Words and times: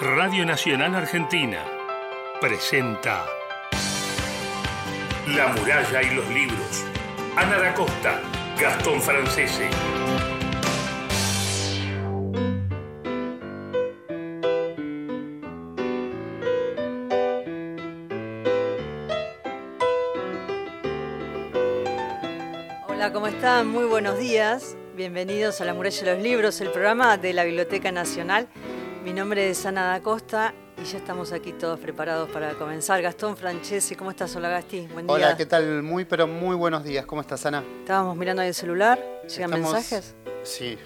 Radio 0.00 0.44
Nacional 0.44 0.92
Argentina 0.96 1.64
presenta 2.40 3.24
La 5.28 5.46
muralla 5.48 6.02
y 6.02 6.14
los 6.16 6.28
libros. 6.30 6.84
Ana 7.36 7.58
da 7.58 7.72
Costa, 7.74 8.20
Gastón 8.60 9.00
Francese. 9.00 9.68
Hola, 22.88 23.12
¿cómo 23.12 23.28
están? 23.28 23.68
Muy 23.68 23.84
buenos 23.84 24.18
días. 24.18 24.76
Bienvenidos 24.96 25.60
a 25.60 25.64
La 25.64 25.74
Muralla 25.74 26.02
y 26.02 26.04
los 26.04 26.22
Libros, 26.22 26.60
el 26.60 26.70
programa 26.70 27.16
de 27.16 27.32
la 27.32 27.44
Biblioteca 27.44 27.92
Nacional. 27.92 28.48
Mi 29.04 29.12
nombre 29.12 29.50
es 29.50 29.64
Ana 29.66 29.88
da 29.88 30.00
Costa 30.00 30.54
y 30.82 30.84
ya 30.84 30.98
estamos 30.98 31.32
aquí 31.32 31.52
todos 31.52 31.78
preparados 31.78 32.30
para 32.30 32.54
comenzar. 32.54 33.00
Gastón 33.02 33.36
Francesi, 33.36 33.94
¿cómo 33.94 34.10
estás? 34.10 34.34
Hola, 34.34 34.48
Gasti. 34.48 34.86
Buen 34.92 35.06
día. 35.06 35.14
Hola, 35.14 35.36
¿qué 35.36 35.46
tal? 35.46 35.82
Muy, 35.82 36.04
pero 36.04 36.26
muy 36.26 36.56
buenos 36.56 36.82
días. 36.84 37.04
¿Cómo 37.06 37.20
estás, 37.20 37.44
Ana? 37.46 37.62
Estábamos 37.80 38.16
mirando 38.16 38.42
ahí 38.42 38.48
el 38.48 38.54
celular. 38.54 38.98
¿Llegan 39.28 39.52
Estamos- 39.52 39.72
mensajes? 39.74 40.14
Sí, 40.42 40.76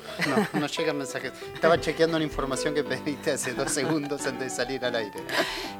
no, 0.52 0.60
no 0.60 0.66
llegan 0.68 0.98
mensajes. 0.98 1.32
Estaba 1.52 1.80
chequeando 1.80 2.16
una 2.16 2.24
información 2.24 2.74
que 2.74 2.84
pediste 2.84 3.32
hace 3.32 3.54
dos 3.54 3.70
segundos 3.72 4.24
antes 4.26 4.50
de 4.50 4.50
salir 4.50 4.84
al 4.84 4.94
aire. 4.94 5.18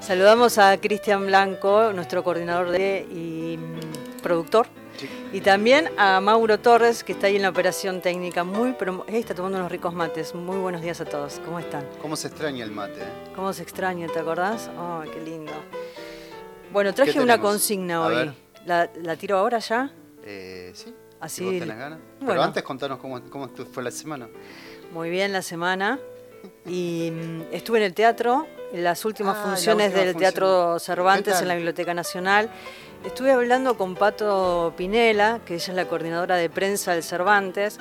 Saludamos 0.01 0.59
a 0.59 0.77
Cristian 0.81 1.27
Blanco, 1.27 1.93
nuestro 1.93 2.25
coordinador 2.25 2.71
de 2.71 3.07
y 3.09 3.57
mm, 3.57 4.21
productor. 4.23 4.67
Sí. 4.99 5.09
Y 5.33 5.41
también 5.41 5.91
a 5.97 6.21
Mauro 6.21 6.59
Torres, 6.59 7.05
que 7.05 7.13
está 7.13 7.29
ahí 7.29 7.37
en 7.37 7.43
la 7.43 7.51
operación 7.51 8.01
técnica. 8.03 8.43
Muy, 8.45 8.75
pero 8.79 9.05
está 9.09 9.35
tomando 9.35 9.59
unos 9.59 9.71
ricos 9.71 9.95
mates. 9.95 10.35
Muy 10.35 10.57
buenos 10.59 10.83
días 10.83 11.01
a 11.01 11.05
todos. 11.05 11.41
¿Cómo 11.45 11.59
están? 11.61 11.85
¿Cómo 12.03 12.17
se 12.17 12.29
extraña 12.29 12.65
el 12.65 12.73
mate? 12.73 13.01
eh? 13.01 13.33
¿Cómo 13.37 13.53
se 13.53 13.63
extraña, 13.63 14.07
te 14.09 14.19
acordás? 14.19 14.69
Ay, 14.77 15.09
qué 15.11 15.21
lindo. 15.21 15.53
Bueno, 16.73 16.93
traje 16.93 17.13
¿Qué 17.13 17.21
una 17.21 17.41
consigna 17.41 18.03
hoy. 18.05 18.33
¿La, 18.67 18.91
la 19.03 19.17
tiro 19.17 19.39
ahora 19.39 19.59
ya? 19.61 19.91
Eh, 20.25 20.73
sí. 20.75 20.95
Así- 21.21 21.37
Si 21.39 21.45
vos 21.45 21.53
tenés 21.61 21.79
ganas. 21.79 21.99
bueno. 22.19 22.27
Pero 22.33 22.43
antes 22.43 22.63
contanos 22.63 22.99
cómo, 22.99 23.21
cómo 23.31 23.49
fue 23.73 23.83
la 23.83 23.91
semana. 23.91 24.29
Muy 24.93 25.11
bien 25.11 25.33
la 25.33 25.43
semana. 25.43 25.99
Y 26.67 27.11
mm, 27.13 27.43
estuve 27.53 27.79
en 27.79 27.85
el 27.85 27.95
teatro, 27.95 28.47
en 28.73 28.85
las 28.85 29.05
últimas 29.05 29.37
Ah, 29.37 29.41
la 29.41 29.47
funciones 29.49 29.87
última 29.87 30.01
del 30.05 30.13
función. 30.13 30.33
Teatro 30.33 30.79
Cervantes 30.79 31.41
en 31.41 31.49
la 31.49 31.55
Biblioteca 31.55 31.95
Nacional. 31.95 32.51
Estuve 33.05 33.33
hablando 33.33 33.77
con 33.77 33.95
Pato 33.95 34.75
Pinela, 34.77 35.41
que 35.47 35.55
ella 35.55 35.65
es 35.73 35.75
la 35.77 35.87
coordinadora 35.89 36.37
de 36.37 36.51
prensa 36.51 36.93
del 36.93 37.03
Cervantes, 37.03 37.79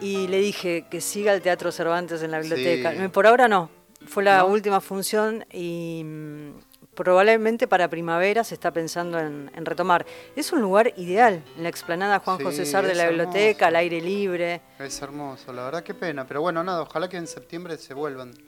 y 0.00 0.28
le 0.28 0.38
dije 0.38 0.86
que 0.90 1.00
siga 1.00 1.32
el 1.34 1.42
Teatro 1.42 1.72
Cervantes 1.72 2.22
en 2.22 2.30
la 2.30 2.40
biblioteca. 2.40 2.92
Sí. 2.92 3.08
Por 3.08 3.26
ahora 3.26 3.48
no, 3.48 3.68
fue 4.06 4.22
la 4.22 4.38
¿No? 4.38 4.46
última 4.46 4.80
función 4.80 5.44
y 5.52 6.02
mm, 6.04 6.50
probablemente 6.94 7.66
para 7.66 7.88
primavera 7.88 8.44
se 8.44 8.54
está 8.54 8.70
pensando 8.70 9.18
en, 9.18 9.50
en 9.54 9.66
retomar. 9.66 10.06
Es 10.36 10.52
un 10.52 10.60
lugar 10.60 10.92
ideal, 10.96 11.42
en 11.56 11.62
la 11.64 11.68
explanada 11.68 12.20
Juan 12.20 12.38
Sí, 12.38 12.44
José 12.44 12.64
Sar 12.64 12.86
de 12.86 12.94
la 12.94 13.08
biblioteca, 13.08 13.66
hermoso. 13.66 13.66
al 13.66 13.76
aire 13.76 14.00
libre. 14.00 14.60
Es 14.78 15.02
hermoso, 15.02 15.52
la 15.52 15.64
verdad, 15.64 15.82
qué 15.82 15.94
pena. 15.94 16.26
Pero 16.26 16.40
bueno, 16.40 16.62
nada, 16.64 16.82
ojalá 16.82 17.08
que 17.08 17.16
en 17.16 17.26
septiembre 17.26 17.76
se 17.76 17.92
vuelvan. 17.92 18.30
Pero 18.32 18.44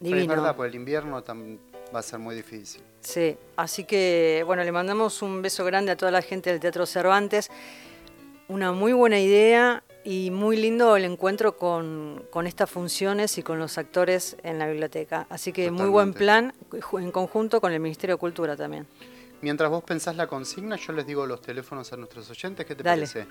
Divino. 0.00 0.26
verdad, 0.34 0.56
pues 0.56 0.70
el 0.70 0.74
invierno 0.74 1.22
tam- 1.22 1.58
va 1.94 2.00
a 2.00 2.02
ser 2.02 2.18
muy 2.18 2.34
difícil. 2.34 2.82
Sí, 3.00 3.36
así 3.56 3.84
que 3.84 4.42
bueno, 4.46 4.64
le 4.64 4.72
mandamos 4.72 5.22
un 5.22 5.42
beso 5.42 5.64
grande 5.64 5.92
a 5.92 5.96
toda 5.96 6.10
la 6.10 6.22
gente 6.22 6.50
del 6.50 6.60
Teatro 6.60 6.86
Cervantes. 6.86 7.50
Una 8.48 8.72
muy 8.72 8.92
buena 8.92 9.20
idea 9.20 9.82
y 10.04 10.30
muy 10.30 10.56
lindo 10.56 10.96
el 10.96 11.04
encuentro 11.04 11.56
con, 11.56 12.24
con 12.30 12.46
estas 12.46 12.70
funciones 12.70 13.38
y 13.38 13.42
con 13.42 13.58
los 13.58 13.78
actores 13.78 14.36
en 14.42 14.58
la 14.58 14.66
biblioteca. 14.66 15.26
Así 15.30 15.52
que 15.52 15.70
muy 15.70 15.88
buen 15.88 16.12
plan 16.12 16.52
en 16.98 17.10
conjunto 17.10 17.60
con 17.60 17.72
el 17.72 17.80
Ministerio 17.80 18.16
de 18.16 18.20
Cultura 18.20 18.56
también. 18.56 18.86
Mientras 19.40 19.70
vos 19.70 19.84
pensás 19.84 20.16
la 20.16 20.26
consigna, 20.26 20.76
yo 20.76 20.92
les 20.92 21.06
digo 21.06 21.26
los 21.26 21.40
teléfonos 21.40 21.92
a 21.92 21.96
nuestros 21.96 22.30
oyentes. 22.30 22.64
¿Qué 22.66 22.74
te 22.74 22.82
Dale. 22.82 23.02
parece? 23.02 23.26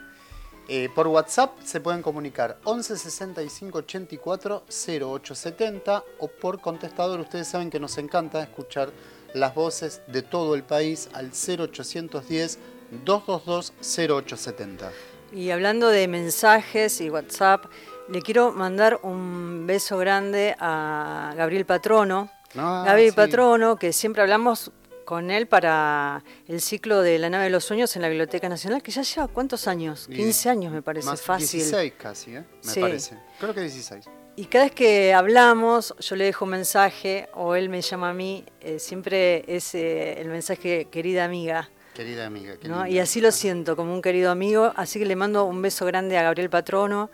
Eh, 0.69 0.89
por 0.95 1.07
WhatsApp 1.07 1.59
se 1.63 1.81
pueden 1.81 2.01
comunicar 2.01 2.57
11 2.63 2.97
65 2.97 3.79
84 3.79 4.63
0870 4.69 6.03
o 6.19 6.27
por 6.27 6.61
contestador. 6.61 7.19
Ustedes 7.19 7.47
saben 7.47 7.69
que 7.69 7.79
nos 7.79 7.97
encanta 7.97 8.41
escuchar 8.41 8.89
las 9.33 9.53
voces 9.53 10.01
de 10.07 10.21
todo 10.21 10.55
el 10.55 10.63
país 10.63 11.09
al 11.13 11.31
0810 11.31 12.59
222 13.03 13.73
0870. 13.81 14.91
Y 15.33 15.49
hablando 15.49 15.89
de 15.89 16.07
mensajes 16.07 17.01
y 17.01 17.09
WhatsApp, 17.09 17.65
le 18.07 18.21
quiero 18.21 18.51
mandar 18.51 18.99
un 19.03 19.65
beso 19.65 19.97
grande 19.97 20.55
a 20.59 21.33
Gabriel 21.35 21.65
Patrono. 21.65 22.29
Ah, 22.55 22.83
Gaby 22.85 23.09
sí. 23.09 23.15
Patrono, 23.15 23.77
que 23.77 23.93
siempre 23.93 24.21
hablamos 24.21 24.71
con 25.05 25.31
él 25.31 25.47
para 25.47 26.23
el 26.47 26.61
ciclo 26.61 27.01
de 27.01 27.19
La 27.19 27.29
nave 27.29 27.45
de 27.45 27.49
los 27.49 27.63
sueños 27.63 27.95
en 27.95 28.01
la 28.01 28.09
Biblioteca 28.09 28.49
Nacional, 28.49 28.81
que 28.81 28.91
ya 28.91 29.01
lleva 29.01 29.27
cuántos 29.27 29.67
años, 29.67 30.07
Y 30.09 30.15
15 30.15 30.49
años 30.49 30.73
me 30.73 30.81
parece, 30.81 31.07
Más 31.07 31.21
fácil. 31.21 31.59
16 31.59 31.93
casi, 31.97 32.35
¿eh? 32.35 32.43
Me 32.63 32.71
Sí. 32.71 32.79
parece. 32.79 33.17
Creo 33.39 33.53
que 33.53 33.61
16. 33.61 34.05
Y 34.35 34.45
cada 34.45 34.65
vez 34.65 34.73
que 34.73 35.13
hablamos, 35.13 35.93
yo 35.99 36.15
le 36.15 36.25
dejo 36.25 36.45
un 36.45 36.51
mensaje 36.51 37.29
o 37.35 37.53
él 37.55 37.69
me 37.69 37.81
llama 37.81 38.09
a 38.09 38.13
mí, 38.13 38.43
eh, 38.61 38.79
siempre 38.79 39.43
es 39.47 39.75
eh, 39.75 40.19
el 40.19 40.29
mensaje 40.29 40.85
querida 40.85 41.23
amiga. 41.25 41.69
Querida 41.93 42.25
amiga. 42.25 42.55
qué 42.59 42.67
¿no? 42.67 42.87
Y 42.87 42.97
así 42.97 43.21
lo 43.21 43.31
siento, 43.31 43.75
como 43.75 43.93
un 43.93 44.01
querido 44.01 44.31
amigo. 44.31 44.73
Así 44.75 44.97
que 44.97 45.05
le 45.05 45.15
mando 45.15 45.45
un 45.45 45.61
beso 45.61 45.85
grande 45.85 46.17
a 46.17 46.23
Gabriel 46.23 46.49
Patrono, 46.49 47.11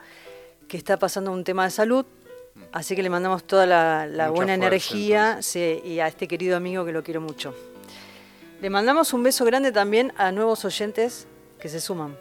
que 0.69 0.77
está 0.77 0.97
pasando 0.97 1.31
un 1.33 1.43
tema 1.43 1.65
de 1.65 1.71
salud. 1.71 2.05
Así 2.71 2.95
que 2.95 3.03
le 3.03 3.09
mandamos 3.09 3.43
toda 3.43 3.65
la, 3.65 4.05
buena 4.29 4.53
fuerza, 4.53 4.53
energía 4.53 5.37
sí, 5.41 5.81
y 5.83 5.99
a 5.99 6.07
este 6.07 6.27
querido 6.27 6.55
amigo 6.55 6.85
que 6.85 6.93
lo 6.93 7.03
quiero 7.03 7.19
mucho. 7.19 7.53
Le 8.61 8.69
mandamos 8.69 9.13
un 9.13 9.23
beso 9.23 9.45
grande 9.45 9.71
también 9.71 10.13
a 10.17 10.31
nuevos 10.31 10.65
oyentes 10.65 11.27
que 11.59 11.69
se 11.69 11.79
suman. 11.79 12.17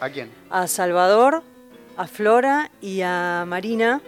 ¿A 0.00 0.10
quién? 0.10 0.30
A 0.50 0.66
Salvador, 0.66 1.42
a 1.96 2.06
Flora 2.06 2.70
y 2.80 3.02
a 3.02 3.44
Marina 3.46 4.00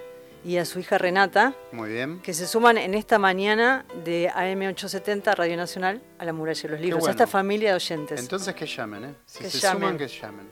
y 0.45 0.59
a 0.59 0.65
su 0.65 0.79
hija 0.79 0.99
Renata, 0.99 1.55
Muy 1.73 1.91
bien. 1.91 2.21
que 2.21 2.33
se 2.35 2.47
suman 2.47 2.79
en 2.79 2.95
esta 2.95 3.19
mañana 3.19 3.85
de 4.05 4.31
AM870 4.31 5.35
Radio 5.35 5.57
Nacional 5.57 6.01
a 6.19 6.25
la 6.25 6.33
muralla 6.33 6.63
de 6.63 6.69
los 6.69 6.81
libros. 6.81 7.01
bueno. 7.01 7.11
A 7.11 7.13
esta 7.13 7.27
familia 7.27 7.71
de 7.71 7.77
oyentes. 7.77 8.21
Entonces 8.21 8.55
que 8.55 8.67
llamen, 8.67 9.05
¿eh? 9.05 9.15
Si 9.27 9.41
Que 9.45 9.51
se 9.51 9.59
llamen. 9.59 9.81
suman, 9.83 9.99
que 9.99 10.09
llamen. 10.09 10.49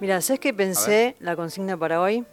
Mira, 0.00 0.20
¿sabes 0.20 0.40
qué 0.40 0.52
pensé 0.52 1.16
la 1.20 1.36
consigna 1.36 1.76
para 1.76 2.00
hoy? 2.00 2.24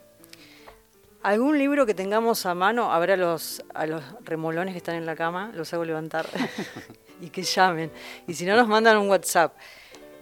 ¿Algún 1.22 1.58
libro 1.58 1.86
que 1.86 1.94
tengamos 1.94 2.46
a 2.46 2.54
mano? 2.56 2.92
A 2.94 3.00
ver 3.00 3.12
a 3.12 3.18
los, 3.18 3.62
a 3.74 3.86
los 3.86 4.02
remolones 4.24 4.74
que 4.74 4.78
están 4.78 4.96
en 4.96 5.06
la 5.06 5.16
cama, 5.16 5.52
los 5.54 5.74
hago 5.74 5.84
levantar 5.86 6.26
y 7.22 7.30
que 7.30 7.44
llamen. 7.44 7.92
Y 8.28 8.34
si 8.34 8.46
no, 8.46 8.56
nos 8.56 8.68
mandan 8.68 8.98
un 8.98 9.10
WhatsApp. 9.10 9.54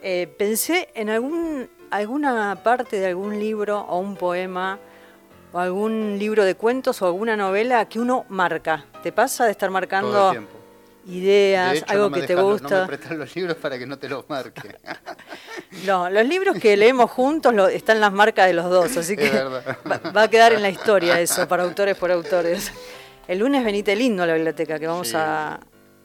Eh, 0.01 0.27
pensé 0.37 0.89
en 0.93 1.09
algún, 1.09 1.69
alguna 1.91 2.55
parte 2.63 2.99
de 2.99 3.07
algún 3.07 3.39
libro 3.39 3.79
o 3.81 3.99
un 3.99 4.15
poema 4.15 4.79
o 5.53 5.59
algún 5.59 6.17
libro 6.19 6.43
de 6.43 6.55
cuentos 6.55 7.01
o 7.01 7.05
alguna 7.07 7.35
novela 7.35 7.85
que 7.87 7.99
uno 7.99 8.25
marca. 8.29 8.85
¿Te 9.03 9.11
pasa 9.11 9.45
de 9.45 9.51
estar 9.51 9.67
Todo 9.69 9.73
marcando 9.73 10.31
el 10.33 10.47
ideas, 11.09 11.71
De 11.71 11.77
hecho, 11.79 11.85
algo 11.89 12.09
no 12.09 12.15
que 12.15 12.21
te 12.23 12.35
gusta? 12.35 12.87
No 12.87 12.87
me 13.09 13.15
los 13.17 13.35
libros 13.35 13.55
para 13.57 13.79
que 13.79 13.85
no 13.85 13.97
te 13.97 14.09
los 14.09 14.29
marque. 14.29 14.75
No, 15.85 16.09
los 16.09 16.25
libros 16.25 16.57
que 16.59 16.75
leemos 16.77 17.11
juntos 17.11 17.53
lo- 17.53 17.67
están 17.67 17.99
las 17.99 18.11
marcas 18.11 18.47
de 18.47 18.53
los 18.53 18.69
dos, 18.69 18.95
así 18.97 19.15
que 19.17 19.29
va, 19.29 19.97
va 20.15 20.21
a 20.23 20.27
quedar 20.29 20.53
en 20.53 20.61
la 20.61 20.69
historia 20.69 21.19
eso, 21.19 21.47
para 21.47 21.63
autores 21.63 21.95
por 21.97 22.09
autores. 22.11 22.71
El 23.27 23.39
lunes 23.39 23.63
venite 23.65 23.95
lindo 23.95 24.23
a 24.23 24.25
la 24.25 24.33
biblioteca, 24.33 24.79
que 24.79 24.87
vamos 24.87 25.09
Sí. 25.09 25.15
a, 25.17 25.59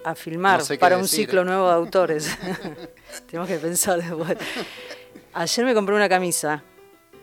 a 0.05 0.15
filmar 0.15 0.59
No 0.61 0.65
sé 0.65 0.75
qué 0.75 0.81
para 0.81 0.97
un 0.97 1.03
decir, 1.03 1.21
ciclo 1.27 1.45
nuevo 1.45 1.69
de 1.69 1.75
autores. 1.75 2.37
Tenemos 3.31 3.49
que 3.49 3.57
pensar 3.59 4.03
después. 4.03 4.37
Ayer 5.35 5.65
me 5.65 5.75
compré 5.75 5.95
una 5.95 6.09
camisa, 6.09 6.63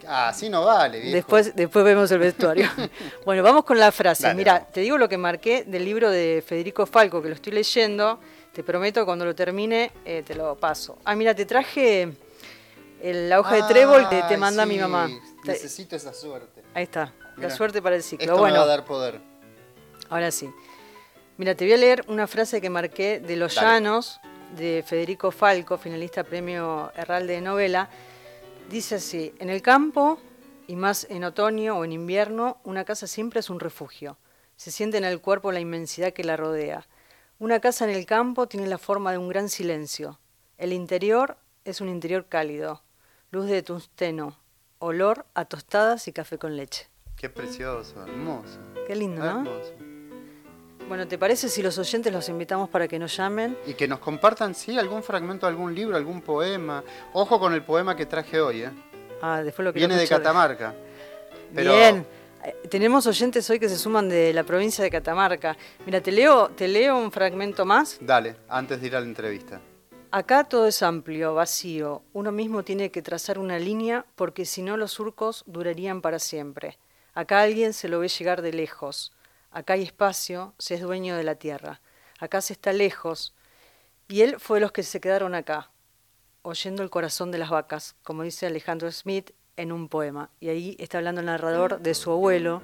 Ah, 0.07 0.29
así 0.29 0.49
no 0.49 0.63
vale, 0.63 0.99
viejo. 0.99 1.15
después, 1.15 1.55
después 1.55 1.83
vemos 1.85 2.09
el 2.11 2.19
vestuario. 2.19 2.67
bueno, 3.25 3.43
vamos 3.43 3.65
con 3.65 3.77
la 3.77 3.91
frase. 3.91 4.23
Dale, 4.23 4.35
Mira, 4.35 4.53
vamos. 4.53 4.71
te 4.71 4.79
digo 4.81 4.97
lo 4.97 5.09
que 5.09 5.17
marqué 5.17 5.65
del 5.65 5.83
libro 5.85 6.09
de 6.09 6.41
Federico 6.45 6.85
Falco, 6.85 7.21
que 7.21 7.27
lo 7.29 7.35
estoy 7.35 7.51
leyendo. 7.53 8.19
Te 8.53 8.63
prometo 8.63 9.05
cuando 9.05 9.25
lo 9.25 9.35
termine 9.35 9.91
eh, 10.05 10.23
te 10.25 10.33
lo 10.35 10.55
paso. 10.57 10.97
Ah, 11.03 11.15
mira, 11.15 11.35
te 11.35 11.45
traje 11.45 12.09
el- 13.03 13.29
la 13.29 13.39
hoja 13.41 13.55
de 13.55 13.63
trébol 13.63 14.07
que 14.09 14.23
te 14.23 14.37
manda 14.37 14.65
mi 14.65 14.75
sí, 14.75 14.79
mamá. 14.79 15.09
Necesito 15.43 15.95
esa 15.97 16.13
suerte. 16.13 16.63
Ahí 16.73 16.83
está, 16.83 17.13
la 17.37 17.49
suerte 17.51 17.81
para 17.81 17.95
el 17.97 18.01
ciclo. 18.03 18.23
Esto 18.25 18.37
bueno, 18.37 18.53
me 18.53 18.59
va 18.59 18.65
a 18.65 18.67
dar 18.67 18.85
poder. 18.85 19.19
ahora 20.09 20.31
sí. 20.31 20.49
Mira, 21.39 21.55
te 21.55 21.63
voy 21.63 21.71
a 21.71 21.77
leer 21.77 22.03
una 22.09 22.27
frase 22.27 22.59
que 22.59 22.69
marqué 22.69 23.21
de 23.21 23.37
Los 23.37 23.55
Dale. 23.55 23.67
Llanos, 23.67 24.19
de 24.57 24.83
Federico 24.85 25.31
Falco, 25.31 25.77
finalista 25.77 26.25
premio 26.25 26.91
Herralde 26.97 27.35
de 27.35 27.39
novela. 27.39 27.89
Dice 28.69 28.95
así, 28.95 29.33
en 29.39 29.49
el 29.49 29.61
campo, 29.61 30.19
y 30.67 30.75
más 30.75 31.07
en 31.09 31.23
otoño 31.23 31.77
o 31.77 31.85
en 31.85 31.93
invierno, 31.93 32.57
una 32.65 32.83
casa 32.83 33.07
siempre 33.07 33.39
es 33.39 33.49
un 33.49 33.61
refugio. 33.61 34.17
Se 34.57 34.69
siente 34.69 34.97
en 34.97 35.05
el 35.05 35.21
cuerpo 35.21 35.53
la 35.53 35.61
inmensidad 35.61 36.11
que 36.11 36.25
la 36.25 36.35
rodea. 36.35 36.85
Una 37.39 37.61
casa 37.61 37.85
en 37.85 37.91
el 37.91 38.05
campo 38.05 38.49
tiene 38.49 38.67
la 38.67 38.77
forma 38.77 39.13
de 39.13 39.17
un 39.17 39.29
gran 39.29 39.47
silencio. 39.47 40.19
El 40.57 40.73
interior 40.73 41.37
es 41.63 41.79
un 41.79 41.87
interior 41.87 42.25
cálido, 42.27 42.83
luz 43.31 43.45
de 43.45 43.63
tungsteno, 43.63 44.37
olor 44.79 45.25
a 45.35 45.45
tostadas 45.45 46.05
y 46.09 46.11
café 46.11 46.37
con 46.37 46.57
leche. 46.57 46.89
Qué 47.15 47.29
precioso, 47.29 48.03
hermoso. 48.03 48.59
Qué 48.87 48.95
lindo, 48.97 49.23
¿no? 49.23 49.49
Hermoso. 49.49 49.88
Bueno, 50.89 51.07
¿te 51.07 51.19
parece 51.19 51.49
si 51.49 51.61
los 51.61 51.77
oyentes 51.77 52.11
los 52.11 52.27
invitamos 52.29 52.67
para 52.67 52.87
que 52.87 52.97
nos 52.97 53.15
llamen? 53.15 53.55
Y 53.67 53.75
que 53.75 53.87
nos 53.87 53.99
compartan, 53.99 54.55
sí, 54.55 54.75
algún 54.79 55.03
fragmento 55.03 55.45
de 55.45 55.51
algún 55.51 55.75
libro, 55.75 55.95
algún 55.95 56.19
poema. 56.19 56.83
Ojo 57.13 57.39
con 57.39 57.53
el 57.53 57.61
poema 57.61 57.95
que 57.95 58.07
traje 58.07 58.41
hoy, 58.41 58.63
¿eh? 58.63 58.71
Ah, 59.21 59.43
después 59.43 59.63
lo 59.63 59.71
que 59.71 59.77
Viene 59.77 59.95
de 59.95 60.07
Catamarca. 60.07 60.73
Bien. 61.51 62.03
Eh, 62.43 62.55
tenemos 62.71 63.05
oyentes 63.05 63.47
hoy 63.51 63.59
que 63.59 63.69
se 63.69 63.77
suman 63.77 64.09
de 64.09 64.33
la 64.33 64.43
provincia 64.43 64.83
de 64.83 64.89
Catamarca. 64.89 65.55
Mira, 65.85 66.01
te 66.01 66.11
leo, 66.11 66.49
te 66.49 66.67
leo 66.67 66.97
un 66.97 67.11
fragmento 67.11 67.65
más. 67.65 67.99
Dale, 68.01 68.37
antes 68.47 68.81
de 68.81 68.87
ir 68.87 68.95
a 68.95 68.99
la 68.99 69.05
entrevista. 69.05 69.61
Acá 70.09 70.43
todo 70.43 70.65
es 70.65 70.81
amplio, 70.81 71.35
vacío. 71.35 72.01
Uno 72.13 72.31
mismo 72.31 72.63
tiene 72.63 72.89
que 72.89 73.03
trazar 73.03 73.37
una 73.37 73.59
línea 73.59 74.07
porque 74.15 74.43
si 74.43 74.63
no 74.63 74.75
los 74.75 74.93
surcos 74.93 75.43
durarían 75.45 76.01
para 76.01 76.17
siempre. 76.17 76.79
Acá 77.13 77.41
alguien 77.41 77.73
se 77.73 77.89
lo 77.89 77.99
ve 77.99 78.07
llegar 78.07 78.41
de 78.41 78.53
lejos. 78.53 79.13
Acá 79.51 79.73
hay 79.73 79.83
espacio, 79.83 80.53
se 80.57 80.75
es 80.75 80.81
dueño 80.81 81.15
de 81.15 81.23
la 81.23 81.35
tierra. 81.35 81.81
Acá 82.19 82.41
se 82.41 82.53
está 82.53 82.73
lejos. 82.73 83.33
Y 84.07 84.21
él 84.21 84.39
fue 84.39 84.57
de 84.57 84.61
los 84.61 84.71
que 84.71 84.83
se 84.83 84.99
quedaron 84.99 85.35
acá, 85.35 85.71
oyendo 86.41 86.83
el 86.83 86.89
corazón 86.89 87.31
de 87.31 87.37
las 87.37 87.49
vacas, 87.49 87.95
como 88.03 88.23
dice 88.23 88.45
Alejandro 88.45 88.91
Smith 88.91 89.31
en 89.55 89.71
un 89.71 89.89
poema. 89.89 90.29
Y 90.39 90.49
ahí 90.49 90.75
está 90.79 90.97
hablando 90.97 91.21
el 91.21 91.27
narrador 91.27 91.79
de 91.79 91.93
su 91.93 92.11
abuelo 92.11 92.61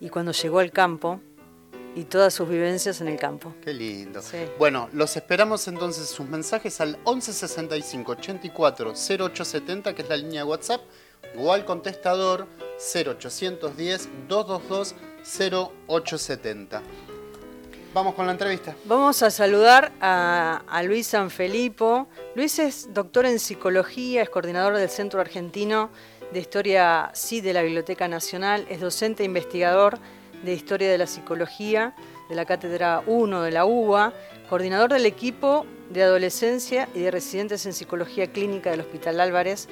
y 0.00 0.10
cuando 0.10 0.32
llegó 0.32 0.58
al 0.58 0.70
campo 0.70 1.20
y 1.96 2.04
todas 2.04 2.34
sus 2.34 2.48
vivencias 2.48 3.00
en 3.00 3.08
el 3.08 3.18
campo. 3.18 3.54
Qué 3.62 3.72
lindo. 3.72 4.20
Bueno, 4.58 4.90
los 4.92 5.16
esperamos 5.16 5.66
entonces 5.66 6.08
sus 6.08 6.28
mensajes 6.28 6.80
al 6.80 6.98
1165 6.98 8.12
84 8.12 8.92
0870, 8.92 9.94
que 9.94 10.02
es 10.02 10.08
la 10.08 10.16
línea 10.18 10.42
de 10.42 10.50
WhatsApp, 10.50 10.82
o 11.38 11.52
al 11.52 11.64
contestador 11.64 12.46
0810 12.78 14.08
222 14.28 14.94
0870. 15.26 16.82
Vamos 17.92 18.14
con 18.14 18.26
la 18.26 18.32
entrevista. 18.32 18.76
Vamos 18.84 19.22
a 19.22 19.30
saludar 19.30 19.92
a, 20.00 20.62
a, 20.68 20.82
Luis 20.82 21.06
Sanfelipo. 21.06 22.08
Luis 22.34 22.58
es 22.58 22.92
doctor 22.92 23.24
en 23.24 23.38
psicología, 23.38 24.22
es 24.22 24.28
coordinador 24.28 24.76
del 24.76 24.90
Centro 24.90 25.20
Argentino 25.20 25.90
de 26.32 26.40
Historia 26.40 27.10
sí 27.14 27.40
de 27.40 27.52
la 27.52 27.62
Biblioteca 27.62 28.08
Nacional, 28.08 28.66
es 28.68 28.80
docente 28.80 29.22
e 29.22 29.26
investigador 29.26 29.98
de 30.42 30.52
Historia 30.52 30.90
de 30.90 30.98
la 30.98 31.06
Psicología 31.06 31.94
de 32.28 32.34
la 32.34 32.44
Cátedra 32.44 33.02
1 33.06 33.42
de 33.42 33.50
la 33.52 33.64
UBA, 33.64 34.12
coordinador 34.48 34.92
del 34.92 35.06
equipo 35.06 35.66
de 35.90 36.02
adolescencia 36.02 36.88
y 36.94 37.00
de 37.00 37.10
residentes 37.10 37.64
en 37.66 37.72
Psicología 37.72 38.26
Clínica 38.32 38.70
del 38.70 38.80
Hospital 38.80 39.20
Álvarez, 39.20 39.68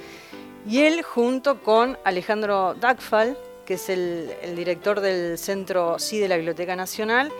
y 0.66 0.82
él 0.82 1.02
junto 1.02 1.60
con 1.62 1.98
Alejandro 2.04 2.74
Dagfal, 2.74 3.36
que 3.64 3.74
es 3.74 3.88
el, 3.88 4.32
el 4.42 4.56
director 4.56 5.00
del 5.00 5.38
Centro 5.38 5.98
sí 5.98 6.18
de 6.18 6.28
la 6.28 6.36
Biblioteca 6.36 6.76
Nacional, 6.76 7.32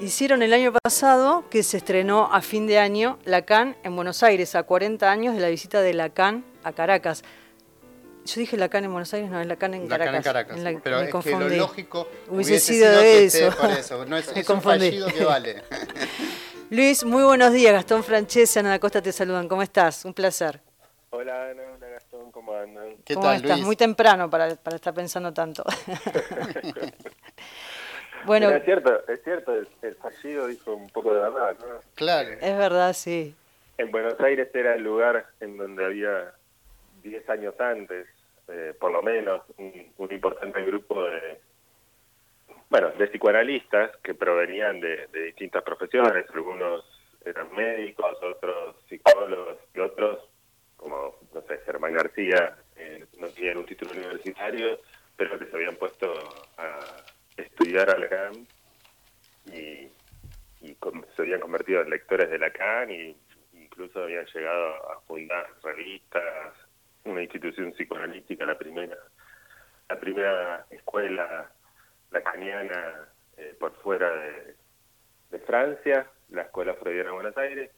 hicieron 0.00 0.42
el 0.42 0.52
año 0.52 0.72
pasado 0.72 1.44
que 1.50 1.62
se 1.62 1.76
estrenó 1.76 2.32
a 2.32 2.40
fin 2.40 2.66
de 2.66 2.78
año 2.78 3.18
Lacan 3.24 3.76
en 3.82 3.94
Buenos 3.96 4.22
Aires, 4.22 4.54
a 4.54 4.62
40 4.62 5.10
años 5.10 5.34
de 5.34 5.40
la 5.40 5.48
visita 5.48 5.82
de 5.82 5.94
Lacan 5.94 6.44
a 6.64 6.72
Caracas. 6.72 7.22
Yo 8.24 8.40
dije 8.40 8.56
Lacan 8.56 8.84
en 8.84 8.92
Buenos 8.92 9.12
Aires, 9.14 9.30
no, 9.30 9.40
es 9.40 9.46
Lacan 9.46 9.74
en 9.74 9.88
Caracas. 9.88 10.24
Lacan 10.24 10.56
en 10.56 10.80
Caracas. 10.80 10.80
Pero 10.82 11.00
es 11.00 11.24
que 11.24 11.30
lo 11.30 11.48
lógico 11.48 12.08
hubiese, 12.28 12.60
sido, 12.60 12.90
de 12.98 13.24
eso. 13.24 13.50
Por 13.56 13.70
eso. 13.70 14.04
No 14.06 14.16
es, 14.16 14.28
es 14.34 14.48
un 14.48 14.62
fallido 14.62 15.08
que 15.08 15.24
vale. 15.24 15.62
Luis, 16.70 17.04
muy 17.04 17.24
buenos 17.24 17.52
días. 17.52 17.72
Gastón 17.72 18.04
Francesa, 18.04 18.60
Ana 18.60 18.78
Costa 18.78 19.02
te 19.02 19.12
saludan. 19.12 19.48
¿Cómo 19.48 19.62
estás? 19.62 20.04
Un 20.04 20.14
placer. 20.14 20.60
Hola 21.10 21.50
Ana, 21.50 21.62
¿Qué 23.04 23.14
¿Cómo 23.14 23.26
tal, 23.26 23.36
estás? 23.36 23.58
Luis? 23.58 23.66
Muy 23.66 23.76
temprano 23.76 24.28
para, 24.28 24.56
para 24.56 24.76
estar 24.76 24.94
pensando 24.94 25.32
tanto. 25.32 25.64
bueno, 28.26 28.48
Pero 28.48 28.58
es 28.58 28.64
cierto, 28.64 29.08
es 29.08 29.22
cierto, 29.22 29.54
el, 29.54 29.68
el 29.82 29.94
fallido 29.96 30.46
dijo 30.46 30.74
un 30.74 30.88
poco 30.90 31.14
de 31.14 31.20
verdad, 31.20 31.56
¿no? 31.60 31.80
Claro. 31.94 32.30
es 32.40 32.58
verdad, 32.58 32.92
sí. 32.92 33.34
En 33.78 33.90
Buenos 33.90 34.18
Aires 34.20 34.48
era 34.54 34.74
el 34.74 34.82
lugar 34.82 35.26
en 35.40 35.56
donde 35.56 35.84
había 35.84 36.32
10 37.02 37.28
años 37.30 37.54
antes, 37.58 38.06
eh, 38.48 38.74
por 38.78 38.92
lo 38.92 39.02
menos, 39.02 39.42
un, 39.56 39.72
un 39.96 40.12
importante 40.12 40.62
grupo 40.64 41.02
de, 41.04 41.40
bueno, 42.68 42.90
de 42.90 43.06
psicoanalistas 43.06 43.96
que 44.02 44.14
provenían 44.14 44.80
de, 44.80 45.06
de 45.08 45.24
distintas 45.26 45.62
profesiones, 45.62 46.26
algunos 46.34 46.84
eran 47.24 47.52
médicos, 47.54 48.16
otros 48.22 48.76
psicólogos 48.88 49.56
y 49.74 49.80
otros, 49.80 50.18
como, 50.80 51.14
no 51.34 51.42
sé, 51.42 51.58
Germán 51.66 51.92
García, 51.92 52.56
eh, 52.76 53.04
no 53.18 53.28
tenían 53.28 53.58
un 53.58 53.66
título 53.66 53.92
universitario, 53.92 54.80
pero 55.14 55.38
que 55.38 55.44
se 55.44 55.54
habían 55.54 55.76
puesto 55.76 56.10
a 56.56 57.04
estudiar 57.36 57.90
a 57.90 57.98
Lacan 57.98 58.46
y, 59.44 59.88
y 60.62 60.74
com- 60.76 61.04
se 61.14 61.22
habían 61.22 61.40
convertido 61.40 61.82
en 61.82 61.90
lectores 61.90 62.30
de 62.30 62.38
Lacan 62.38 62.90
y 62.90 63.14
incluso 63.52 64.02
habían 64.02 64.24
llegado 64.24 64.90
a 64.90 65.00
fundar 65.02 65.46
revistas, 65.62 66.54
una 67.04 67.22
institución 67.22 67.72
psicoanalítica, 67.72 68.46
la 68.46 68.56
primera, 68.56 68.96
la 69.90 70.00
primera 70.00 70.66
escuela 70.70 71.50
lacaniana 72.10 73.06
eh, 73.36 73.54
por 73.60 73.74
fuera 73.82 74.10
de, 74.10 74.54
de 75.30 75.38
Francia, 75.40 76.10
la 76.30 76.42
Escuela 76.42 76.72
Freudiana 76.74 77.10
de 77.10 77.14
Buenos 77.14 77.36
Aires, 77.36 77.70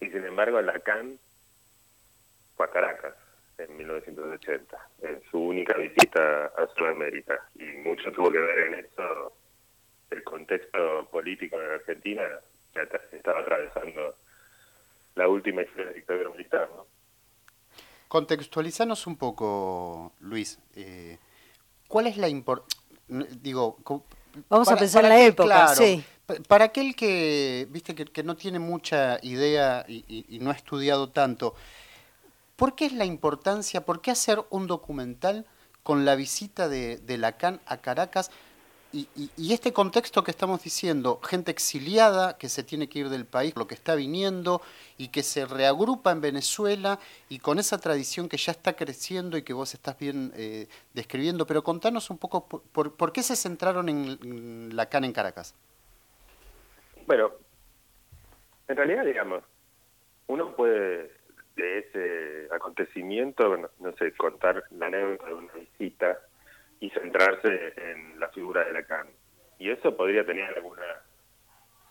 y 0.00 0.10
sin 0.10 0.24
embargo 0.26 0.60
Lacan 0.60 1.18
fue 2.60 2.66
a 2.66 2.70
Caracas 2.70 3.14
en 3.56 3.74
1980, 3.76 4.88
en 5.02 5.22
su 5.30 5.38
única 5.38 5.74
visita 5.78 6.46
a 6.46 6.66
Sudamérica, 6.76 7.48
y 7.54 7.64
mucho 7.88 8.12
tuvo 8.12 8.30
que 8.30 8.38
ver 8.38 8.58
en 8.68 8.74
eso 8.84 9.32
el 10.10 10.22
contexto 10.24 11.08
político 11.10 11.58
en 11.60 11.70
Argentina, 11.70 12.22
que 12.74 13.16
estaba 13.16 13.40
atravesando 13.40 14.14
la 15.14 15.28
última 15.28 15.62
historia 15.62 15.86
de 15.86 15.94
dictadura 15.94 16.30
militar, 16.30 16.68
¿no? 16.76 16.86
Contextualizanos 18.08 19.06
un 19.06 19.16
poco, 19.16 20.12
Luis. 20.20 20.58
eh, 20.74 21.18
¿Cuál 21.88 22.08
es 22.08 22.16
la 22.18 22.28
importancia? 22.28 22.78
Digo, 23.40 23.78
Vamos 24.48 24.68
a 24.68 24.72
para- 24.72 24.80
pensar 24.80 25.02
para 25.02 25.14
en 25.14 25.20
la 25.20 25.26
aquel- 25.26 25.32
época, 25.32 25.48
claro, 25.48 25.74
sí. 25.76 26.04
pa- 26.26 26.34
Para 26.46 26.64
aquel 26.66 26.94
que, 26.94 27.66
viste, 27.70 27.94
que, 27.94 28.04
que 28.04 28.22
no 28.22 28.36
tiene 28.36 28.58
mucha 28.60 29.18
idea 29.22 29.84
y, 29.88 30.04
y- 30.06 30.36
y 30.36 30.38
no 30.38 30.50
ha 30.50 30.54
estudiado 30.54 31.10
tanto, 31.10 31.54
¿por 32.60 32.74
qué 32.74 32.84
es 32.84 32.92
la 32.92 33.06
importancia, 33.06 33.86
por 33.86 34.02
qué 34.02 34.10
hacer 34.10 34.44
un 34.50 34.66
documental 34.66 35.46
con 35.82 36.04
la 36.04 36.14
visita 36.14 36.68
de, 36.68 37.00
Lacan 37.16 37.58
a 37.64 37.78
Caracas 37.78 38.30
y, 38.92 39.08
este 39.50 39.72
contexto 39.72 40.22
que 40.22 40.30
estamos 40.30 40.62
diciendo, 40.62 41.20
gente 41.22 41.50
exiliada 41.50 42.36
que 42.36 42.50
se 42.50 42.62
tiene 42.62 42.86
que 42.90 42.98
ir 42.98 43.08
del 43.08 43.24
país, 43.24 43.54
lo 43.56 43.66
que 43.66 43.74
está 43.74 43.94
viniendo 43.94 44.60
y 44.98 45.08
que 45.08 45.22
se 45.22 45.46
reagrupa 45.46 46.12
en 46.12 46.20
Venezuela 46.20 46.98
y 47.30 47.38
con 47.38 47.58
esa 47.58 47.78
tradición 47.78 48.28
que 48.28 48.36
ya 48.36 48.52
está 48.52 48.74
creciendo 48.74 49.38
y 49.38 49.42
que 49.42 49.54
vos 49.54 49.72
estás 49.72 49.98
bien 49.98 50.30
eh, 50.36 50.68
describiendo, 50.92 51.46
pero 51.46 51.64
contanos 51.64 52.10
un 52.10 52.18
poco 52.18 52.46
por, 52.46 52.94
por- 52.94 53.12
qué 53.12 53.22
se 53.22 53.36
centraron 53.36 53.88
en, 53.88 54.18
en 54.22 54.76
Lacan 54.76 55.04
en 55.04 55.14
Caracas. 55.14 55.54
Bueno, 57.06 57.30
en 58.68 58.76
realidad, 58.76 59.06
digamos, 59.06 59.44
uno 60.26 60.54
puede 60.54 61.19
de 61.60 61.78
ese 61.78 62.54
acontecimiento, 62.54 63.56
no, 63.56 63.68
no 63.80 63.92
sé, 63.96 64.12
contar 64.12 64.64
la 64.70 64.86
anécdota 64.86 65.26
de 65.26 65.34
una 65.34 65.52
visita 65.54 66.18
y 66.80 66.90
centrarse 66.90 67.72
en 67.76 68.18
la 68.18 68.28
figura 68.28 68.64
de 68.64 68.72
Lacan. 68.72 69.06
Y 69.58 69.70
eso 69.70 69.96
podría 69.96 70.24
tener 70.24 70.44
alguna 70.56 70.86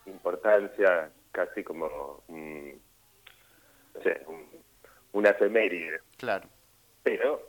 importancia 0.06 1.12
casi 1.32 1.64
como 1.64 2.24
un, 2.28 2.82
no 3.96 4.02
sé, 4.02 4.22
un- 4.28 4.50
una 5.14 5.30
efeméride. 5.30 6.00
Claro. 6.18 6.48
Pero 7.04 7.48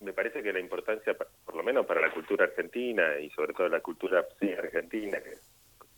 me 0.00 0.12
parece 0.12 0.42
que 0.42 0.52
la 0.52 0.60
importancia, 0.60 1.14
por 1.14 1.54
lo 1.56 1.62
menos 1.62 1.86
para 1.86 2.00
la 2.00 2.12
cultura 2.12 2.44
argentina 2.44 3.18
y 3.18 3.30
sobre 3.30 3.52
todo 3.54 3.68
la 3.68 3.80
cultura 3.80 4.24
sí 4.38 4.52
argentina, 4.52 5.18
que 5.20 5.32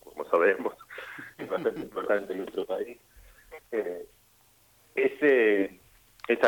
como 0.00 0.24
sabemos 0.30 0.74
es 1.38 1.48
bastante 1.48 1.80
importante 1.80 2.32
en 2.32 2.38
nuestro 2.38 2.64
país, 2.66 2.98
eh, 3.72 4.06
ese, 4.94 5.78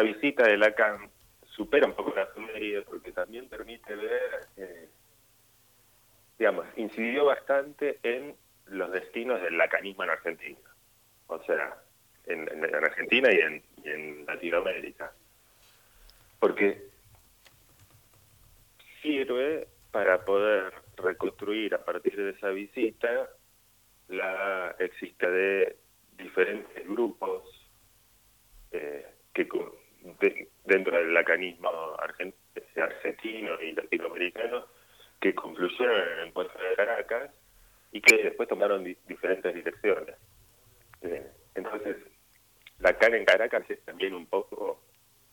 visita 0.02 0.44
de 0.46 0.56
Lacan 0.56 1.10
supera 1.44 1.86
un 1.86 1.94
poco 1.94 2.14
la 2.14 2.22
efeméride 2.22 2.82
porque 2.82 3.12
también 3.12 3.48
permite 3.48 3.94
ver, 3.94 4.46
eh, 4.56 4.88
digamos, 6.38 6.66
incidió 6.76 7.26
bastante 7.26 7.98
en 8.02 8.34
los 8.66 8.90
destinos 8.92 9.40
del 9.42 9.58
lacanismo 9.58 10.04
en 10.04 10.10
Argentina. 10.10 10.58
O 11.26 11.42
sea, 11.44 11.76
en, 12.26 12.48
en- 12.50 12.64
en 12.64 12.74
Argentina 12.84 13.28
y 13.32 13.40
en, 13.40 13.62
Latinoamérica. 14.26 15.12
Porque 16.38 16.88
sirve 19.02 19.68
para 19.90 20.24
poder 20.24 20.72
reconstruir 20.96 21.74
a 21.74 21.84
partir 21.84 22.16
de 22.16 22.30
esa 22.30 22.48
visita 22.50 23.28
la 24.08 24.74
existencia 24.78 25.28
de 25.30 25.76
diferentes 26.16 26.86
grupos 26.88 27.42
eh, 28.70 29.06
que 29.34 29.48
de- 30.20 30.48
dentro 30.64 30.96
del 30.96 31.14
lacanismo 31.14 31.70
argen- 31.98 32.34
argentino 32.76 33.60
y 33.60 33.72
latinoamericano 33.72 34.66
que 35.20 35.34
confluyeron 35.34 35.96
en 35.96 36.18
el 36.18 36.28
encuentro 36.28 36.60
de 36.62 36.74
Caracas 36.74 37.30
y 37.92 38.00
que 38.00 38.22
después 38.24 38.48
tomaron 38.48 38.84
diferentes 38.84 39.54
direcciones. 39.54 40.16
Eh, 41.02 41.26
entonces, 41.54 41.96
la 42.80 42.96
CAN 42.98 43.14
en 43.14 43.24
Caracas 43.24 43.64
es 43.68 43.80
también 43.84 44.14
un 44.14 44.26
poco 44.26 44.82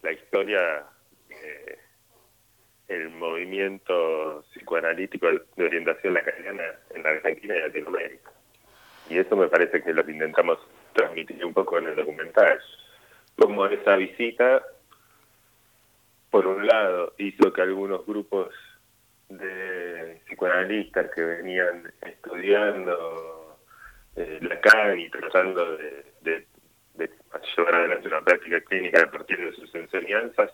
la 0.01 0.11
historia 0.11 0.85
del 2.87 3.09
movimiento 3.11 4.43
psicoanalítico 4.51 5.27
de 5.55 5.63
orientación 5.63 6.13
lacaniana 6.15 6.63
en 6.89 7.03
la 7.03 7.09
Argentina 7.11 7.55
y 7.55 7.61
Latinoamérica. 7.61 8.31
Y 9.09 9.17
eso 9.17 9.35
me 9.35 9.47
parece 9.47 9.81
que 9.83 9.93
lo 9.93 10.01
intentamos 10.09 10.59
transmitir 10.93 11.43
un 11.45 11.53
poco 11.53 11.77
en 11.77 11.87
el 11.87 11.95
documental. 11.95 12.59
Como 13.39 13.65
esa 13.67 13.95
visita, 13.95 14.61
por 16.29 16.45
un 16.45 16.67
lado, 16.67 17.13
hizo 17.17 17.53
que 17.53 17.61
algunos 17.61 18.05
grupos 18.05 18.53
de 19.29 20.21
psicoanalistas 20.25 21.09
que 21.15 21.23
venían 21.23 21.89
estudiando 22.01 23.57
eh, 24.17 24.39
Lacan 24.41 24.99
y 24.99 25.09
tratando 25.09 25.77
de, 25.77 26.45
llevar 27.55 27.75
adelante 27.75 28.07
una 28.09 28.21
práctica 28.21 28.59
clínica 28.61 29.03
a 29.03 29.11
partir 29.11 29.37
de 29.39 29.53
sus 29.53 29.73
enseñanzas, 29.73 30.51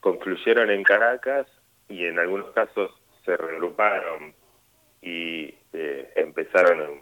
concluyeron 0.00 0.70
en 0.70 0.82
Caracas 0.82 1.46
y 1.88 2.04
en 2.04 2.18
algunos 2.18 2.50
casos 2.50 2.92
se 3.24 3.34
reagruparon 3.34 4.34
y 5.00 5.54
eh, 5.72 6.12
empezaron 6.16 7.00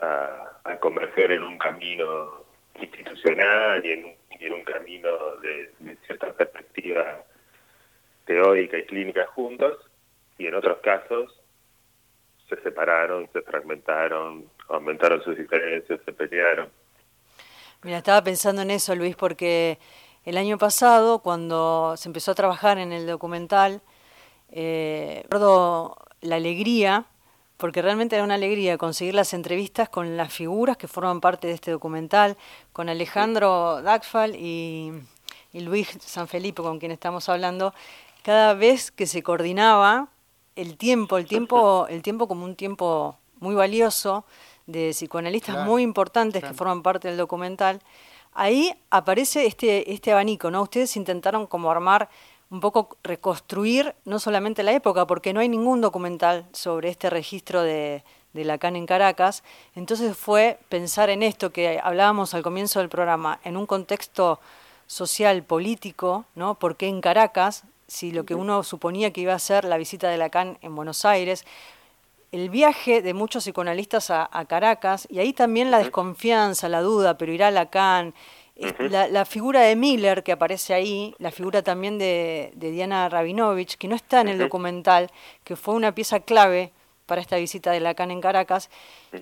a, 0.00 0.60
a, 0.64 0.78
converger 0.78 1.32
en 1.32 1.42
un 1.42 1.58
camino 1.58 2.44
institucional 2.80 3.84
y 3.84 3.92
en, 3.92 4.18
en 4.46 4.52
un 4.52 4.62
camino 4.62 5.36
de, 5.42 5.72
de 5.78 5.96
cierta 6.06 6.32
perspectiva 6.32 7.24
teórica 8.24 8.78
y 8.78 8.84
clínica 8.84 9.26
juntos 9.26 9.78
y 10.36 10.46
en 10.46 10.54
otros 10.54 10.78
casos 10.78 11.40
se 12.48 12.60
separaron, 12.62 13.28
se 13.32 13.42
fragmentaron, 13.42 14.48
aumentaron 14.68 15.22
sus 15.22 15.36
diferencias, 15.36 16.00
se 16.04 16.12
pelearon. 16.12 16.70
Mira, 17.82 17.98
estaba 17.98 18.22
pensando 18.22 18.62
en 18.62 18.70
eso, 18.70 18.94
Luis, 18.94 19.16
porque 19.16 19.78
el 20.24 20.36
año 20.36 20.58
pasado, 20.58 21.20
cuando 21.20 21.96
se 21.96 22.08
empezó 22.08 22.32
a 22.32 22.34
trabajar 22.34 22.78
en 22.78 22.92
el 22.92 23.06
documental, 23.06 23.82
eh, 24.50 25.20
recuerdo 25.24 25.96
la 26.20 26.36
alegría, 26.36 27.06
porque 27.58 27.82
realmente 27.82 28.14
era 28.16 28.24
una 28.24 28.36
alegría 28.36 28.78
conseguir 28.78 29.14
las 29.14 29.34
entrevistas 29.34 29.88
con 29.88 30.16
las 30.16 30.32
figuras 30.32 30.76
que 30.76 30.88
forman 30.88 31.20
parte 31.20 31.48
de 31.48 31.54
este 31.54 31.72
documental, 31.72 32.36
con 32.72 32.88
Alejandro 32.88 33.82
Dagfal 33.82 34.36
y, 34.36 34.92
y 35.52 35.60
Luis 35.60 35.88
San 36.00 36.28
Felipe, 36.28 36.62
con 36.62 36.78
quien 36.78 36.92
estamos 36.92 37.28
hablando, 37.28 37.74
cada 38.22 38.54
vez 38.54 38.92
que 38.92 39.06
se 39.06 39.22
coordinaba 39.24 40.08
el 40.54 40.76
tiempo, 40.76 41.18
el 41.18 41.26
tiempo, 41.26 41.86
el 41.90 42.00
tiempo 42.00 42.28
como 42.28 42.44
un 42.44 42.54
tiempo 42.54 43.18
muy 43.40 43.56
valioso 43.56 44.24
de 44.66 44.90
psicoanalistas 44.90 45.66
muy 45.66 45.82
importantes 45.82 46.44
que 46.44 46.54
forman 46.54 46.82
parte 46.82 47.08
del 47.08 47.16
documental, 47.16 47.80
ahí 48.34 48.72
aparece 48.90 49.46
este, 49.46 49.92
este 49.92 50.12
abanico, 50.12 50.50
¿no? 50.50 50.62
Ustedes 50.62 50.96
intentaron 50.96 51.46
como 51.46 51.70
armar 51.70 52.08
un 52.50 52.60
poco 52.60 52.96
reconstruir 53.02 53.94
no 54.04 54.18
solamente 54.18 54.62
la 54.62 54.72
época, 54.72 55.06
porque 55.06 55.32
no 55.32 55.40
hay 55.40 55.48
ningún 55.48 55.80
documental 55.80 56.46
sobre 56.52 56.88
este 56.88 57.10
registro 57.10 57.62
de, 57.62 58.04
de 58.32 58.44
Lacan 58.44 58.76
en 58.76 58.86
Caracas, 58.86 59.42
entonces 59.74 60.16
fue 60.16 60.58
pensar 60.68 61.10
en 61.10 61.22
esto 61.22 61.50
que 61.50 61.80
hablábamos 61.82 62.34
al 62.34 62.42
comienzo 62.42 62.80
del 62.80 62.88
programa, 62.88 63.40
en 63.44 63.56
un 63.56 63.66
contexto 63.66 64.40
social, 64.86 65.42
político, 65.42 66.24
¿no? 66.34 66.54
Porque 66.54 66.86
en 66.86 67.00
Caracas 67.00 67.64
si 67.88 68.12
lo 68.12 68.24
que 68.24 68.34
uno 68.34 68.62
suponía 68.62 69.12
que 69.12 69.22
iba 69.22 69.34
a 69.34 69.38
ser 69.38 69.64
la 69.64 69.78
visita 69.78 70.08
de 70.08 70.18
Lacan 70.18 70.58
en 70.60 70.76
Buenos 70.76 71.04
Aires, 71.06 71.44
el 72.30 72.50
viaje 72.50 73.00
de 73.00 73.14
muchos 73.14 73.44
psicoanalistas 73.44 74.10
a, 74.10 74.28
Caracas, 74.46 75.08
y 75.10 75.18
ahí 75.18 75.32
también 75.32 75.70
la 75.70 75.78
desconfianza, 75.78 76.68
la 76.68 76.82
duda, 76.82 77.16
pero 77.16 77.32
irá 77.32 77.50
Lacan, 77.50 78.12
la, 78.58 79.06
la, 79.08 79.24
figura 79.24 79.60
de 79.60 79.76
Miller 79.76 80.22
que 80.22 80.32
aparece 80.32 80.74
ahí, 80.74 81.14
la 81.18 81.30
figura 81.30 81.62
también 81.62 81.98
de, 81.98 82.52
Diana 82.56 83.08
Rabinovich, 83.08 83.76
que 83.76 83.86
no 83.86 83.94
está 83.94 84.20
en 84.20 84.28
el 84.28 84.38
documental, 84.38 85.10
que 85.44 85.54
fue 85.54 85.74
una 85.74 85.94
pieza 85.94 86.20
clave 86.20 86.72
para 87.06 87.20
esta 87.20 87.36
visita 87.36 87.70
de 87.70 87.80
Lacan 87.80 88.10
en 88.10 88.20
Caracas, 88.20 88.68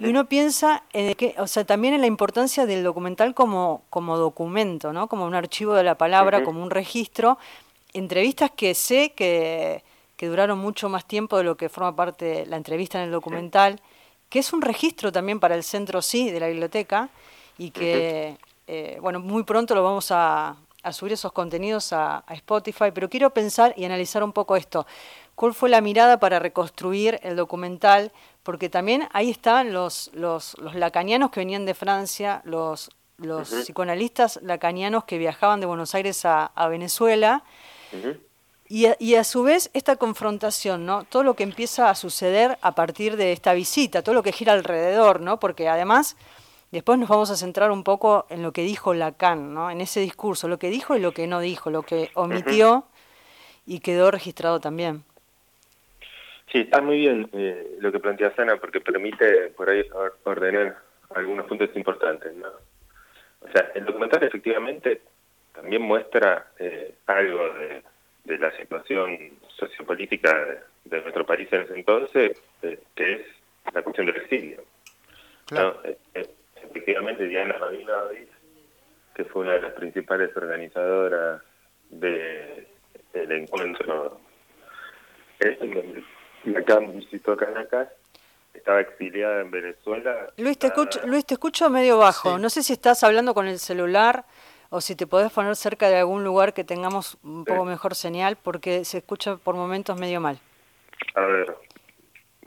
y 0.00 0.06
uno 0.06 0.26
piensa 0.28 0.82
en 0.92 1.14
que, 1.14 1.34
o 1.38 1.46
sea, 1.46 1.64
también 1.64 1.94
en 1.94 2.00
la 2.00 2.06
importancia 2.08 2.66
del 2.66 2.82
documental 2.82 3.34
como, 3.34 3.82
como 3.90 4.16
documento, 4.16 4.92
¿no? 4.92 5.06
como 5.06 5.24
un 5.24 5.34
archivo 5.34 5.74
de 5.74 5.84
la 5.84 5.96
palabra, 5.96 6.42
como 6.42 6.62
un 6.62 6.70
registro, 6.70 7.38
entrevistas 7.92 8.50
que 8.50 8.74
sé 8.74 9.12
que, 9.12 9.82
duraron 10.18 10.58
mucho 10.58 10.88
más 10.88 11.04
tiempo 11.04 11.36
de 11.36 11.44
lo 11.44 11.56
que 11.56 11.68
forma 11.68 11.94
parte 11.94 12.46
la 12.46 12.56
entrevista 12.56 12.98
en 12.98 13.04
el 13.04 13.10
documental, 13.12 13.80
que 14.28 14.40
es 14.40 14.52
un 14.52 14.62
registro 14.62 15.12
también 15.12 15.38
para 15.38 15.54
el 15.54 15.62
centro 15.62 16.02
sí 16.02 16.30
de 16.30 16.40
la 16.40 16.48
biblioteca 16.48 17.10
y 17.58 17.70
que, 17.70 18.36
eh, 18.66 18.98
bueno, 19.00 19.20
muy 19.20 19.44
pronto 19.44 19.74
lo 19.74 19.82
vamos 19.82 20.08
a, 20.10 20.56
subir 20.92 21.12
esos 21.12 21.32
contenidos 21.32 21.92
a, 21.92 22.24
Spotify, 22.30 22.90
pero 22.94 23.08
quiero 23.08 23.30
pensar 23.30 23.74
y 23.76 23.84
analizar 23.84 24.22
un 24.22 24.32
poco 24.32 24.56
esto. 24.56 24.86
¿Cuál 25.34 25.52
fue 25.52 25.68
la 25.68 25.80
mirada 25.80 26.18
para 26.18 26.38
reconstruir 26.38 27.18
el 27.22 27.36
documental? 27.36 28.12
Porque 28.42 28.68
también 28.68 29.08
ahí 29.12 29.30
estaban 29.30 29.72
los, 29.72 30.10
los, 30.14 30.56
los 30.58 30.74
lacanianos 30.74 31.30
que 31.30 31.40
venían 31.40 31.66
de 31.66 31.74
Francia, 31.74 32.40
los, 32.44 32.90
los 33.18 33.50
psicoanalistas 33.50 34.40
lacanianos 34.42 35.04
que 35.04 35.18
viajaban 35.18 35.60
de 35.60 35.66
Buenos 35.66 35.94
Aires 35.94 36.24
a, 36.24 36.46
a 36.46 36.68
Venezuela, 36.68 37.42
y, 38.68 38.86
a, 38.86 38.96
y, 38.98 39.14
a, 39.14 39.24
su 39.24 39.42
vez 39.42 39.70
esta 39.74 39.96
confrontación, 39.96 40.86
¿no? 40.86 41.04
Todo 41.04 41.22
lo 41.22 41.34
que 41.34 41.44
empieza 41.44 41.90
a 41.90 41.94
suceder 41.94 42.58
a 42.62 42.74
partir 42.74 43.16
de 43.16 43.32
esta 43.32 43.52
visita, 43.54 44.02
todo 44.02 44.14
lo 44.14 44.22
que 44.22 44.32
gira 44.32 44.52
alrededor, 44.52 45.20
¿no? 45.20 45.38
Porque 45.38 45.68
además 45.68 46.16
después 46.70 46.98
nos 46.98 47.08
vamos 47.08 47.30
a 47.30 47.36
centrar 47.36 47.70
un 47.70 47.84
poco 47.84 48.26
en 48.30 48.42
lo 48.42 48.52
que 48.52 48.62
dijo 48.62 48.94
Lacan, 48.94 49.54
¿no? 49.54 49.70
En 49.70 49.80
ese 49.80 50.00
discurso, 50.00 50.48
lo 50.48 50.58
que 50.58 50.70
dijo 50.70 50.96
y 50.96 51.00
lo 51.00 51.12
que 51.12 51.26
no 51.26 51.40
dijo, 51.40 51.70
lo 51.70 51.82
que 51.82 52.10
omitió 52.14 52.84
y 53.66 53.80
quedó 53.80 54.10
registrado 54.10 54.60
también. 54.60 55.04
Sí, 56.52 56.58
está 56.58 56.80
muy 56.80 56.98
bien 56.98 57.28
eh, 57.32 57.76
lo 57.80 57.90
que 57.90 57.98
plantea 57.98 58.34
Sana 58.34 58.56
porque 58.56 58.80
permite 58.80 59.48
por 59.48 59.68
ahí 59.68 59.84
ordenar 60.24 60.78
algunos 61.14 61.46
puntos 61.46 61.70
importantes, 61.74 62.34
¿no? 62.34 62.48
O 63.40 63.52
sea, 63.52 63.70
el 63.74 63.84
documental 63.84 64.22
efectivamente 64.22 65.02
también 65.52 65.82
muestra 65.82 66.48
eh, 66.58 66.94
algo 67.06 67.48
de, 68.24 68.38
la 68.38 68.54
situación 68.56 69.16
sociopolítica 69.48 70.62
de, 70.84 71.00
nuestro 71.00 71.24
país 71.24 71.48
en 71.52 71.62
ese 71.62 71.74
entonces, 71.74 72.42
eh, 72.62 72.78
que 72.94 73.12
es 73.12 73.20
la 73.72 73.82
cuestión 73.82 74.06
del 74.06 74.16
exilio. 74.16 74.62
Eh, 76.14 76.28
efectivamente, 76.70 77.24
Diana 77.24 77.54
Rabinovich, 77.58 78.28
que 79.14 79.24
fue 79.24 79.42
una 79.42 79.54
de 79.54 79.62
las 79.62 79.72
principales 79.72 80.36
organizadoras 80.36 81.42
del 81.90 82.66
encuentro 83.12 84.20
en 85.40 86.56
acá 86.56 86.78
visitó 86.78 87.36
Caracas, 87.36 87.88
estaba 88.54 88.80
exiliada 88.80 89.40
en 89.40 89.50
Venezuela. 89.50 90.32
Luis, 90.36 90.58
te 90.58 90.68
escucho, 90.68 91.00
Luis, 91.06 91.24
te 91.24 91.34
escucho 91.34 91.68
medio 91.70 91.98
bajo. 91.98 92.38
No 92.38 92.48
sé 92.48 92.62
si 92.62 92.72
estás 92.72 93.02
hablando 93.04 93.34
con 93.34 93.46
el 93.46 93.58
celular 93.58 94.24
o 94.70 94.80
si 94.80 94.96
te 94.96 95.06
podés 95.06 95.32
poner 95.32 95.54
cerca 95.56 95.88
de 95.88 95.98
algún 95.98 96.24
lugar 96.24 96.52
que 96.52 96.64
tengamos 96.64 97.18
un 97.22 97.44
poco 97.44 97.64
mejor 97.64 97.94
señal, 97.94 98.36
porque 98.36 98.84
se 98.84 98.98
escucha 98.98 99.36
por 99.36 99.54
momentos 99.54 99.98
medio 99.98 100.20
mal. 100.20 100.38
A 101.14 101.20
ver, 101.20 101.56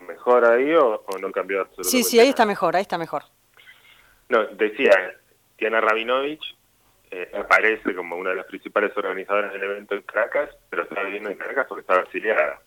¿mejor 0.08 0.46
ahí 0.46 0.74
o, 0.74 1.04
no 1.22 1.32
cambió 1.32 1.62
absolutamente 1.62 1.90
Sí, 1.90 2.04
sí, 2.04 2.20
ahí 2.20 2.30
está 2.30 2.46
mejor, 2.46 2.76
ahí 2.76 2.82
está 2.82 2.98
mejor. 2.98 3.24
No, 4.30 4.46
decía, 4.46 5.16
Diana 5.58 5.82
Rabinovich 5.82 6.56
eh, 7.12 7.32
aparece 7.34 7.96
como 7.96 8.16
una 8.16 8.30
de 8.30 8.36
las 8.38 8.46
principales 8.46 8.96
organizadoras 8.96 9.52
del 9.52 9.64
evento 9.64 9.96
en 9.96 10.04
Caracas, 10.04 10.52
pero 10.70 10.84
estaba 10.84 11.06
viviendo 11.06 11.30
en 11.32 11.38
Caracas 11.38 11.66
porque 11.68 11.82
estaba 11.82 12.02
exiliada. 12.02 12.62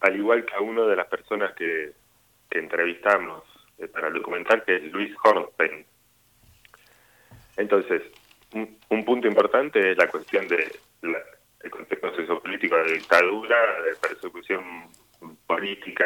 Al 0.00 0.16
igual 0.16 0.46
que 0.46 0.54
a 0.54 0.60
una 0.60 0.82
de 0.86 0.96
las 0.96 1.06
personas 1.06 1.52
que, 1.54 1.92
entrevistamos 2.50 3.44
eh, 3.78 3.88
para 3.88 4.08
el 4.08 4.14
documental, 4.14 4.62
que 4.64 4.76
es 4.76 4.92
Luis 4.92 5.14
Hornstein. 5.24 5.86
Entonces, 7.56 8.02
un, 8.52 9.04
punto 9.06 9.26
importante 9.26 9.92
es 9.92 9.96
la 9.96 10.06
cuestión 10.06 10.46
de 10.48 10.70
el 11.02 11.70
contexto 11.70 12.14
sociopolítico 12.14 12.76
de 12.76 12.92
dictadura, 12.92 13.56
de 13.84 13.94
persecución 13.96 14.62
política 15.46 16.04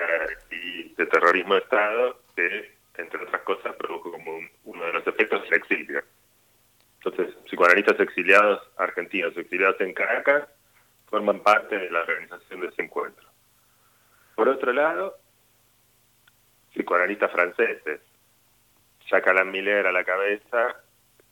y 0.53 0.95
de 0.95 1.07
terrorismo 1.07 1.55
de 1.55 1.61
Estado, 1.61 2.21
que, 2.37 2.76
entre 2.99 3.23
otras 3.23 3.43
cosas, 3.43 3.75
produjo 3.77 4.13
como 4.13 4.41
uno 4.65 4.85
de 4.85 4.93
los 4.93 5.07
efectos 5.07 5.43
el 5.47 5.55
exilio. 5.55 6.03
Entonces, 7.03 7.35
psicoanalistas 7.47 8.01
exiliados 8.01 8.61
argentinos, 8.77 9.37
exiliados 9.37 9.81
en 9.81 9.95
Caracas, 9.95 10.49
forman 11.09 11.41
parte 11.41 11.79
de 11.79 11.91
la 11.91 12.01
organización 12.01 12.61
de 12.61 12.69
ese 12.69 12.83
encuentro. 12.83 13.27
Por 14.35 14.49
otro 14.49 14.73
lado, 14.73 15.17
psicoanalistas 16.73 17.31
franceses, 17.31 18.01
Jacques 19.09 19.29
Alain 19.29 19.51
Miller 19.51 19.87
a 19.87 19.93
la 19.93 20.05
cabeza, 20.05 20.77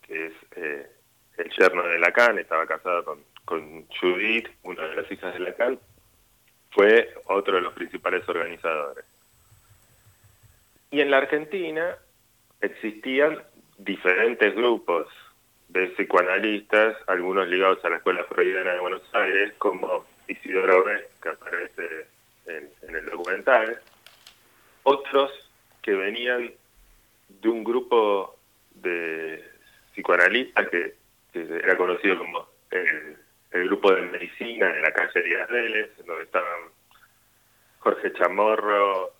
que 0.01 0.27
es 0.27 0.33
eh, 0.55 0.89
el 1.37 1.49
yerno 1.51 1.83
de 1.83 1.99
Lacan, 1.99 2.39
estaba 2.39 2.65
casado 2.65 3.03
con, 3.03 3.23
con 3.43 3.85
Judith, 3.99 4.47
una 4.63 4.83
de 4.83 4.95
las 4.95 5.11
hijas 5.11 5.33
de 5.33 5.39
Lacan, 5.39 5.79
fue 6.71 7.13
otro 7.25 7.55
de 7.55 7.61
los 7.61 7.73
principales 7.73 8.27
organizadores. 8.27 9.05
Y 10.95 11.01
en 11.01 11.11
la 11.11 11.17
Argentina 11.17 11.97
existían 12.61 13.43
diferentes 13.77 14.55
grupos 14.55 15.07
de 15.67 15.87
psicoanalistas, 15.87 16.95
algunos 17.07 17.49
ligados 17.49 17.83
a 17.83 17.89
la 17.89 17.97
Escuela 17.97 18.23
Freudiana 18.23 18.75
de 18.75 18.79
Buenos 18.79 19.01
Aires, 19.11 19.51
como 19.57 20.05
Isidoro 20.29 20.85
B, 20.85 21.05
que 21.21 21.27
aparece 21.27 22.07
en, 22.45 22.95
el 22.95 23.05
documental, 23.07 23.77
otros 24.83 25.31
que 25.81 25.95
venían 25.95 26.53
de 27.27 27.49
un 27.49 27.65
grupo 27.65 28.37
de 28.75 29.43
psicoanalistas 29.91 30.69
que, 30.69 30.95
era 31.33 31.75
conocido 31.75 32.19
como 32.19 32.47
el, 32.71 33.17
grupo 33.51 33.91
de 33.91 34.01
medicina 34.03 34.73
en 34.73 34.81
la 34.81 34.93
calle 34.93 35.23
Díaz 35.23 35.49
Vélez, 35.49 35.91
donde 36.05 36.23
estaban 36.23 36.69
Jorge 37.79 38.13
Chamorro, 38.13 39.11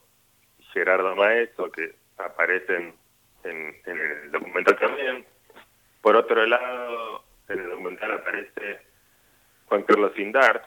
Gerardo 0.75 1.15
Maeso, 1.15 1.71
que 1.71 1.95
aparecen 2.17 2.93
en, 3.45 3.75
el 3.85 4.31
documental 4.31 4.77
también. 4.77 5.25
Por 6.01 6.17
otro 6.17 6.45
lado, 6.45 7.23
en 7.47 7.59
el 7.59 7.69
documental 7.69 8.11
aparece 8.11 8.81
Juan 9.67 9.83
Carlos 9.83 10.11
Indart, 10.19 10.65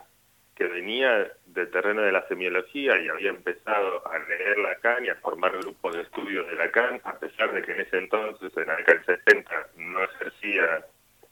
que 0.54 0.64
venía 0.64 1.30
del 1.44 1.70
terreno 1.70 2.00
de 2.00 2.10
la 2.10 2.26
semiología 2.26 2.98
y 2.98 3.08
había 3.08 3.28
empezado 3.28 4.08
a 4.08 4.18
leer 4.18 4.58
Lacan 4.58 5.04
y 5.04 5.10
a 5.10 5.16
formar 5.16 5.52
grupos 5.58 5.94
de 5.94 6.02
estudio 6.02 6.42
de 6.44 6.54
Lacan, 6.54 7.02
a 7.04 7.18
pesar 7.18 7.52
de 7.52 7.62
que 7.62 7.72
en 7.72 7.80
ese 7.82 7.98
entonces, 7.98 8.50
en 8.56 8.66
la 8.66 8.76
década 8.76 9.02
del 9.04 9.18
60, 9.24 9.68
no 9.76 10.04
ejercía 10.04 10.86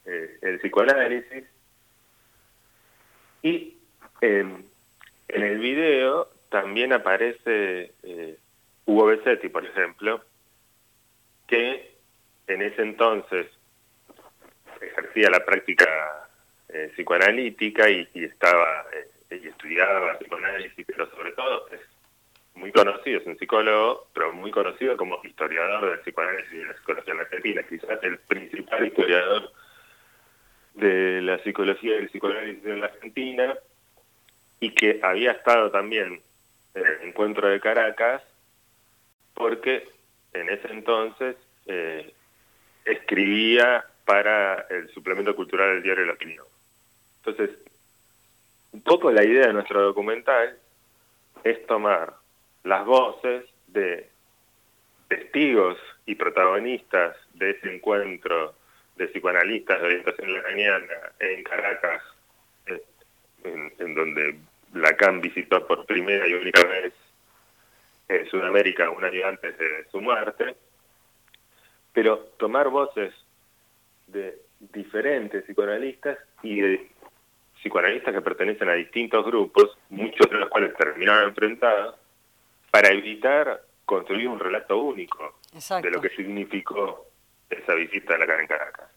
eh, 0.05 0.37
el 0.43 0.59
psicoanálisis. 0.59 1.45
Y 3.41 3.75
en 4.21 4.69
el 5.27 5.57
video 5.57 6.29
también 6.49 6.93
aparece 6.93 7.93
eh, 8.03 8.37
Hugo 8.87 9.07
Besetti, 9.07 9.49
por 9.49 9.65
ejemplo, 9.65 10.23
que 11.45 11.91
en 12.47 12.61
ese 12.61 12.81
entonces 12.81 13.47
ejercía 14.81 15.29
la 15.29 15.45
práctica 15.45 16.29
eh, 16.69 16.91
psicoanalítica 16.95 17.89
y, 17.89 18.07
estaba 18.13 18.85
eh, 19.29 19.39
y 19.43 19.47
estudiaba 19.47 20.17
psicoanálisis, 20.17 20.85
pero 20.87 21.09
sobre 21.11 21.33
todo 21.33 21.67
es 21.69 21.81
muy 22.55 22.71
conocido, 22.71 23.19
es 23.19 23.27
un 23.27 23.37
psicólogo, 23.37 24.07
pero 24.13 24.31
muy 24.31 24.51
conocido 24.51 24.95
como 24.95 25.19
historiador 25.23 25.89
del 25.89 25.99
psicoanálisis 25.99 26.53
y 26.53 26.57
de 26.57 26.65
la 26.65 26.77
psicología 26.77 27.13
en 27.13 27.19
Argentina, 27.19 27.63
quizás 27.63 28.03
el 28.03 28.17
principal 28.19 28.87
historiador 28.87 29.51
de 30.75 31.21
la 31.23 31.39
psicología 31.39 31.95
y 31.95 31.97
del 31.97 32.09
psicoanálisis 32.09 32.65
en 32.65 32.79
la 32.79 32.87
Argentina, 32.87 33.53
y 34.61 34.71
que 34.71 35.01
había 35.03 35.33
estado 35.33 35.71
también 35.71 36.21
en 36.73 36.85
el 36.85 37.01
encuentro 37.09 37.49
de 37.49 37.59
Caracas 37.59 38.23
porque 39.37 39.87
en 40.33 40.49
ese 40.49 40.67
entonces 40.69 41.35
eh, 41.67 42.11
escribía 42.85 43.85
para 44.03 44.61
el 44.69 44.89
suplemento 44.89 45.35
cultural 45.35 45.75
del 45.75 45.83
diario 45.83 46.05
La 46.05 46.13
Opinión. 46.13 46.45
Entonces, 47.23 47.55
un 48.71 48.81
poco 48.81 49.11
la 49.11 49.23
idea 49.23 49.47
de 49.47 49.53
nuestro 49.53 49.81
documental 49.81 50.57
es 51.43 51.65
tomar 51.67 52.13
las 52.63 52.85
voces 52.85 53.45
de 53.67 54.09
testigos 55.07 55.77
y 56.05 56.15
protagonistas 56.15 57.15
de 57.35 57.51
ese 57.51 57.73
encuentro 57.73 58.55
de 58.95 59.07
psicoanalistas 59.07 59.79
de 59.79 59.85
orientación 59.85 60.33
lacaniana 60.33 61.13
en 61.19 61.43
Caracas, 61.43 62.01
eh, 62.65 62.81
en, 63.43 63.71
en 63.77 63.93
donde 63.93 64.39
Lacan 64.73 65.21
visitó 65.21 65.65
por 65.67 65.85
primera 65.85 66.27
y 66.27 66.33
única 66.33 66.63
vez 66.63 66.93
en 68.07 68.29
Sudamérica 68.29 68.89
un 68.89 69.03
año 69.03 69.27
antes 69.27 69.57
de 69.57 69.85
su 69.91 69.99
muerte, 70.01 70.55
pero 71.93 72.19
tomar 72.37 72.69
voces 72.69 73.13
de 74.07 74.39
diferentes 74.59 75.43
psicoanalistas 75.43 76.17
y 76.41 76.61
de 76.61 76.91
psicoanalistas 77.55 78.13
que 78.13 78.21
pertenecen 78.21 78.69
a 78.69 78.73
distintos 78.73 79.25
grupos, 79.25 79.77
muchos 79.89 80.29
de 80.29 80.37
los 80.37 80.49
cuales 80.49 80.75
terminaron 80.75 81.29
enfrentados, 81.29 81.95
para 82.71 82.89
evitar 82.89 83.61
construir 83.85 84.27
un 84.27 84.39
relato 84.39 84.77
único 84.77 85.39
de 85.81 85.89
lo 85.89 86.01
que 86.01 86.09
significó 86.09 87.07
esa 87.49 87.73
visita 87.73 88.15
a 88.15 88.17
la 88.17 88.27
cara 88.27 88.41
en 88.41 88.47
Caracas. 88.47 88.89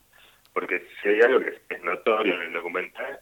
Porque 0.53 0.87
si 1.01 1.09
hay 1.09 1.21
algo 1.23 1.41
que 1.41 1.61
es 1.69 1.83
notorio 1.83 2.35
en 2.35 2.43
el 2.43 2.53
documental, 2.53 3.21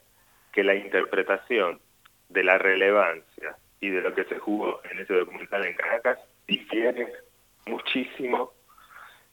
que 0.50 0.64
la 0.64 0.74
interpretación 0.74 1.80
de 2.28 2.42
la 2.42 2.58
relevancia 2.58 3.56
y 3.80 3.90
de 3.90 4.00
lo 4.00 4.14
que 4.14 4.24
se 4.24 4.38
jugó 4.38 4.80
en 4.90 4.98
ese 4.98 5.14
documental 5.14 5.64
en 5.64 5.74
Caracas 5.74 6.18
difiere 6.46 7.12
muchísimo 7.66 8.52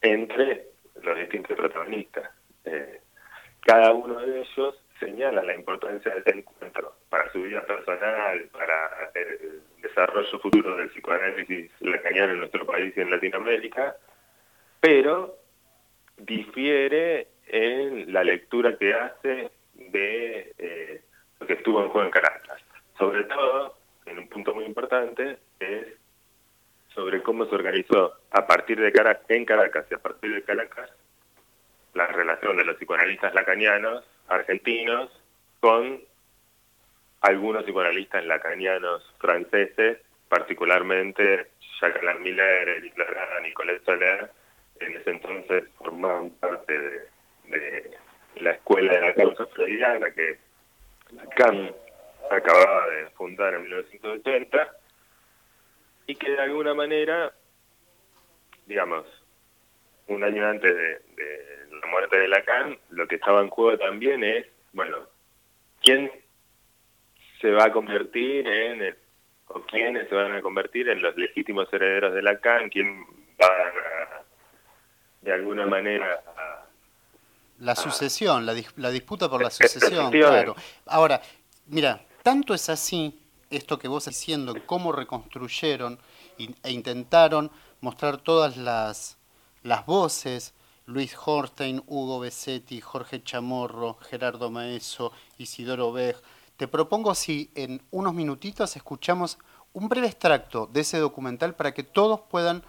entre 0.02 0.68
los 1.02 1.18
distintos 1.18 1.58
protagonistas. 1.58 2.30
Eh, 2.66 3.02
cada 3.62 3.94
uno 3.94 4.20
de 4.20 4.42
ellos 4.42 4.80
señala 5.00 5.44
la 5.44 5.56
importancia 5.56 6.14
de 6.14 6.20
ese 6.20 6.38
encuentro 6.38 6.96
para 7.10 7.32
su 7.32 7.42
vida 7.42 7.62
personal, 7.66 8.48
para 8.52 9.12
el 9.16 9.62
desarrollo 9.82 10.40
futuro 10.40 10.78
del 10.78 10.90
psicoanálisis 10.90 11.72
lacaniano 11.82 12.34
en 12.34 12.40
nuestro 12.40 12.66
país 12.66 12.94
y 12.96 13.02
en 13.02 13.12
Latinoamérica, 13.12 13.96
pero 14.80 15.38
difiere 16.18 17.28
en 17.48 18.14
la 18.14 18.24
lectura 18.24 18.78
que 18.78 18.94
hace 18.94 19.52
de 19.74 20.54
eh, 20.58 21.02
lo 21.40 21.48
que 21.48 21.54
estuvo 21.54 21.82
en 21.82 21.90
juego 21.90 22.06
en 22.06 22.12
Caracas. 22.12 22.62
Sobre 22.98 23.24
todo, 23.26 23.78
en 24.06 24.20
un 24.20 24.28
punto 24.28 24.54
muy 24.54 24.66
importante, 24.66 25.38
es 25.60 25.88
sobre 26.94 27.22
cómo 27.22 27.46
se 27.46 27.56
organizó 27.56 28.14
a 28.32 28.48
partir 28.48 28.80
de 28.80 28.92
Caracas, 28.92 29.26
en 29.30 29.46
Caracas 29.46 29.86
y 29.92 29.94
a 29.94 30.00
partir 30.00 30.34
de 30.34 30.44
Caracas 30.44 30.90
la 31.94 32.08
relación 32.08 32.58
de 32.58 32.66
los 32.66 32.78
psicoanalistas 32.78 33.34
lacanianos 33.34 34.04
argentinos 34.28 35.10
con 35.60 36.02
algunos 37.22 37.64
psicoanalistas 37.64 38.26
lacanianos 38.26 39.04
franceses, 39.20 40.00
particularmente 40.30 41.48
Jacques 41.80 42.02
Alain 42.02 42.22
Miller, 42.22 42.70
Eric 42.70 42.94
Nicolette 43.42 43.84
Soler, 43.86 44.32
en 44.80 44.96
ese 44.98 45.10
entonces 45.10 45.64
formaban 45.78 46.30
parte 46.32 46.78
de, 46.78 47.92
la 48.36 48.52
escuela 48.52 48.94
de 48.94 49.02
la 49.02 49.14
causa 49.14 49.46
freudiana 49.48 50.12
que 50.12 50.38
Lacan 51.12 51.72
acababa 52.32 52.88
de 52.90 53.10
fundar 53.12 53.54
en 53.54 53.64
1980 53.64 54.78
y 56.08 56.16
que 56.16 56.32
de 56.32 56.40
alguna 56.40 56.74
manera, 56.74 57.34
digamos, 58.66 59.06
un 60.08 60.24
año 60.24 60.48
antes 60.48 60.76
de, 60.76 61.02
la 61.82 61.88
muerte 61.88 62.20
de 62.20 62.28
Lacan, 62.28 62.78
lo 62.92 63.08
que 63.08 63.16
estaba 63.16 63.42
en 63.42 63.50
juego 63.50 63.78
también 63.78 64.24
es, 64.24 64.46
bueno, 64.74 64.98
¿quién 65.82 66.12
se 67.42 67.52
va 67.52 67.66
a 67.66 67.72
convertir 67.72 68.48
en, 68.48 68.96
o 69.48 69.62
quiénes 69.62 70.08
se 70.10 70.16
van 70.16 70.34
a 70.34 70.42
convertir 70.42 70.90
en 70.90 71.02
los 71.02 71.16
legítimos 71.18 71.72
herederos 71.74 72.14
de 72.14 72.22
Lacan? 72.22 72.70
¿Quién 72.70 73.04
va 73.42 73.48
a, 73.48 74.24
de 75.22 75.34
alguna 75.34 75.66
manera 75.66 76.22
la 77.60 77.76
sucesión, 77.76 78.46
la, 78.46 78.54
la, 78.76 78.92
disputa 78.92 79.30
por 79.30 79.42
la 79.42 79.50
sucesión, 79.52 80.12
claro. 80.12 80.56
Ahora, 80.86 81.22
mira, 81.68 82.02
tanto 82.26 82.56
es 82.56 82.70
así 82.70 83.20
esto 83.52 83.78
que 83.78 83.88
vos 83.88 84.06
diciendo, 84.06 84.56
cómo 84.66 84.92
reconstruyeron 84.92 86.00
e 86.40 86.72
intentaron 86.72 87.52
mostrar 87.82 88.18
todas 88.18 88.58
las, 88.58 89.18
las 89.62 89.86
voces, 89.86 90.56
Luis 90.88 91.16
Horstein, 91.24 91.84
Hugo 91.86 92.20
Besetti, 92.20 92.82
Jorge 92.82 93.24
Chamorro, 93.24 94.00
Gerardo 94.02 94.50
Maeso, 94.50 95.12
Isidoro 95.38 95.92
Beg. 95.92 96.16
Te 96.58 96.68
propongo 96.68 97.14
si 97.14 97.52
en 97.54 97.84
unos 97.92 98.16
minutitos 98.16 98.76
escuchamos 98.76 99.38
un 99.74 99.88
breve 99.88 100.08
extracto 100.08 100.66
de 100.66 100.82
ese 100.82 100.98
documental 100.98 101.54
para 101.54 101.76
que 101.76 101.84
todos 101.84 102.22
puedan 102.22 102.64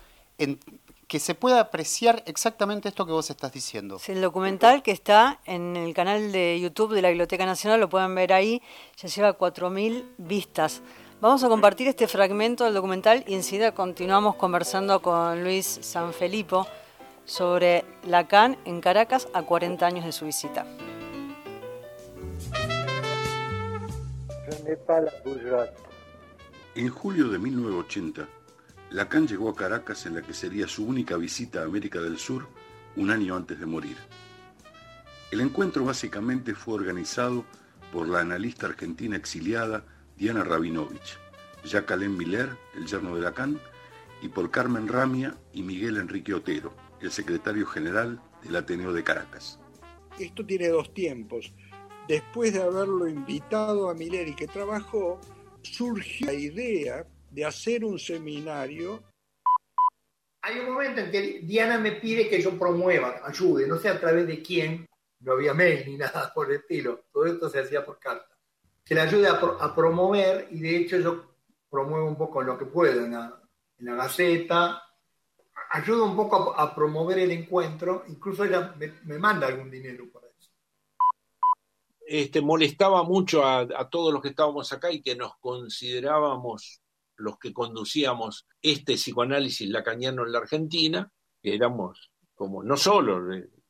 que 1.17 1.21
se 1.21 1.35
pueda 1.35 1.61
apreciar 1.61 2.23
exactamente 2.27 2.91
esto 2.91 3.07
que 3.07 3.13
vos 3.13 3.31
estás 3.31 3.51
diciendo. 3.51 3.99
el 4.07 4.21
documental 4.21 4.83
que 4.83 4.91
está 4.91 5.41
en 5.47 5.75
el 5.75 5.95
canal 5.95 6.31
de 6.31 6.61
YouTube 6.61 6.93
de 6.93 7.01
la 7.01 7.09
Biblioteca 7.09 7.47
Nacional, 7.47 7.81
lo 7.81 7.89
pueden 7.89 8.15
ver 8.15 8.35
ahí, 8.35 8.61
ya 8.99 9.09
lleva 9.09 9.39
4.000 9.39 10.05
vistas. 10.19 10.83
Vamos 11.23 11.43
a 11.43 11.49
compartir 11.49 11.89
este 11.89 12.07
fragmento 12.07 12.65
del 12.65 12.75
documental 12.75 13.25
y 13.27 13.33
enseguida 13.33 13.73
continuamos 13.73 14.35
conversando 14.35 15.01
con 15.01 15.43
Luis 15.43 15.65
Sanfelipo 15.81 16.67
sobre 17.25 17.87
Lacan 18.03 18.59
en 18.67 18.83
Caracas 18.83 19.27
a 19.33 19.41
40 19.41 19.87
años 19.87 20.05
de 20.05 20.13
su 20.13 20.27
visita. 20.27 20.67
En 26.75 26.91
julio 26.91 27.29
de 27.31 27.39
1980, 27.39 28.29
Lacan 28.97 29.29
llegó 29.29 29.51
a 29.51 29.55
Caracas 29.55 30.07
en 30.07 30.15
la 30.15 30.23
que 30.23 30.33
sería 30.33 30.67
su 30.67 30.87
única 30.87 31.19
visita 31.19 31.61
a 31.61 31.65
América 31.65 32.01
del 32.01 32.17
Sur 32.17 32.49
un 32.97 33.11
año 33.11 33.37
antes 33.37 33.61
de 33.61 33.67
morir. 33.67 33.99
El 35.31 35.43
encuentro 35.43 35.85
básicamente 35.85 36.55
fue 36.55 36.77
organizado 36.77 37.45
por 37.93 38.09
la 38.09 38.21
analista 38.21 38.65
argentina 38.65 39.15
exiliada 39.15 39.85
Diana 40.17 40.45
Rabinovich. 40.45 41.19
Jacques 41.63 41.91
Alain 41.91 42.17
Miller, 42.17 42.49
el 42.75 42.87
yerno 42.87 43.15
de 43.15 43.21
Lacan, 43.21 43.61
y 44.23 44.29
por 44.29 44.51
Carmen 44.51 44.89
Ramia 44.89 45.37
y 45.53 45.63
Miguel 45.63 45.99
Enrique 45.99 46.33
Otero, 46.33 46.75
el 47.03 47.13
secretario 47.13 47.67
general 47.67 48.23
del 48.45 48.57
Ateneo 48.57 48.95
de 48.95 49.05
Caracas. 49.05 49.61
Esto 50.19 50.47
tiene 50.47 50.69
dos 50.69 50.95
tiempos. 50.95 51.53
Después 52.09 52.55
de 52.55 52.63
haberlo 52.63 53.07
invitado 53.07 53.91
a 53.91 53.95
Miller 53.95 54.27
y 54.27 54.35
que 54.35 54.47
trabajó, 54.47 55.21
surgió 55.61 56.29
la 56.29 56.33
idea 56.33 57.07
de 57.37 57.45
hacer 57.45 57.85
un 57.85 57.99
seminario. 57.99 59.05
Hay 60.41 60.59
un 60.59 60.73
momento 60.73 61.03
en 61.03 61.11
que 61.11 61.41
Diana 61.43 61.77
me 61.77 61.93
pide 61.93 62.31
que 62.31 62.41
yo 62.41 62.59
promueva, 62.59 63.21
ayude, 63.23 63.67
no 63.67 63.77
sé 63.77 63.91
a 63.91 64.01
través 64.01 64.27
de 64.27 64.43
quién, 64.43 64.87
no 65.21 65.33
había 65.33 65.53
mail 65.53 65.85
ni 65.87 65.97
nada 65.99 66.33
por 66.35 66.51
el 66.51 66.61
estilo, 66.61 67.05
todo 67.13 67.27
esto 67.27 67.51
se 67.51 67.61
hacía 67.61 67.85
por 67.85 67.99
carta. 67.99 68.35
Se 68.87 68.95
le 68.95 69.03
ayude 69.03 69.29
a, 69.29 69.75
promover 69.75 70.49
y 70.51 70.61
de 70.61 70.77
hecho 70.79 70.99
yo 70.99 71.35
promuevo 71.69 72.09
un 72.09 72.17
poco 72.17 72.41
lo 72.41 72.57
que 72.57 72.65
puedo 72.65 73.05
en 73.05 73.13
la, 73.13 73.39
Gaceta, 73.79 74.83
ayudo 75.73 76.07
un 76.07 76.17
poco 76.17 76.59
a, 76.59 76.75
promover 76.75 77.19
el 77.19 77.33
encuentro, 77.33 78.05
incluso 78.09 78.45
ella 78.45 78.75
me, 78.79 79.19
manda 79.19 79.47
algún 79.47 79.71
dinero 79.71 80.11
para 80.11 80.29
eso. 80.29 80.51
Este, 82.07 82.41
molestaba 82.41 83.03
mucho 83.03 83.45
a, 83.45 83.61
a 83.61 83.91
todos 83.91 84.11
los 84.11 84.23
que 84.23 84.29
estábamos 84.29 84.73
acá 84.73 84.91
y 84.91 85.03
que 85.03 85.15
nos 85.15 85.37
considerábamos 85.37 86.81
los 87.17 87.39
que 87.39 87.53
conducíamos 87.53 88.47
este 88.61 88.95
psicoanálisis 88.95 89.69
lacaniano 89.69 90.25
en 90.25 90.33
la 90.33 90.39
Argentina, 90.39 91.11
éramos 91.43 92.11
como 92.35 92.63
no 92.63 92.77
solo 92.77 93.21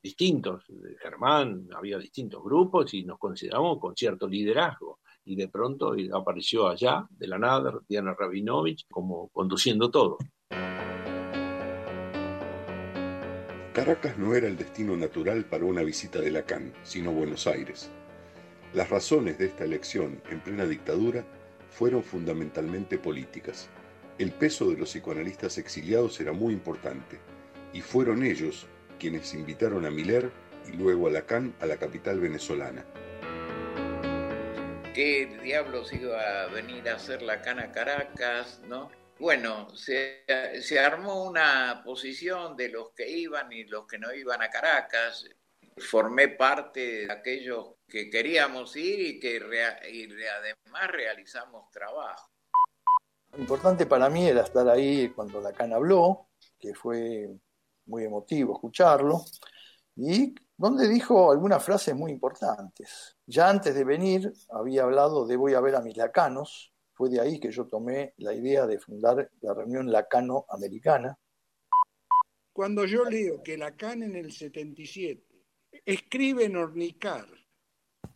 distintos, 0.03 0.65
Germán, 1.01 1.69
había 1.75 1.99
distintos 1.99 2.43
grupos 2.43 2.93
y 2.95 3.05
nos 3.05 3.19
consideramos 3.19 3.79
con 3.79 3.97
cierto 3.97 4.29
liderazgo. 4.29 5.01
Y 5.25 5.35
de 5.35 5.49
pronto 5.49 5.95
apareció 6.13 6.69
allá, 6.69 7.07
de 7.11 7.27
la 7.27 7.39
nada, 7.39 7.81
Diana 7.89 8.15
Rabinovich, 8.17 8.87
como 8.89 9.29
conduciendo 9.31 9.91
todo. 9.91 10.19
Caracas 13.73 14.17
no 14.17 14.35
era 14.35 14.47
el 14.47 14.57
destino 14.57 14.97
natural 14.97 15.45
para 15.45 15.65
una 15.65 15.83
visita 15.83 16.21
de 16.21 16.31
Lacan, 16.31 16.73
sino 16.83 17.13
Buenos 17.13 17.47
Aires. 17.47 17.91
Las 18.73 18.89
razones 18.89 19.39
de 19.39 19.47
esta 19.47 19.65
elección 19.65 20.23
en 20.31 20.41
plena 20.41 20.65
dictadura 20.65 21.27
fueron 21.77 22.03
fundamentalmente 22.03 22.97
políticas. 22.97 23.69
El 24.19 24.33
peso 24.33 24.71
de 24.71 24.79
los 24.79 24.89
psicoanalistas 24.89 25.59
exiliados 25.59 26.19
era 26.21 26.33
muy 26.33 26.55
importante, 26.55 27.19
y 27.75 27.83
fueron 27.83 28.25
ellos 28.25 28.67
quienes 28.99 29.35
invitaron 29.35 29.85
a 29.85 29.91
Miller 29.91 30.31
y 30.67 30.73
luego 30.75 31.07
a 31.07 31.11
Lacan 31.11 31.55
a 31.61 31.67
la 31.67 31.77
capital 31.77 32.19
venezolana. 32.19 32.83
¿Qué 34.95 35.39
diablos 35.43 35.93
iba 35.93 36.45
a 36.45 36.47
venir 36.47 36.89
a 36.89 36.95
hacer 36.95 37.21
Lacan 37.21 37.59
a 37.59 37.71
Caracas, 37.73 38.63
no? 38.67 38.91
Bueno, 39.19 39.69
se, 39.77 40.25
armó 40.83 41.25
una 41.25 41.83
posición 41.85 42.57
de 42.57 42.71
los 42.71 42.93
que 42.93 43.07
iban 43.07 43.53
y 43.53 43.65
los 43.65 43.87
que 43.87 43.99
no 43.99 44.15
iban 44.15 44.41
a 44.41 44.49
Caracas. 44.49 45.29
Formé 45.77 46.29
parte 46.29 47.07
de 47.07 47.13
aquellos 47.13 47.76
que 47.89 48.11
queríamos 48.11 48.75
ir 48.77 49.01
y 49.01 49.21
que 49.21 49.37
además 49.37 50.91
realizamos 50.91 51.71
trabajo. 51.71 52.31
Lo 53.33 53.39
importante 53.39 53.87
para 53.87 54.09
mí 54.09 54.27
era 54.27 54.43
estar 54.43 54.69
ahí 54.69 55.11
cuando 55.11 55.41
Lacan 55.41 55.73
habló, 55.73 56.29
que 56.59 56.75
fue 56.75 57.29
muy 57.87 58.05
emotivo 58.05 58.55
escucharlo, 58.55 59.25
y 59.95 60.35
donde 60.57 60.89
dijo 60.89 61.31
algunas 61.31 61.63
frases 61.65 61.95
muy 61.95 62.13
importantes. 62.13 63.17
Ya 63.27 63.49
antes 63.49 63.75
de 63.75 63.85
venir 63.85 64.33
había 64.51 64.85
hablado 64.85 65.27
de 65.27 65.37
voy 65.37 65.55
a 65.55 65.61
ver 65.61 65.77
a 65.77 65.83
mis 65.83 65.97
lacanos, 65.97 66.73
fue 66.93 67.11
de 67.11 67.21
ahí 67.21 67.39
que 67.39 67.51
yo 67.51 67.67
tomé 67.67 68.15
la 68.17 68.33
idea 68.33 68.67
de 68.67 68.79
fundar 68.79 69.31
la 69.43 69.55
reunión 69.55 69.93
lacano-americana. 69.93 71.19
Cuando 72.53 72.87
yo 72.87 73.05
leo 73.05 73.43
que 73.43 73.59
Lacan 73.59 74.03
en 74.03 74.17
el 74.17 74.33
77 74.33 75.23
escribe 75.85 76.47
en 76.47 76.57
Ornicar 76.57 77.27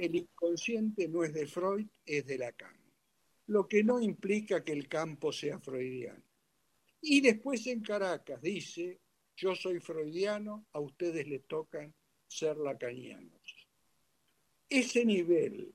el 0.01 0.17
inconsciente 0.17 1.09
no 1.09 1.25
es 1.25 1.35
de 1.35 1.47
Freud, 1.47 1.87
es 2.07 2.25
de 2.25 2.39
Lacan, 2.39 2.75
lo 3.49 3.69
que 3.69 3.85
no 3.85 4.01
implica 4.01 4.65
que 4.65 4.73
el 4.73 4.89
campo 4.89 5.31
sea 5.31 5.61
freudiano. 5.61 6.25
Y 7.03 7.21
después 7.21 7.67
en 7.67 7.83
Caracas 7.83 8.41
dice, 8.41 8.99
yo 9.37 9.55
soy 9.55 9.79
freudiano, 9.79 10.67
a 10.73 10.81
ustedes 10.81 11.29
les 11.29 11.47
tocan 11.47 11.95
ser 12.27 12.57
lacanianos. 12.57 13.69
Ese 14.71 15.05
nivel, 15.05 15.75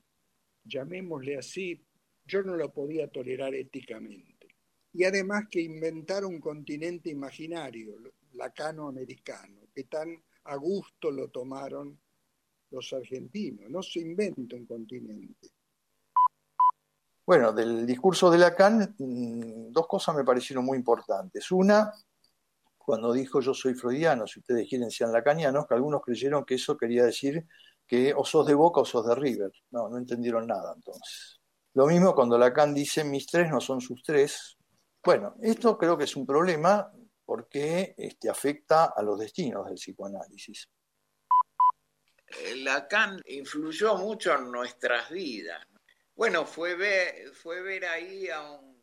llamémosle 0.64 1.36
así, 1.36 1.86
yo 2.24 2.42
no 2.42 2.56
lo 2.56 2.72
podía 2.72 3.06
tolerar 3.06 3.54
éticamente. 3.54 4.56
Y 4.92 5.04
además 5.04 5.44
que 5.48 5.60
inventar 5.60 6.24
un 6.24 6.40
continente 6.40 7.10
imaginario, 7.10 7.96
lacano-americano, 8.32 9.68
que 9.72 9.84
tan 9.84 10.20
a 10.42 10.56
gusto 10.56 11.12
lo 11.12 11.28
tomaron 11.28 12.00
los 12.70 12.92
argentinos, 12.92 13.70
no 13.70 13.82
se 13.82 14.00
inventa 14.00 14.56
un 14.56 14.66
continente. 14.66 15.50
Bueno, 17.26 17.52
del 17.52 17.84
discurso 17.84 18.30
de 18.30 18.38
Lacan, 18.38 18.94
mm, 18.98 19.72
dos 19.72 19.86
cosas 19.88 20.14
me 20.14 20.24
parecieron 20.24 20.64
muy 20.64 20.78
importantes. 20.78 21.50
Una, 21.50 21.92
cuando 22.78 23.12
dijo 23.12 23.40
yo 23.40 23.52
soy 23.52 23.74
freudiano, 23.74 24.26
si 24.26 24.38
ustedes 24.38 24.68
quieren 24.68 24.90
sean 24.90 25.12
lacanianos, 25.12 25.66
que 25.66 25.74
algunos 25.74 26.02
creyeron 26.02 26.44
que 26.44 26.54
eso 26.54 26.76
quería 26.76 27.04
decir 27.04 27.46
que 27.86 28.14
o 28.14 28.24
sos 28.24 28.46
de 28.46 28.54
Boca 28.54 28.80
o 28.80 28.84
sos 28.84 29.06
de 29.06 29.14
River. 29.14 29.52
No, 29.70 29.88
no 29.88 29.98
entendieron 29.98 30.46
nada 30.46 30.72
entonces. 30.74 31.40
Lo 31.74 31.86
mismo 31.86 32.14
cuando 32.14 32.38
Lacan 32.38 32.72
dice 32.72 33.04
mis 33.04 33.26
tres 33.26 33.50
no 33.50 33.60
son 33.60 33.80
sus 33.80 34.02
tres. 34.02 34.56
Bueno, 35.04 35.34
esto 35.42 35.76
creo 35.76 35.96
que 35.98 36.04
es 36.04 36.16
un 36.16 36.26
problema 36.26 36.92
porque 37.24 37.94
este, 37.98 38.30
afecta 38.30 38.86
a 38.96 39.02
los 39.02 39.18
destinos 39.18 39.66
del 39.66 39.74
psicoanálisis. 39.74 40.68
Lacan 42.56 43.20
influyó 43.26 43.96
mucho 43.96 44.34
en 44.34 44.50
nuestras 44.50 45.10
vidas. 45.10 45.66
Bueno, 46.14 46.46
fue 46.46 46.74
ver, 46.74 47.34
fue 47.34 47.62
ver 47.62 47.84
ahí 47.86 48.28
a 48.28 48.50
un, 48.52 48.76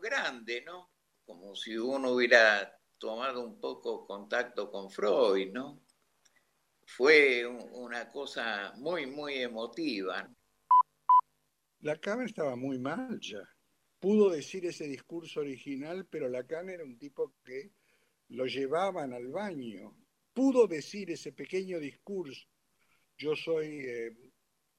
grande, 0.00 0.62
¿no? 0.62 0.90
Como 1.24 1.54
si 1.54 1.76
uno 1.76 2.10
hubiera 2.12 2.78
tomado 2.98 3.44
un 3.44 3.60
poco 3.60 4.06
contacto 4.06 4.70
con 4.70 4.90
Freud, 4.90 5.52
¿no? 5.52 5.80
Fue 6.84 7.46
una 7.46 8.08
cosa 8.08 8.72
muy, 8.76 9.06
muy 9.06 9.38
emotiva. 9.38 10.28
Lacan 11.80 12.22
estaba 12.22 12.56
muy 12.56 12.78
mal 12.78 13.18
ya. 13.20 13.48
Pudo 13.98 14.30
decir 14.30 14.66
ese 14.66 14.84
discurso 14.84 15.40
original, 15.40 16.06
pero 16.06 16.28
Lacan 16.28 16.68
era 16.68 16.84
un 16.84 16.98
tipo 16.98 17.34
que 17.44 17.72
lo 18.28 18.46
llevaban 18.46 19.12
al 19.12 19.28
baño. 19.28 19.96
Pudo 20.32 20.66
decir 20.66 21.10
ese 21.10 21.32
pequeño 21.32 21.78
discurso 21.78 22.51
yo 23.22 23.36
soy 23.36 23.84
eh, 23.86 24.12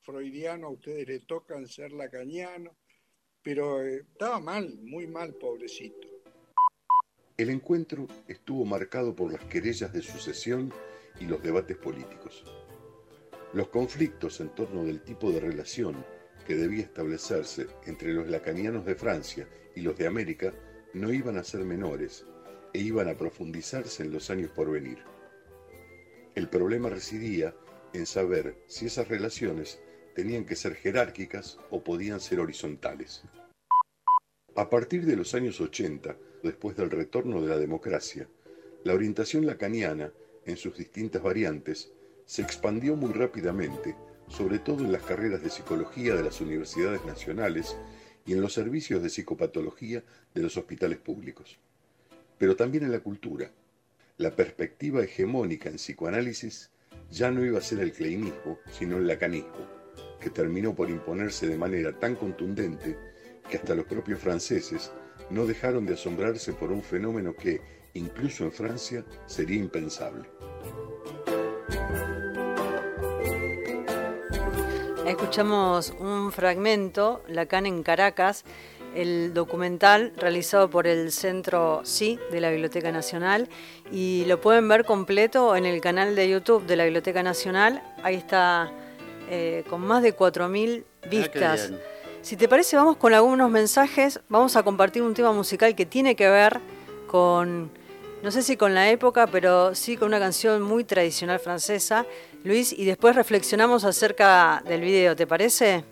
freudiano, 0.01 0.67
a 0.67 0.71
ustedes 0.71 1.08
le 1.08 1.19
tocan 1.21 1.65
ser 1.65 1.93
lacaniano, 1.93 2.75
pero 3.41 3.82
eh, 3.82 4.06
estaba 4.12 4.41
mal, 4.41 4.77
muy 4.82 5.08
mal, 5.08 5.34
pobrecito. 5.36 6.10
El 7.38 7.49
encuentro 7.49 8.06
estuvo 8.27 8.65
marcado 8.65 9.15
por 9.15 9.32
las 9.32 9.45
querellas 9.45 9.93
de 9.93 10.01
sucesión 10.01 10.73
y 11.21 11.25
los 11.25 11.41
debates 11.41 11.77
políticos. 11.77 12.43
Los 13.53 13.69
conflictos 13.69 14.41
en 14.41 14.49
torno 14.49 14.84
del 14.84 15.01
tipo 15.03 15.32
de 15.32 15.39
relación 15.39 16.06
que 16.45 16.56
debía 16.56 16.84
establecerse 16.84 17.67
entre 17.86 18.12
los 18.12 18.27
lacanianos 18.27 18.86
de 18.86 18.95
Francia 18.95 19.47
y 19.73 19.82
los 19.82 19.97
de 19.97 20.08
América 20.08 20.53
no 20.93 21.13
iban 21.13 21.38
a 21.38 21.45
ser 21.45 21.63
menores 21.63 22.25
e 22.73 22.79
iban 22.79 23.08
a 23.08 23.17
profundizarse 23.17 24.03
en 24.03 24.12
los 24.12 24.29
años 24.29 24.51
por 24.51 24.69
venir. 24.69 24.97
El 26.36 26.49
problema 26.49 26.89
residía 26.89 27.56
en 27.93 28.06
saber 28.06 28.58
si 28.67 28.88
esas 28.88 29.08
relaciones 29.08 29.79
tenían 30.15 30.45
que 30.45 30.56
ser 30.56 30.75
jerárquicas 30.75 31.58
o 31.69 31.84
podían 31.84 32.19
ser 32.19 32.39
horizontales. 32.39 33.23
A 34.56 34.69
partir 34.69 35.06
de 35.06 35.15
los 35.15 35.34
años 35.34 35.60
80, 35.62 36.15
después 36.43 36.75
del 36.77 36.91
retorno 36.91 37.41
de 37.41 37.49
la 37.49 37.58
democracia, 37.58 38.27
la 38.84 38.93
orientación 38.93 39.45
lacaniana, 39.45 40.12
en 40.45 40.58
sus 40.58 40.77
distintas 40.77 41.23
variantes, 41.23 41.91
se 42.25 42.41
expandió 42.41 42.95
muy 42.95 43.13
rápidamente, 43.13 43.95
sobre 44.27 44.60
todo 44.60 44.84
en 44.84 44.91
las 44.91 45.03
carreras 45.03 45.41
de 45.41 45.49
psicología 45.49 46.15
de 46.15 46.23
las 46.23 46.41
universidades 46.41 47.03
nacionales 47.06 47.77
y 48.25 48.34
en 48.34 48.41
los 48.41 48.53
servicios 48.53 49.01
de 49.01 49.10
psicopatología 49.10 50.03
de 50.34 50.41
los 50.41 50.58
hospitales 50.58 50.97
públicos. 50.97 51.58
Pero 52.38 52.56
también 52.56 52.84
en 52.84 52.91
la 52.91 52.99
cultura. 52.99 53.51
La 54.17 54.36
perspectiva 54.36 55.03
hegemónica 55.03 55.69
en 55.69 55.75
psicoanálisis 55.75 56.69
ya 57.09 57.31
no 57.31 57.45
iba 57.45 57.59
a 57.59 57.61
ser 57.61 57.79
el 57.79 57.91
kleinismo, 57.91 58.59
sino 58.71 58.97
el 58.97 59.07
lacanismo, 59.07 59.67
que 60.19 60.29
terminó 60.29 60.75
por 60.75 60.89
imponerse 60.89 61.47
de 61.47 61.57
manera 61.57 61.97
tan 61.97 62.15
contundente 62.15 62.97
que 63.49 63.57
hasta 63.57 63.75
los 63.75 63.85
propios 63.85 64.19
franceses 64.19 64.91
no 65.29 65.45
dejaron 65.45 65.85
de 65.85 65.93
asombrarse 65.93 66.53
por 66.53 66.71
un 66.71 66.81
fenómeno 66.81 67.35
que, 67.35 67.61
incluso 67.93 68.43
en 68.43 68.51
Francia, 68.51 69.05
sería 69.25 69.57
impensable. 69.57 70.29
Escuchamos 75.05 75.93
un 75.99 76.31
fragmento, 76.31 77.23
Lacan 77.27 77.65
en 77.65 77.83
Caracas, 77.83 78.45
el 78.95 79.34
documental 79.34 80.13
realizado 80.17 80.69
por 80.69 80.88
el 80.88 81.12
Centro 81.12 81.82
Sí 81.84 82.19
de 82.32 82.41
la 82.41 82.49
Biblioteca 82.49 82.91
Nacional 82.91 83.49
y 83.91 84.25
lo 84.25 84.39
pueden 84.39 84.67
ver 84.67 84.86
completo 84.86 85.56
en 85.56 85.65
el 85.65 85.82
canal 85.82 86.15
de 86.15 86.29
YouTube 86.29 86.65
de 86.65 86.75
la 86.75 86.84
Biblioteca 86.84 87.23
Nacional. 87.23 87.84
Ahí 88.03 88.15
está 88.15 88.71
eh, 89.29 89.63
con 89.69 89.82
más 89.82 90.03
de 90.03 90.15
4.000 90.15 90.84
Ah, 91.03 91.08
vistas. 91.10 91.71
Si 92.21 92.38
te 92.38 92.47
parece, 92.47 92.75
vamos 92.77 92.97
con 92.97 93.13
algunos 93.13 93.49
mensajes. 93.51 94.19
Vamos 94.29 94.56
a 94.56 94.63
compartir 94.63 95.03
un 95.03 95.13
tema 95.13 95.32
musical 95.34 95.75
que 95.75 95.86
tiene 95.86 96.15
que 96.15 96.29
ver 96.29 96.60
con, 97.08 97.69
no 98.21 98.32
sé 98.32 98.41
si 98.41 98.56
con 98.56 98.73
la 98.73 98.89
época, 98.89 99.27
pero 99.27 99.75
sí 99.75 99.97
con 99.97 100.08
una 100.08 100.19
canción 100.19 100.62
muy 100.62 100.84
tradicional 100.86 101.39
francesa. 101.39 102.06
Luis, 102.43 102.71
y 102.71 102.86
después 102.86 103.15
reflexionamos 103.15 103.84
acerca 103.84 104.63
del 104.65 104.82
video, 104.82 105.15
¿te 105.15 105.27
parece? 105.27 105.84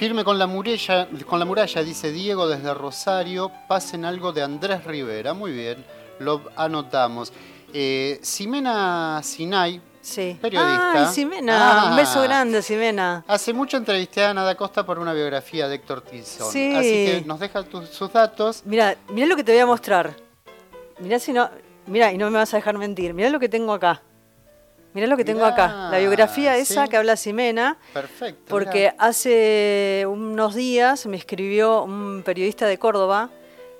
Firme 0.00 0.24
con 0.24 0.38
la 0.38 0.46
muralla, 0.46 1.06
con 1.26 1.38
la 1.38 1.44
muralla, 1.44 1.82
dice 1.82 2.10
Diego 2.10 2.48
desde 2.48 2.72
Rosario. 2.72 3.52
Pasen 3.68 4.06
algo 4.06 4.32
de 4.32 4.40
Andrés 4.40 4.82
Rivera. 4.84 5.34
Muy 5.34 5.52
bien, 5.52 5.84
lo 6.20 6.40
anotamos. 6.56 7.30
Eh, 7.74 8.18
Ximena 8.22 9.20
Sinay, 9.22 9.78
Sí. 10.00 10.38
periodista. 10.40 11.06
Ay, 11.06 11.14
Ximena, 11.14 11.84
un 11.88 11.92
Ah. 11.92 11.96
beso 11.96 12.22
grande, 12.22 12.62
Ximena. 12.62 13.24
Hace 13.28 13.52
mucho 13.52 13.76
entrevisté 13.76 14.24
a 14.24 14.30
Ana 14.30 14.42
da 14.42 14.54
Costa 14.54 14.86
por 14.86 14.98
una 14.98 15.12
biografía 15.12 15.68
de 15.68 15.74
Héctor 15.74 16.00
Tizón. 16.00 16.50
Sí. 16.50 16.72
Así 16.74 16.88
que 16.88 17.22
nos 17.26 17.38
deja 17.38 17.62
tu- 17.64 17.84
sus 17.84 18.10
datos. 18.10 18.62
Mira, 18.64 18.96
mira 19.10 19.26
lo 19.26 19.36
que 19.36 19.44
te 19.44 19.52
voy 19.52 19.60
a 19.60 19.66
mostrar. 19.66 20.16
Mira 20.98 21.18
si 21.18 21.34
no, 21.34 21.50
mira 21.84 22.10
y 22.10 22.16
no 22.16 22.30
me 22.30 22.38
vas 22.38 22.54
a 22.54 22.56
dejar 22.56 22.78
mentir. 22.78 23.12
Mira 23.12 23.28
lo 23.28 23.38
que 23.38 23.50
tengo 23.50 23.74
acá. 23.74 24.00
Mira 24.92 25.06
lo 25.06 25.16
que 25.16 25.24
tengo 25.24 25.40
Mirá, 25.40 25.52
acá. 25.52 25.88
La 25.90 25.98
biografía 25.98 26.56
esa 26.56 26.88
que 26.88 26.96
habla 26.96 27.16
Ximena. 27.16 27.78
Perfecto. 27.92 28.42
Porque 28.48 28.78
mirá. 28.78 28.94
hace 28.98 30.04
unos 30.08 30.54
días 30.54 31.06
me 31.06 31.16
escribió 31.16 31.84
un 31.84 32.22
periodista 32.24 32.66
de 32.66 32.78
Córdoba 32.78 33.30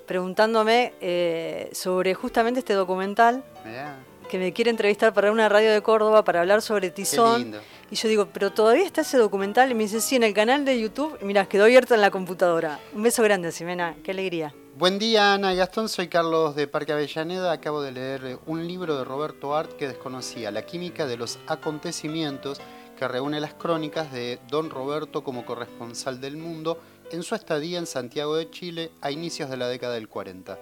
preguntándome 0.06 0.92
eh, 1.00 1.70
sobre 1.72 2.14
justamente 2.14 2.60
este 2.60 2.74
documental 2.74 3.44
Mirá, 3.64 3.96
que 4.28 4.38
me 4.38 4.52
quiere 4.52 4.70
entrevistar 4.70 5.12
para 5.12 5.30
una 5.32 5.48
radio 5.48 5.72
de 5.72 5.82
Córdoba 5.82 6.24
para 6.24 6.40
hablar 6.40 6.62
sobre 6.62 6.88
qué 6.88 6.94
Tizón. 6.94 7.42
lindo. 7.42 7.60
Y 7.90 7.96
yo 7.96 8.08
digo, 8.08 8.26
pero 8.32 8.52
todavía 8.52 8.84
está 8.84 9.00
ese 9.00 9.18
documental. 9.18 9.70
Y 9.70 9.74
me 9.74 9.82
dice, 9.82 10.00
sí, 10.00 10.14
en 10.14 10.22
el 10.22 10.32
canal 10.32 10.64
de 10.64 10.80
YouTube. 10.80 11.18
Y 11.20 11.24
mira, 11.24 11.46
quedó 11.46 11.64
abierto 11.64 11.94
en 11.94 12.00
la 12.00 12.10
computadora. 12.12 12.78
Un 12.94 13.02
beso 13.02 13.22
grande, 13.24 13.50
Ximena. 13.50 13.96
Qué 14.04 14.12
alegría. 14.12 14.54
Buen 14.78 14.98
día, 14.98 15.34
Ana 15.34 15.52
y 15.52 15.56
Gastón. 15.56 15.88
Soy 15.88 16.08
Carlos 16.08 16.54
de 16.54 16.68
Parque 16.68 16.92
Avellaneda. 16.92 17.52
Acabo 17.52 17.82
de 17.82 17.92
leer 17.92 18.24
eh, 18.24 18.38
un 18.46 18.66
libro 18.66 18.96
de 18.96 19.04
Roberto 19.04 19.54
Art 19.54 19.72
que 19.72 19.88
desconocía, 19.88 20.50
La 20.52 20.64
química 20.64 21.06
de 21.06 21.16
los 21.16 21.38
acontecimientos, 21.48 22.60
que 22.96 23.08
reúne 23.08 23.40
las 23.40 23.52
crónicas 23.54 24.12
de 24.12 24.38
Don 24.48 24.70
Roberto 24.70 25.24
como 25.24 25.44
corresponsal 25.44 26.20
del 26.20 26.36
mundo 26.36 26.78
en 27.10 27.22
su 27.24 27.34
estadía 27.34 27.78
en 27.78 27.86
Santiago 27.86 28.36
de 28.36 28.48
Chile 28.48 28.92
a 29.00 29.10
inicios 29.10 29.50
de 29.50 29.56
la 29.56 29.66
década 29.66 29.94
del 29.94 30.08
40. 30.08 30.58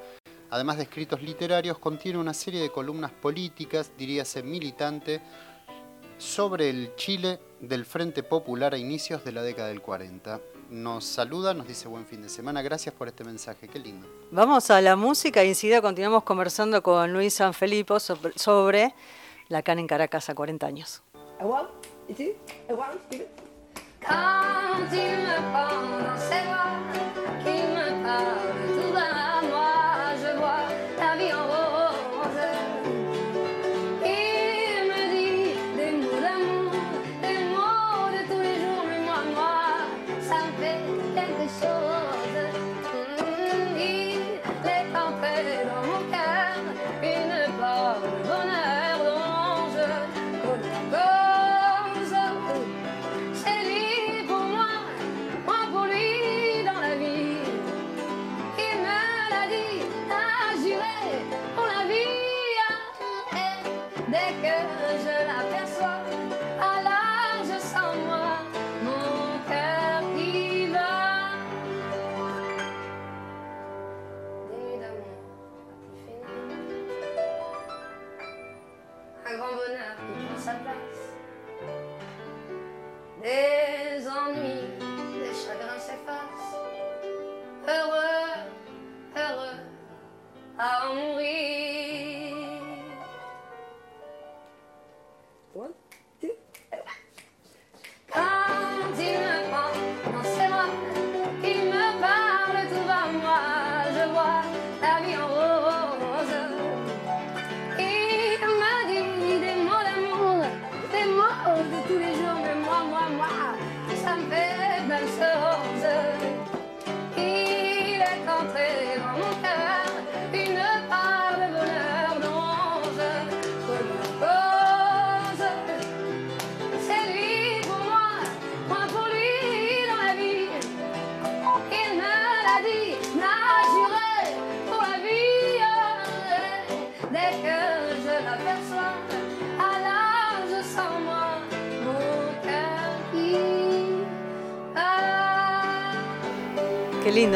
Además 0.51 0.79
de 0.79 0.85
escritos 0.85 1.23
literarios, 1.23 1.79
contiene 1.79 2.19
una 2.19 2.35
serie 2.35 2.63
de 2.63 2.71
columnas 2.71 3.13
políticas, 3.13 3.93
diríase 3.97 4.43
militante, 4.43 5.21
sobre 6.17 6.71
el 6.71 6.95
Chile 6.97 7.39
del 7.61 7.85
Frente 7.85 8.23
Popular 8.23 8.73
a 8.75 8.79
inicios 8.79 9.23
de 9.25 9.33
la 9.33 9.43
década 9.43 9.69
del 9.69 9.83
40. 9.83 10.41
Nos 10.71 11.05
saluda, 11.05 11.55
nos 11.55 11.67
dice 11.67 11.89
buen 11.89 12.07
fin 12.07 12.23
de 12.23 12.29
semana. 12.29 12.63
Gracias 12.63 12.95
por 12.95 13.09
este 13.09 13.25
mensaje, 13.25 13.69
qué 13.69 13.79
lindo. 13.79 14.07
Vamos 14.31 14.71
a 14.71 14.81
la 14.81 14.97
música 14.97 15.43
y 15.45 15.49
enseguida 15.49 15.81
continuamos 15.81 16.25
conversando 16.25 16.83
con 16.83 17.13
Luis 17.13 17.35
Sanfilippo 17.35 17.99
sobre, 18.01 18.39
sobre 18.39 18.95
la 19.49 19.63
CAN 19.63 19.79
en 19.79 19.87
Caracas 19.87 20.29
a 20.29 20.35
40 20.35 20.67
años. 20.67 21.03
Quand 24.01 24.93
il 24.93 24.99
me 24.99 25.37
prend 25.53 25.99
dans 25.99 26.19
ses 26.19 26.45
bras, 26.47 26.79
qu'il 27.43 27.69
me 27.75 28.03
parle 28.05 28.39
tout 28.75 28.93
bas, 28.93 29.38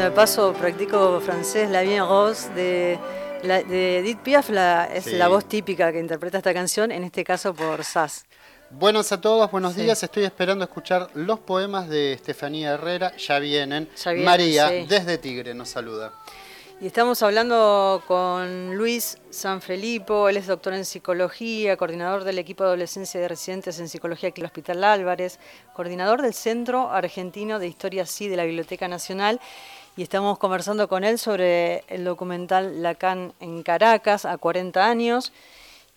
de 0.03 0.11
paso 0.11 0.53
practico 0.53 1.21
francés, 1.21 1.69
La 1.69 1.81
Bien 1.81 2.05
Rose 2.05 2.49
de, 2.53 2.99
la- 3.43 3.63
de 3.63 3.99
Edith 3.99 4.19
Piaf, 4.19 4.49
la- 4.49 4.85
es 4.93 5.05
Sí. 5.05 5.11
la 5.15 5.27
voz 5.29 5.45
típica 5.45 5.91
que 5.91 5.99
interpreta 5.99 6.37
esta 6.39 6.53
canción, 6.53 6.91
en 6.91 7.03
este 7.05 7.23
caso 7.23 7.53
por 7.53 7.83
Sass. 7.85 8.25
Buenos 8.69 9.11
a 9.11 9.21
todos, 9.21 9.49
buenos 9.51 9.75
Sí. 9.75 9.83
días. 9.83 10.01
Estoy 10.03 10.25
esperando 10.25 10.65
escuchar 10.65 11.07
los 11.13 11.39
poemas 11.39 11.87
de 11.87 12.13
Estefanía 12.13 12.71
Herrera. 12.71 13.15
Ya 13.17 13.39
vienen. 13.39 13.89
Ya 13.95 14.11
vienen, 14.11 14.25
María, 14.25 14.69
sí. 14.69 14.85
desde 14.89 15.17
Tigre, 15.17 15.53
nos 15.53 15.69
saluda. 15.69 16.11
Y 16.81 16.87
estamos 16.87 17.21
hablando 17.23 18.03
con 18.07 18.75
Luis 18.75 19.17
Sanfilippo, 19.29 20.27
él 20.27 20.35
es 20.35 20.47
doctor 20.47 20.73
en 20.73 20.83
psicología, 20.83 21.77
coordinador 21.77 22.25
del 22.25 22.39
equipo 22.39 22.63
de 22.63 22.69
adolescencia 22.69 23.21
de 23.21 23.27
residentes 23.29 23.79
en 23.79 23.87
psicología 23.87 24.29
aquí 24.29 24.41
en 24.41 24.45
el 24.45 24.47
Hospital 24.47 24.83
Álvarez, 24.83 25.39
coordinador 25.73 26.21
del 26.21 26.33
Centro 26.33 26.91
Argentino 26.91 27.57
de 27.59 27.67
Historia 27.67 28.05
Sí 28.05 28.27
de 28.27 28.35
la 28.35 28.43
Biblioteca 28.43 28.89
Nacional. 28.89 29.39
Y 29.95 30.01
estamos 30.01 30.39
conversando 30.39 30.87
con 30.87 31.03
él 31.03 31.19
sobre 31.19 31.83
el 31.87 32.03
documental 32.03 32.81
Lacan 32.81 33.31
en 33.39 33.61
Caracas 33.61 34.25
a 34.25 34.39
40 34.39 34.83
años, 34.83 35.31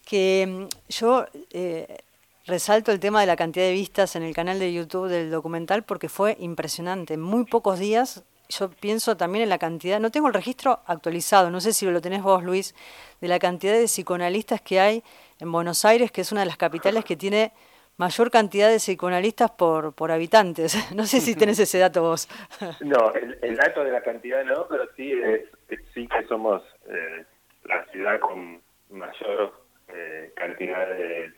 que 0.04 0.46
mm, 0.46 0.92
yo 0.92 1.24
eh, 1.50 1.98
resalto 2.46 2.92
el 2.92 3.00
tema 3.00 3.22
de 3.22 3.26
la 3.26 3.36
cantidad 3.36 3.64
de 3.64 3.72
vistas 3.72 4.14
en 4.14 4.22
el 4.22 4.34
canal 4.34 4.58
de 4.58 4.70
YouTube 4.70 5.08
del 5.08 5.30
documental 5.30 5.82
porque 5.82 6.10
fue 6.10 6.36
impresionante. 6.40 7.14
En 7.14 7.22
muy 7.22 7.46
pocos 7.46 7.78
días, 7.78 8.22
yo 8.50 8.68
pienso 8.68 9.16
también 9.16 9.44
en 9.44 9.48
la 9.48 9.56
cantidad, 9.56 9.98
no 9.98 10.10
tengo 10.10 10.28
el 10.28 10.34
registro 10.34 10.80
actualizado, 10.84 11.50
no 11.50 11.62
sé 11.62 11.72
si 11.72 11.86
lo 11.86 12.02
tenés 12.02 12.22
vos, 12.22 12.44
Luis, 12.44 12.74
de 13.22 13.28
la 13.28 13.38
cantidad 13.38 13.72
de 13.72 13.86
psicoanalistas 13.86 14.60
que 14.60 14.78
hay 14.78 15.02
en 15.40 15.50
Buenos 15.50 15.86
Aires, 15.86 16.12
que 16.12 16.20
es 16.20 16.32
una 16.32 16.42
de 16.42 16.48
las 16.48 16.58
capitales 16.58 17.02
que 17.02 17.16
tiene 17.16 17.50
mayor 17.96 18.30
cantidad 18.30 18.68
de 18.68 18.76
psicoanalistas 18.76 19.50
por, 19.52 19.92
por 19.92 20.10
habitantes. 20.10 20.76
No 20.94 21.06
sé 21.06 21.20
si 21.20 21.34
tenés 21.34 21.58
ese 21.58 21.78
dato 21.78 22.02
vos. 22.02 22.28
No, 22.80 23.12
el, 23.14 23.38
el 23.42 23.56
dato 23.56 23.84
de 23.84 23.90
la 23.92 24.02
cantidad 24.02 24.44
no, 24.44 24.66
pero 24.68 24.84
sí, 24.96 25.12
es, 25.12 25.42
sí 25.94 26.06
que 26.08 26.26
somos 26.26 26.62
eh, 26.88 27.24
la 27.64 27.84
ciudad 27.92 28.20
con 28.20 28.60
mayor 28.90 29.52
eh, 29.88 30.32
cantidad 30.36 30.88
de 30.88 31.32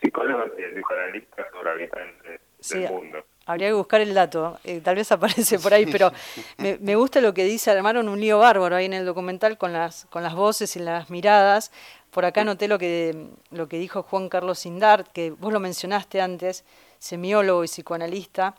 psicólogos 0.00 0.50
y 0.58 0.74
psicoanalistas 0.74 1.46
por 1.52 1.68
habitantes 1.68 2.40
Sí, 2.60 2.78
del 2.78 2.92
mundo. 2.92 3.24
Habría 3.44 3.68
que 3.68 3.72
buscar 3.74 4.00
el 4.00 4.14
dato, 4.14 4.56
eh, 4.62 4.80
tal 4.80 4.94
vez 4.94 5.10
aparece 5.10 5.58
por 5.58 5.74
ahí, 5.74 5.84
pero 5.86 6.12
me, 6.58 6.78
me 6.80 6.94
gusta 6.94 7.20
lo 7.20 7.34
que 7.34 7.42
dice, 7.44 7.72
armaron 7.72 8.08
un 8.08 8.20
lío 8.20 8.38
bárbaro 8.38 8.76
ahí 8.76 8.84
en 8.86 8.92
el 8.92 9.04
documental 9.04 9.58
con 9.58 9.72
las, 9.72 10.04
con 10.06 10.22
las 10.22 10.34
voces 10.34 10.76
y 10.76 10.78
las 10.78 11.10
miradas. 11.10 11.72
Por 12.12 12.26
acá 12.26 12.44
noté 12.44 12.68
lo 12.68 12.78
que, 12.78 13.30
lo 13.50 13.68
que 13.68 13.78
dijo 13.78 14.02
Juan 14.02 14.28
Carlos 14.28 14.58
Sindart, 14.58 15.08
que 15.12 15.30
vos 15.30 15.50
lo 15.50 15.60
mencionaste 15.60 16.20
antes, 16.20 16.62
semiólogo 16.98 17.64
y 17.64 17.68
psicoanalista. 17.68 18.54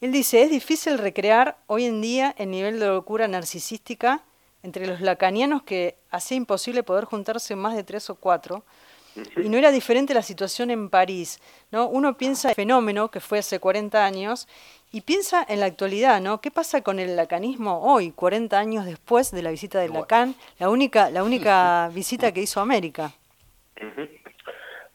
Él 0.00 0.12
dice, 0.12 0.42
es 0.42 0.50
difícil 0.50 0.98
recrear 0.98 1.58
hoy 1.66 1.86
en 1.86 2.00
día 2.00 2.32
el 2.38 2.52
nivel 2.52 2.78
de 2.78 2.86
locura 2.86 3.26
narcisística 3.26 4.22
entre 4.62 4.86
los 4.86 5.00
lacanianos 5.00 5.64
que 5.64 5.96
hacía 6.12 6.36
imposible 6.36 6.84
poder 6.84 7.04
juntarse 7.04 7.56
más 7.56 7.74
de 7.74 7.82
tres 7.82 8.08
o 8.08 8.14
cuatro. 8.14 8.64
Y 9.36 9.48
no 9.48 9.58
era 9.58 9.72
diferente 9.72 10.14
la 10.14 10.22
situación 10.22 10.70
en 10.70 10.88
París, 10.88 11.40
¿no? 11.72 11.88
Uno 11.88 12.16
piensa 12.16 12.48
en 12.48 12.50
el 12.50 12.54
fenómeno 12.54 13.10
que 13.10 13.18
fue 13.18 13.40
hace 13.40 13.58
40 13.58 14.04
años 14.04 14.46
y 14.92 15.00
piensa 15.00 15.44
en 15.48 15.60
la 15.60 15.66
actualidad, 15.66 16.20
¿no? 16.20 16.40
¿Qué 16.40 16.50
pasa 16.50 16.82
con 16.82 16.98
el 16.98 17.16
lacanismo 17.16 17.80
hoy, 17.82 18.10
40 18.12 18.58
años 18.58 18.84
después 18.84 19.30
de 19.30 19.42
la 19.42 19.50
visita 19.50 19.80
de 19.80 19.88
Lacan, 19.88 20.34
la 20.58 20.68
única, 20.68 21.10
la 21.10 21.24
única 21.24 21.88
visita 21.92 22.30
que 22.32 22.42
hizo 22.42 22.60
a 22.60 22.64
América? 22.64 23.12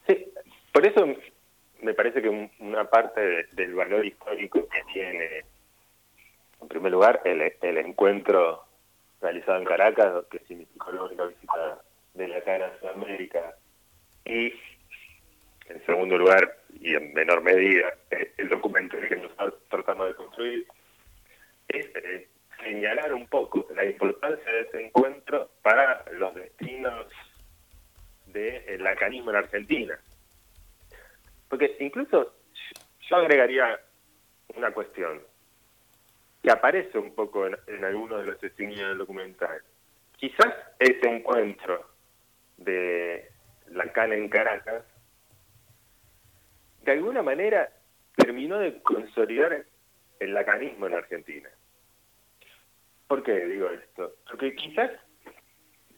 Sí, 0.07 0.31
por 0.71 0.85
eso 0.85 1.05
me 1.81 1.93
parece 1.93 2.21
que 2.21 2.29
un- 2.29 2.51
una 2.59 2.85
parte 2.89 3.19
de- 3.21 3.43
del 3.53 3.73
valor 3.73 4.05
histórico 4.05 4.67
que 4.69 4.83
tiene, 4.93 5.43
en 6.61 6.67
primer 6.67 6.91
lugar, 6.91 7.21
el, 7.25 7.53
el 7.61 7.77
encuentro 7.77 8.63
realizado 9.19 9.57
en 9.57 9.65
Caracas, 9.65 10.25
que 10.29 10.39
significó 10.47 10.91
la 10.91 11.03
única 11.03 11.25
visita 11.25 11.81
de 12.13 12.27
Lacan 12.27 12.61
a 12.61 12.79
Sudamérica, 12.79 13.55
y 14.25 14.53
en 15.69 15.85
segundo 15.85 16.17
lugar, 16.17 16.57
y 16.79 16.95
en 16.95 17.13
menor 17.13 17.41
medida, 17.41 17.93
eh, 18.11 18.33
el 18.37 18.49
documento 18.49 18.97
que 18.99 19.15
nosotros 19.15 19.55
tratamos 19.69 20.07
de 20.07 20.15
construir, 20.15 20.67
es 21.67 21.85
eh, 21.95 22.27
señalar 22.63 23.13
un 23.13 23.27
poco 23.27 23.67
la 23.75 23.85
importancia 23.85 24.51
de 24.51 24.61
ese 24.61 24.85
encuentro 24.85 25.51
para 25.61 26.05
los 26.13 26.33
destinos 26.35 27.07
del 28.27 28.83
lacanismo 28.83 29.31
en 29.31 29.37
Argentina. 29.37 29.99
Porque 31.49 31.75
incluso 31.79 32.33
yo 33.09 33.15
agregaría 33.15 33.79
una 34.55 34.71
cuestión 34.71 35.21
que 36.43 36.51
aparece 36.51 36.97
un 36.97 37.13
poco 37.15 37.47
en, 37.47 37.57
en 37.67 37.85
algunos 37.85 38.21
de 38.21 38.27
los 38.27 38.39
testimonios 38.39 38.89
del 38.89 38.97
documental. 38.97 39.61
Quizás 40.17 40.53
ese 40.79 41.07
encuentro 41.07 41.89
de 42.57 43.29
Lacan 43.67 44.13
en 44.13 44.29
Caracas, 44.29 44.83
de 46.87 46.93
alguna 46.93 47.21
manera 47.21 47.69
terminó 48.15 48.59
de 48.59 48.81
consolidar 48.81 49.65
el 50.21 50.33
lacanismo 50.33 50.87
en 50.87 50.93
Argentina. 50.93 51.49
¿Por 53.09 53.23
qué 53.23 53.45
digo 53.45 53.69
esto? 53.69 54.13
Porque 54.29 54.55
quizás 54.55 54.91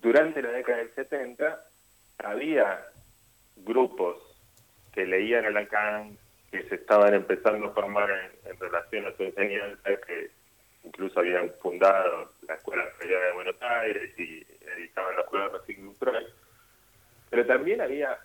durante 0.02 0.41
la 0.41 0.49
década 0.49 0.80
del 0.80 0.91
70 0.95 1.63
había 2.17 2.88
grupos 3.58 4.17
que 4.91 5.06
leían 5.06 5.45
a 5.45 5.52
Lacan, 5.52 6.17
que 6.49 6.63
se 6.63 6.75
estaban 6.75 7.13
empezando 7.13 7.67
a 7.67 7.73
formar 7.73 8.10
en, 8.45 8.60
relación 8.60 9.06
a 9.06 9.15
su 9.15 9.21
enseñanza, 9.21 9.95
que 10.08 10.32
incluso 10.86 11.19
habían 11.19 11.52
fundado 11.62 12.34
la 12.47 12.56
Escuela 12.56 12.84
Freudiana 12.97 13.25
de 13.25 13.34
Buenos 13.34 13.62
Aires 13.62 14.12
y 14.17 14.43
editaban 14.75 15.15
la 15.17 15.21
Escuela 15.21 15.49
de 15.49 15.93
Freud. 15.99 16.28
Pero 17.30 17.45
también 17.45 17.80
había 17.80 18.17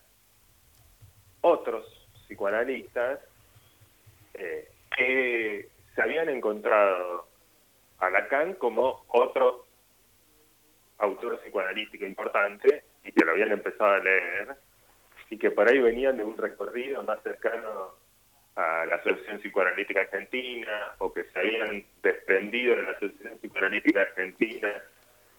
otros 1.43 2.04
psicoanalistas 2.35 3.21
eh, 4.35 4.69
que 4.97 5.69
se 5.95 6.03
habían 6.03 6.29
encontrado 6.29 7.29
a 7.99 8.11
Lacan 8.11 8.55
como 8.55 9.05
otro 9.09 9.67
autor 10.99 11.41
psicoanalítico 11.41 12.05
importante 12.05 12.83
y 13.05 13.13
que 13.13 13.25
lo 13.25 13.33
habían 13.33 13.53
empezado 13.53 13.93
a 13.93 13.99
leer 13.99 14.57
y 15.31 15.39
que 15.39 15.51
por 15.53 15.69
ahí 15.69 15.79
venían 15.79 16.17
de 16.17 16.25
un 16.25 16.37
recorrido 16.37 17.03
más 17.05 17.23
cercano 17.23 17.95
a 18.57 18.85
la 18.87 18.97
Asociación 18.97 19.39
Psicoanalítica 19.39 20.03
Argentina 20.03 20.95
o 20.99 21.13
que 21.13 21.25
se 21.25 21.39
habían 21.39 21.85
desprendido 22.03 22.77
de 22.77 22.83
la 22.83 22.91
Asociación 22.91 23.39
Psicoanalítica 23.39 24.03
Argentina 24.03 24.73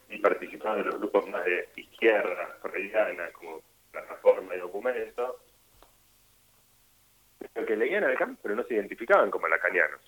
y 0.08 0.18
participaban 0.18 0.80
en 0.80 0.86
los 0.86 0.98
grupos 0.98 1.28
más 1.28 1.44
de 1.44 1.68
izquierda 1.76 2.58
freudiana 2.62 3.30
como 3.32 3.60
Plataforma 3.90 4.54
y 4.54 4.58
Documento 4.58 5.40
que 7.66 7.76
leían 7.76 8.04
a 8.04 8.08
Lacan 8.08 8.38
pero 8.42 8.54
no 8.54 8.64
se 8.64 8.74
identificaban 8.74 9.30
como 9.30 9.48
lacanianos. 9.48 10.00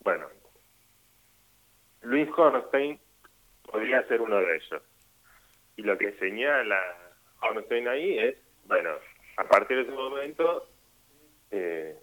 Bueno 0.00 0.26
Luis 2.02 2.28
Hornstein 2.36 3.00
podría 3.62 4.06
ser 4.06 4.20
uno 4.20 4.36
de 4.36 4.56
ellos. 4.56 4.82
Y 5.76 5.82
lo 5.82 5.98
que 5.98 6.12
señala 6.18 6.80
Hornstein 7.42 7.88
ahí 7.88 8.18
es, 8.18 8.36
bueno, 8.66 8.90
a 9.36 9.44
partir 9.44 9.76
de 9.76 9.82
ese 9.82 9.92
momento 9.92 10.68
eh, 11.50 11.96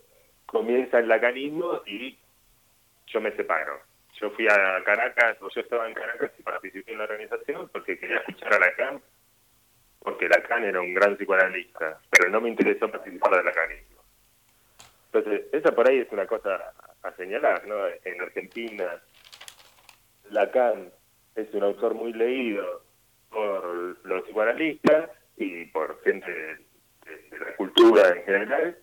comienza 0.45 0.99
el 0.99 1.07
lacanismo 1.07 1.81
y 1.85 2.17
yo 3.07 3.21
me 3.21 3.35
separo. 3.35 3.81
Yo 4.19 4.29
fui 4.31 4.47
a 4.47 4.83
Caracas, 4.83 5.41
o 5.41 5.49
yo 5.49 5.61
estaba 5.61 5.87
en 5.87 5.95
Caracas 5.95 6.31
y 6.37 6.43
participé 6.43 6.91
en 6.91 6.99
la 6.99 7.05
organización 7.05 7.69
porque 7.69 7.97
quería 7.97 8.17
escuchar 8.17 8.53
a 8.53 8.59
Lacan, 8.59 9.01
porque 10.03 10.27
Lacan 10.27 10.63
era 10.65 10.81
un 10.81 10.93
gran 10.93 11.15
psicoanalista, 11.15 11.99
pero 12.09 12.29
no 12.29 12.41
me 12.41 12.49
interesó 12.49 12.89
participar 12.91 13.35
del 13.37 13.45
lacanismo. 13.45 14.01
Entonces, 15.11 15.45
esa 15.53 15.71
por 15.73 15.87
ahí 15.89 15.99
es 15.99 16.11
una 16.11 16.27
cosa 16.27 16.73
a 17.03 17.11
señalar, 17.13 17.65
¿no? 17.67 17.75
En 18.03 18.21
Argentina, 18.21 19.01
Lacan 20.29 20.91
es 21.35 21.53
un 21.53 21.63
autor 21.63 21.93
muy 21.93 22.13
leído 22.13 22.83
por 23.29 23.97
los 24.05 24.23
psicoanalistas 24.23 25.09
y 25.37 25.65
por 25.65 26.01
gente 26.03 26.31
de, 26.31 27.39
la 27.39 27.55
cultura 27.55 28.09
en 28.09 28.23
general, 28.23 28.77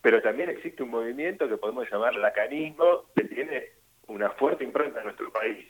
pero 0.00 0.22
también 0.22 0.48
existe 0.50 0.82
un 0.82 0.90
movimiento 0.90 1.48
que 1.48 1.56
podemos 1.56 1.90
llamar 1.90 2.14
lacanismo 2.14 3.04
que 3.14 3.24
tiene 3.24 3.66
una 4.06 4.30
fuerte 4.30 4.64
impronta 4.64 5.00
en 5.00 5.04
nuestro 5.06 5.30
país 5.32 5.66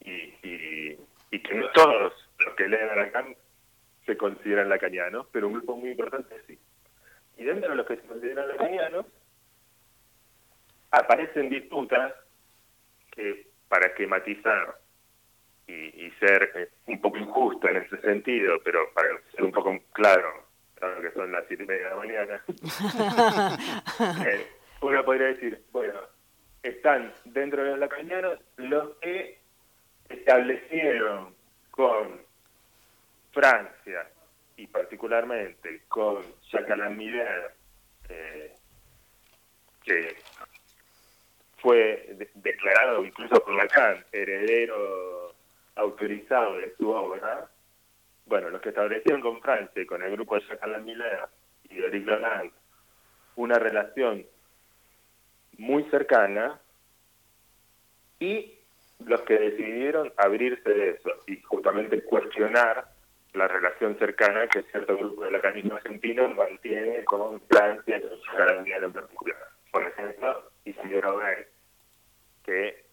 y, 0.00 0.10
y- 0.10 0.98
y 1.32 1.38
que 1.42 1.54
no 1.54 1.68
todos 1.72 2.12
los 2.44 2.54
que 2.56 2.68
leen 2.68 2.88
a 2.90 2.96
Lacan 2.96 3.34
se 4.10 4.16
consideran 4.16 4.68
lacanianos, 4.68 5.28
pero 5.30 5.46
un 5.46 5.52
grupo 5.54 5.76
muy 5.76 5.90
importante 5.90 6.34
sí. 6.48 6.58
Y 7.36 7.44
dentro 7.44 7.70
de 7.70 7.76
los 7.76 7.86
que 7.86 7.94
se 7.94 8.02
consideran 8.02 8.48
lacanianos 8.48 9.06
aparecen 10.90 11.48
disputas 11.48 12.12
que 13.12 13.46
para 13.68 13.86
esquematizar 13.86 14.80
y, 15.68 16.06
y 16.06 16.10
ser 16.18 16.50
eh, 16.56 16.70
un 16.86 17.00
poco 17.00 17.18
injusto 17.18 17.68
en 17.68 17.76
ese 17.76 18.00
sentido, 18.00 18.60
pero 18.64 18.92
para 18.92 19.08
ser 19.30 19.44
un 19.44 19.52
poco 19.52 19.78
claro, 19.92 20.48
claro 20.74 21.00
que 21.00 21.12
son 21.12 21.30
las 21.30 21.44
siete 21.46 21.62
y 21.62 21.66
media 21.66 21.84
de 21.84 21.90
la 21.90 21.96
mañana, 21.96 22.44
eh, 24.26 24.46
uno 24.80 25.04
podría 25.04 25.28
decir, 25.28 25.62
bueno, 25.70 26.00
están 26.64 27.12
dentro 27.26 27.62
de 27.62 27.70
los 27.70 27.78
lacanianos 27.78 28.40
los 28.56 28.96
que 28.96 29.38
establecieron 30.08 31.32
con 31.70 32.28
Francia 33.32 34.08
y 34.56 34.66
particularmente 34.66 35.82
con 35.88 36.22
Jacques 36.50 36.90
Miller, 36.90 37.52
eh, 38.08 38.54
que 39.82 40.16
fue 41.58 42.14
de- 42.16 42.30
declarado 42.34 43.04
incluso 43.04 43.42
por 43.42 43.54
Lacan 43.54 44.04
heredero 44.12 45.34
autorizado 45.76 46.58
de 46.58 46.74
su 46.76 46.90
obra, 46.90 47.48
bueno, 48.26 48.50
los 48.50 48.60
que 48.60 48.70
establecieron 48.70 49.20
con 49.20 49.40
Francia 49.40 49.82
y 49.82 49.86
con 49.86 50.02
el 50.02 50.12
grupo 50.12 50.34
de 50.36 50.42
Jacques 50.46 50.82
Miller 50.82 51.20
y 51.64 51.76
de 51.76 51.86
Eric 51.86 52.52
una 53.36 53.58
relación 53.58 54.26
muy 55.58 55.84
cercana 55.84 56.60
y 58.18 58.54
los 59.04 59.22
que 59.22 59.38
decidieron 59.38 60.12
abrirse 60.16 60.68
de 60.68 60.90
eso 60.90 61.10
y 61.26 61.40
justamente 61.42 62.02
cuestionar 62.04 62.89
la 63.34 63.46
relación 63.46 63.96
cercana 63.98 64.48
que 64.48 64.62
cierto 64.64 64.96
grupo 64.96 65.24
de 65.24 65.30
lacanismo 65.30 65.76
argentino 65.76 66.28
mantiene 66.30 67.04
con 67.04 67.40
Francia 67.42 67.98
y 67.98 68.02
con 68.02 68.62
Miller 68.64 68.84
en 68.84 68.92
particular. 68.92 69.38
Por 69.70 69.86
ejemplo, 69.86 70.50
Isidoro 70.64 71.18
Gay, 71.18 71.46
que 72.44 72.84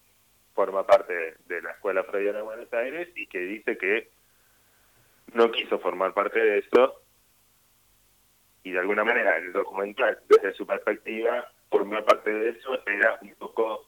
forma 0.53 0.85
parte 0.85 1.35
de, 1.45 1.61
la 1.61 1.71
Escuela 1.71 2.03
Freudiana 2.03 2.39
de 2.39 2.43
Buenos 2.43 2.73
Aires 2.73 3.09
y 3.15 3.27
que 3.27 3.39
dice 3.39 3.77
que 3.77 4.09
no 5.33 5.51
quiso 5.51 5.79
formar 5.79 6.13
parte 6.13 6.39
de 6.39 6.59
eso 6.59 7.01
y 8.63 8.71
de 8.71 8.79
alguna 8.79 9.03
manera 9.03 9.38
el 9.38 9.53
documental, 9.53 10.19
desde 10.27 10.53
su 10.53 10.65
perspectiva, 10.65 11.47
formó 11.69 12.03
parte 12.03 12.31
de 12.31 12.49
eso, 12.49 12.77
era 12.85 13.17
un 13.21 13.33
poco 13.35 13.88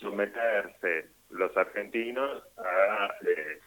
someterse 0.00 1.08
los 1.30 1.56
argentinos 1.56 2.42
a 2.56 3.14
eh, 3.26 3.60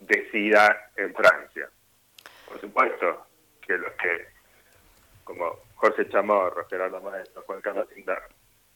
decida 0.00 0.90
en 0.96 1.14
Francia. 1.14 1.68
Por 2.46 2.60
supuesto 2.60 3.26
que 3.60 3.78
los 3.78 3.92
que, 3.92 4.26
como 5.24 5.60
Jorge 5.76 6.08
Chamorro, 6.08 6.66
Gerardo 6.68 7.00
Maestro, 7.00 7.42
Juan 7.42 7.60
Carlos 7.60 7.88
Sindar, 7.94 8.28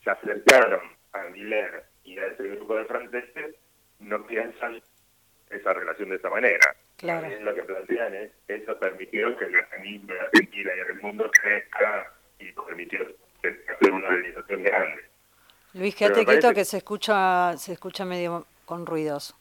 se 0.03 0.11
acercaron 0.11 0.83
a 1.13 1.25
Miller 1.25 1.85
y 2.05 2.19
a 2.19 2.27
ese 2.27 2.45
grupo 2.49 2.77
de 2.77 2.85
franceses, 2.85 3.57
no 4.01 4.25
piensan 4.27 4.81
esa 5.51 5.73
relación 5.73 6.11
de 6.11 6.17
esa 6.17 6.31
manera. 6.31 6.77
Claro. 6.97 7.23
También 7.23 7.45
lo 7.45 7.55
que 7.55 7.63
plantean 7.63 8.15
es, 8.15 8.31
eso 8.49 8.79
permitió 8.79 9.37
que 9.37 9.47
el 9.47 9.57
organismo 9.57 10.13
de 10.13 10.21
Argentina 10.21 10.73
y 10.77 10.81
el 10.81 11.01
mundo 11.01 11.31
crezca 11.43 12.13
y 12.39 12.53
permitió 12.53 13.01
hacer 13.43 13.93
una 13.93 14.09
organización 14.09 14.63
grande. 14.63 15.05
Luis, 15.75 15.95
quédate 15.97 16.25
quieto 16.25 16.41
parece 16.41 16.55
que 16.55 16.65
se 16.65 16.77
escucha, 16.79 17.57
se 17.57 17.73
escucha 17.73 18.05
medio 18.05 18.47
con 18.65 18.87
ruidos. 18.87 19.35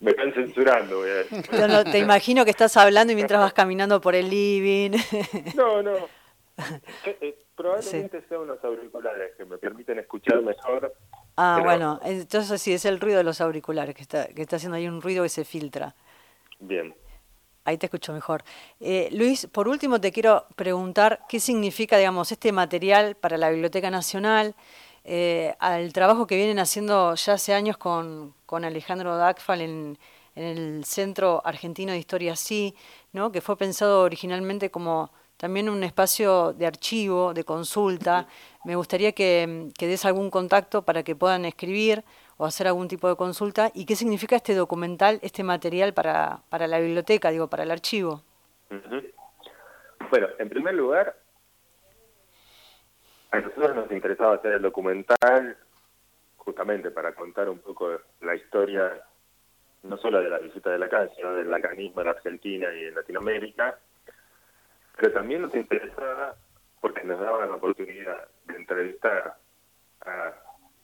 Me 0.00 0.10
están 0.10 0.32
censurando, 0.34 0.98
voy 0.98 1.10
a 1.10 1.14
decir. 1.14 1.44
Yo 1.52 1.68
no- 1.68 1.84
te 1.84 1.98
imagino 1.98 2.44
que 2.44 2.50
estás 2.50 2.76
hablando 2.76 3.12
y 3.12 3.16
mientras 3.16 3.40
vas 3.40 3.52
caminando 3.52 4.00
por 4.00 4.14
el 4.14 4.28
living. 4.28 4.92
No, 5.54 5.82
no. 5.82 5.92
Eh, 7.04 7.36
probablemente 7.56 8.22
sean 8.28 8.42
unos 8.42 8.62
auriculares 8.62 9.32
que 9.36 9.44
me 9.44 9.56
permiten 9.58 9.98
escuchar 9.98 10.42
mejor. 10.42 10.92
Ah, 11.36 11.54
Pero- 11.56 11.64
bueno, 11.68 12.00
entonces 12.04 12.60
sí, 12.60 12.72
es 12.74 12.84
el 12.84 13.00
ruido 13.00 13.18
de 13.18 13.24
los 13.24 13.40
auriculares, 13.40 13.94
que 13.94 14.02
está, 14.02 14.26
que 14.28 14.42
está 14.42 14.56
haciendo 14.56 14.76
ahí 14.76 14.86
un 14.86 15.00
ruido 15.00 15.22
que 15.22 15.28
se 15.30 15.44
filtra. 15.44 15.94
Bien. 16.60 16.94
Ahí 17.64 17.78
te 17.78 17.86
escucho 17.86 18.12
mejor. 18.12 18.44
Eh, 18.80 19.08
Luis, 19.12 19.46
por 19.46 19.66
último 19.68 20.00
te 20.00 20.12
quiero 20.12 20.46
preguntar 20.56 21.20
qué 21.28 21.40
significa, 21.40 21.96
digamos, 21.96 22.30
este 22.32 22.52
material 22.52 23.14
para 23.16 23.38
la 23.38 23.48
Biblioteca 23.50 23.90
Nacional, 23.90 24.54
eh, 25.04 25.54
al 25.58 25.92
trabajo 25.92 26.26
que 26.26 26.36
vienen 26.36 26.58
haciendo 26.58 27.14
ya 27.14 27.34
hace 27.34 27.54
años 27.54 27.76
con, 27.76 28.34
con 28.46 28.64
Alejandro 28.64 29.16
Dagfal 29.16 29.60
en, 29.60 29.98
en 30.34 30.44
el 30.44 30.84
Centro 30.84 31.42
Argentino 31.44 31.92
de 31.92 31.98
Historia 31.98 32.36
Sí, 32.36 32.74
¿no? 33.12 33.32
que 33.32 33.40
fue 33.40 33.56
pensado 33.56 34.02
originalmente 34.02 34.70
como 34.70 35.10
también 35.36 35.68
un 35.68 35.82
espacio 35.82 36.52
de 36.52 36.66
archivo, 36.66 37.34
de 37.34 37.42
consulta. 37.42 38.28
Me 38.64 38.76
gustaría 38.76 39.10
que, 39.10 39.70
que 39.76 39.88
des 39.88 40.04
algún 40.04 40.30
contacto 40.30 40.82
para 40.82 41.02
que 41.02 41.16
puedan 41.16 41.44
escribir 41.44 42.04
o 42.36 42.44
hacer 42.46 42.68
algún 42.68 42.86
tipo 42.86 43.08
de 43.08 43.16
consulta. 43.16 43.72
¿Y 43.74 43.84
qué 43.84 43.96
significa 43.96 44.36
este 44.36 44.54
documental, 44.54 45.18
este 45.20 45.42
material 45.42 45.94
para, 45.94 46.42
para 46.48 46.68
la 46.68 46.78
biblioteca, 46.78 47.30
digo, 47.30 47.48
para 47.48 47.64
el 47.64 47.72
archivo? 47.72 48.22
Bueno, 50.10 50.28
en 50.38 50.48
primer 50.48 50.74
lugar, 50.74 51.16
a 53.32 53.40
nosotros 53.40 53.74
nos 53.74 53.90
interesaba 53.90 54.34
hacer 54.34 54.52
el 54.52 54.62
documental 54.62 55.56
justamente 56.36 56.90
para 56.90 57.14
contar 57.14 57.48
un 57.48 57.58
poco 57.58 57.98
la 58.20 58.34
historia, 58.34 59.02
no 59.84 59.96
solo 59.96 60.20
de 60.20 60.28
la 60.28 60.38
visita 60.38 60.70
de 60.70 60.78
Lacan, 60.78 61.10
sino 61.16 61.32
del 61.34 61.50
lacanismo 61.50 62.02
en 62.02 62.08
Argentina 62.08 62.72
y 62.74 62.84
en 62.84 62.94
Latinoamérica, 62.94 63.78
pero 64.96 65.12
también 65.12 65.42
nos 65.42 65.54
interesaba 65.54 66.36
porque 66.80 67.04
nos 67.04 67.20
daba 67.20 67.46
la 67.46 67.54
oportunidad 67.54 68.28
de 68.44 68.56
entrevistar 68.56 69.36
a 70.04 70.32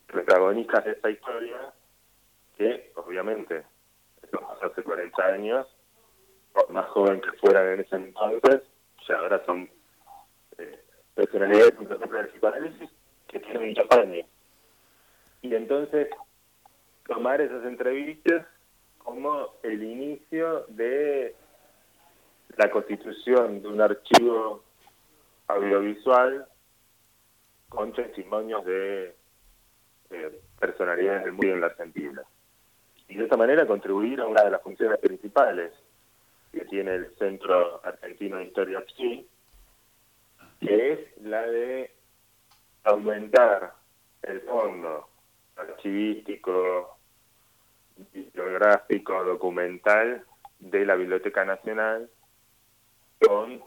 protagonistas 0.07 0.85
de 0.87 0.93
esta 0.93 1.11
historia 1.11 1.57
que 2.57 2.93
obviamente 2.97 3.65
hace 4.63 4.83
40 4.83 5.23
años 5.23 5.67
más 6.71 6.87
joven 6.89 7.21
que 7.21 7.33
fueran 7.33 7.75
en 7.75 7.81
ese 7.81 7.97
entonces, 7.97 8.63
ya 9.07 9.17
ahora 9.17 9.45
son 9.45 9.69
eh, 10.57 10.85
personalidades 11.19 11.77
del 11.77 12.29
psicoanálisis 12.29 12.91
que 13.27 13.41
tienen 13.41 13.71
muchos 13.71 13.91
años. 13.91 14.25
Y 15.43 15.53
entonces 15.53 16.09
tomar 17.09 17.41
esas 17.41 17.65
entrevistas 17.65 18.47
como 18.99 19.55
el 19.65 19.83
inicio 19.83 20.65
de 20.69 21.35
la 22.57 22.71
constitución 22.71 23.63
de 23.63 23.69
un 23.69 23.81
archivo 23.81 24.63
audiovisual 25.49 26.47
con 27.69 27.93
testimonios 27.93 28.65
de 28.65 29.17
eh, 30.11 30.41
personalidades 30.61 31.25
del 31.25 31.33
mundo 31.33 31.53
en 31.53 31.61
la 31.61 31.67
Argentina. 31.67 32.23
Y 33.09 33.17
de 33.17 33.25
esta 33.25 33.37
manera 33.37 33.67
contribuir 33.67 34.21
a 34.21 34.27
una 34.27 34.45
de 34.45 34.53
las 34.53 34.63
funciones 34.63 35.01
principales 35.01 35.73
que 36.53 36.65
tiene 36.67 36.95
el 36.95 37.17
Centro 37.17 37.85
Argentino 37.85 38.37
de 38.37 38.45
Historia 38.45 38.85
PSI, 38.87 39.27
que 40.61 40.93
es 40.93 41.23
la 41.23 41.43
de 41.43 41.91
aumentar 42.85 43.75
el 44.23 44.41
fondo 44.43 45.09
archivístico, 45.57 46.99
bibliográfico, 48.13 49.25
documental 49.25 50.25
de 50.59 50.87
la 50.87 50.95
Biblioteca 50.95 51.45
Nacional 51.45 52.09
con 53.21 53.63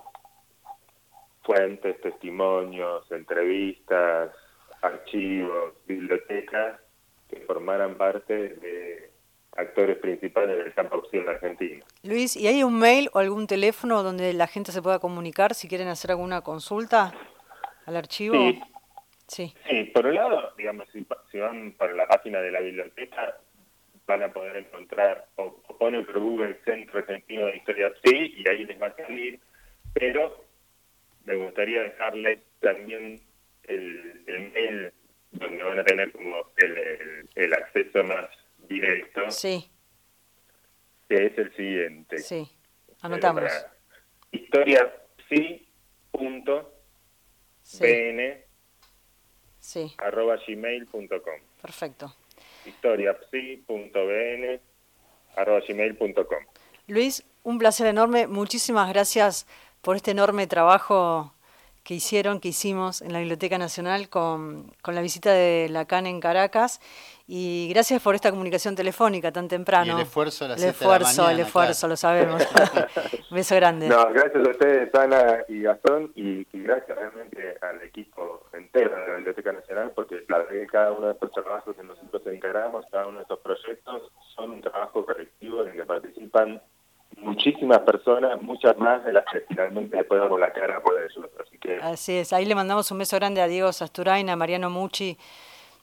fuentes, 1.43 1.99
testimonios, 2.01 3.11
entrevistas, 3.11 4.31
archivos, 4.81 5.73
bibliotecas 5.85 6.79
que 7.29 7.41
formaran 7.41 7.95
parte 7.95 8.33
de 8.55 9.10
actores 9.57 9.97
principales 9.97 10.57
del 10.57 10.73
campo 10.73 10.97
opción 10.97 11.27
argentino. 11.27 11.85
Luis, 12.03 12.35
¿y 12.35 12.47
hay 12.47 12.63
un 12.63 12.79
mail 12.79 13.09
o 13.13 13.19
algún 13.19 13.47
teléfono 13.47 14.01
donde 14.03 14.33
la 14.33 14.47
gente 14.47 14.71
se 14.71 14.81
pueda 14.81 14.99
comunicar 14.99 15.53
si 15.53 15.67
quieren 15.67 15.87
hacer 15.87 16.11
alguna 16.11 16.41
consulta 16.41 17.13
al 17.85 17.95
archivo? 17.97 18.35
Sí. 18.35 18.61
Sí. 19.27 19.53
Sí, 19.69 19.83
por 19.93 20.05
un 20.05 20.15
lado, 20.15 20.53
digamos, 20.57 20.89
si, 20.91 21.05
si 21.31 21.37
van 21.37 21.71
por 21.73 21.93
la 21.95 22.05
página 22.07 22.41
de 22.41 22.51
la 22.51 22.59
biblioteca, 22.59 23.37
van 24.05 24.23
a 24.23 24.33
poder 24.33 24.57
encontrar, 24.57 25.25
o, 25.37 25.61
o 25.67 25.77
ponen 25.77 26.05
por 26.05 26.19
Google 26.19 26.59
Centro 26.65 26.99
Argentino 26.99 27.45
de 27.45 27.55
Historia 27.55 27.93
Sí, 28.03 28.33
y 28.37 28.49
ahí 28.49 28.65
les 28.65 28.81
va 28.81 28.87
a 28.87 28.95
salir, 28.97 29.39
pero 29.93 30.43
me 31.23 31.35
gustaría 31.35 31.83
dejarles 31.83 32.39
también 32.59 33.21
el, 33.63 34.23
el 34.27 34.51
mail 34.51 34.91
donde 35.31 35.63
van 35.63 35.79
a 35.79 35.83
tener 35.85 36.11
como 36.11 36.35
el, 36.57 36.77
el- 36.77 37.29
el 37.35 37.53
acceso 37.53 38.03
más 38.03 38.27
directo, 38.71 39.29
Sí, 39.31 39.69
que 41.09 41.25
es 41.27 41.37
el 41.37 41.53
siguiente. 41.55 42.17
sí. 42.19 42.49
Anotamos. 43.01 43.43
historiapsi.bn 44.31 46.67
Sí, 47.63 47.85
sí, 49.59 49.93
arroba 49.99 50.35
gmail.com 50.47 51.39
perfecto. 51.61 52.15
historiapsi.bn 52.65 54.59
arroba 55.35 55.59
gmail.com 55.67 56.45
Luis, 56.87 57.23
un 57.43 57.57
placer 57.59 57.87
enorme. 57.87 58.27
Muchísimas 58.27 58.89
gracias 58.89 59.47
por 59.81 59.95
este 59.95 60.11
enorme 60.11 60.47
trabajo 60.47 61.33
que 61.83 61.95
hicieron, 61.95 62.39
que 62.39 62.49
hicimos 62.49 63.01
en 63.01 63.11
la 63.13 63.19
Biblioteca 63.19 63.57
Nacional 63.57 64.09
con, 64.09 64.71
con 64.81 64.93
la 64.93 65.01
visita 65.01 65.31
de 65.31 65.67
Lacan 65.69 66.05
en 66.05 66.19
Caracas. 66.19 66.79
Y 67.27 67.69
gracias 67.69 68.01
por 68.01 68.13
esta 68.13 68.29
comunicación 68.29 68.75
telefónica 68.75 69.31
tan 69.31 69.47
temprano. 69.47 69.93
Y 69.93 69.95
el 69.95 70.01
esfuerzo 70.01 70.45
a 70.45 70.49
las 70.49 70.57
El 70.57 70.63
siete 70.63 70.79
de 70.79 70.89
la 70.89 70.95
esfuerzo, 70.97 71.21
mañana, 71.21 71.33
el 71.33 71.47
esfuerzo, 71.47 71.87
lo 71.87 71.95
sabemos. 71.95 72.43
Beso 73.31 73.55
grande. 73.55 73.87
No, 73.87 74.11
gracias 74.11 74.45
a 74.45 74.49
ustedes, 74.49 74.93
Ana 74.93 75.45
y 75.47 75.61
Gastón, 75.61 76.11
y, 76.15 76.45
y 76.51 76.63
gracias 76.63 76.97
realmente 76.97 77.57
al 77.61 77.81
equipo 77.83 78.47
entero 78.53 78.95
de 78.99 79.07
la 79.07 79.15
Biblioteca 79.15 79.53
Nacional, 79.53 79.91
porque 79.95 80.25
la 80.27 80.39
verdad 80.39 80.51
que 80.51 80.67
cada 80.67 80.91
uno 80.91 81.07
de 81.07 81.13
estos 81.13 81.31
trabajos 81.31 81.75
que 81.75 81.83
nosotros 81.83 82.21
encargamos, 82.27 82.85
cada 82.91 83.07
uno 83.07 83.17
de 83.17 83.23
estos 83.23 83.39
proyectos, 83.39 84.11
son 84.35 84.51
un 84.51 84.61
trabajo 84.61 85.05
colectivo 85.05 85.61
en 85.63 85.69
el 85.69 85.75
que 85.77 85.85
participan 85.85 86.61
muchísimas 87.21 87.79
personas, 87.79 88.41
muchas 88.41 88.77
más 88.77 89.03
de 89.05 89.13
las 89.13 89.23
que 89.31 89.41
finalmente 89.47 89.97
después 89.97 90.19
damos 90.21 90.39
la 90.39 90.51
cara 90.51 90.81
por 90.81 90.93
ellos. 90.99 91.25
Así 91.41 91.57
que 91.57 91.77
Así 91.77 92.17
es, 92.17 92.33
ahí 92.33 92.45
le 92.45 92.55
mandamos 92.55 92.91
un 92.91 92.97
beso 92.97 93.15
grande 93.15 93.41
a 93.41 93.47
Diego 93.47 93.71
Sasturain, 93.71 94.29
a 94.29 94.35
Mariano 94.35 94.69
Mucci, 94.69 95.17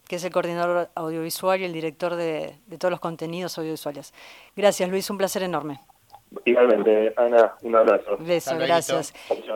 que 0.07 0.17
es 0.17 0.25
el 0.25 0.33
coordinador 0.33 0.89
audiovisual 0.95 1.61
y 1.61 1.65
el 1.65 1.73
director 1.73 2.15
de, 2.17 2.57
de 2.67 2.79
todos 2.79 2.91
los 2.91 3.01
contenidos 3.01 3.59
audiovisuales. 3.59 4.15
Gracias 4.57 4.89
Luis, 4.91 5.09
un 5.11 5.19
placer 5.19 5.43
enorme. 5.43 5.81
igualmente, 6.45 7.15
Ana, 7.17 7.55
un 7.63 7.75
abrazo. 7.77 8.17
Beso, 8.19 8.57
gracias. 8.59 9.15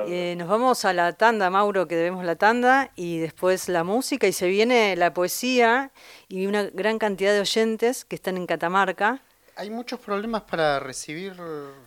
Eh, 0.09 0.35
nos 0.39 0.49
vamos 0.49 0.85
a 0.85 0.93
la 0.93 1.13
tanda, 1.13 1.51
Mauro, 1.51 1.87
que 1.87 1.97
debemos 1.97 2.25
la 2.25 2.37
tanda, 2.37 2.91
y 2.97 3.19
después 3.19 3.69
la 3.69 3.85
música, 3.85 4.27
y 4.27 4.33
se 4.33 4.49
viene 4.49 4.97
la 4.97 5.13
poesía 5.13 5.91
y 6.29 6.47
una 6.47 6.65
gran 6.65 6.99
cantidad 6.99 7.33
de 7.33 7.41
oyentes 7.41 8.05
que 8.05 8.15
están 8.17 8.37
en 8.37 8.47
Catamarca. 8.47 9.21
Hay 9.57 9.71
muchos 9.71 10.01
problemas 10.01 10.43
para 10.43 10.81
recibir 10.81 11.35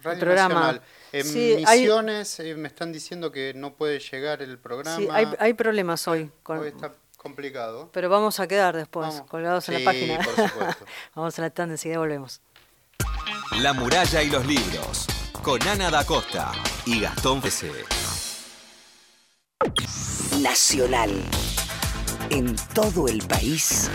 Radio 0.04 0.20
programa. 0.20 0.54
Nacional. 0.54 0.82
En 1.12 1.26
Sí, 1.26 1.64
hay- 1.66 1.80
Misiones 1.82 2.40
eh, 2.40 2.56
me 2.56 2.68
están 2.68 2.92
diciendo 2.94 3.32
que 3.32 3.54
no 3.56 3.74
puede 3.74 4.00
llegar 4.00 4.42
el 4.42 4.60
programa. 4.60 4.98
Sí, 4.98 5.08
hay, 5.12 5.28
hay 5.40 5.54
problemas 5.54 6.08
hoy, 6.08 6.30
con- 6.44 6.60
Hoy 6.60 6.68
está 6.70 6.92
complicado. 7.18 7.90
pero 7.92 8.08
vamos 8.10 8.40
a 8.40 8.48
quedar 8.48 8.76
después, 8.76 9.08
Vamos. 9.10 9.28
colgados 9.30 9.68
en 9.70 9.84
la 9.84 9.92
página. 9.92 10.18
por 10.20 10.36
supuesto. 10.36 10.86
vamos 11.16 11.40
a 11.40 11.42
la 11.42 11.50
tanda, 11.50 11.74
enseguida 11.74 11.98
volvemos. 12.00 12.40
La 13.60 13.74
muralla 13.74 14.22
y 14.22 14.30
los 14.30 14.46
libros. 14.46 15.08
Con 15.42 15.62
Ana 15.68 15.90
da 15.92 16.06
Costa 16.06 16.52
y 16.86 17.00
Gastón 17.02 17.42
PC. 17.42 17.72
Nacional. 20.42 21.12
En 22.30 22.56
todo 22.74 23.08
el 23.08 23.20
país, 23.28 23.90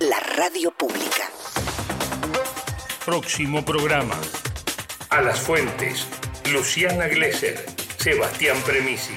la 0.00 0.18
radio 0.20 0.70
pública. 0.76 1.28
Próximo 3.04 3.62
programa. 3.62 4.14
A 5.10 5.20
las 5.20 5.38
fuentes. 5.38 6.06
Luciana 6.50 7.06
Glesser. 7.06 7.62
Sebastián 7.98 8.56
Premisi. 8.64 9.12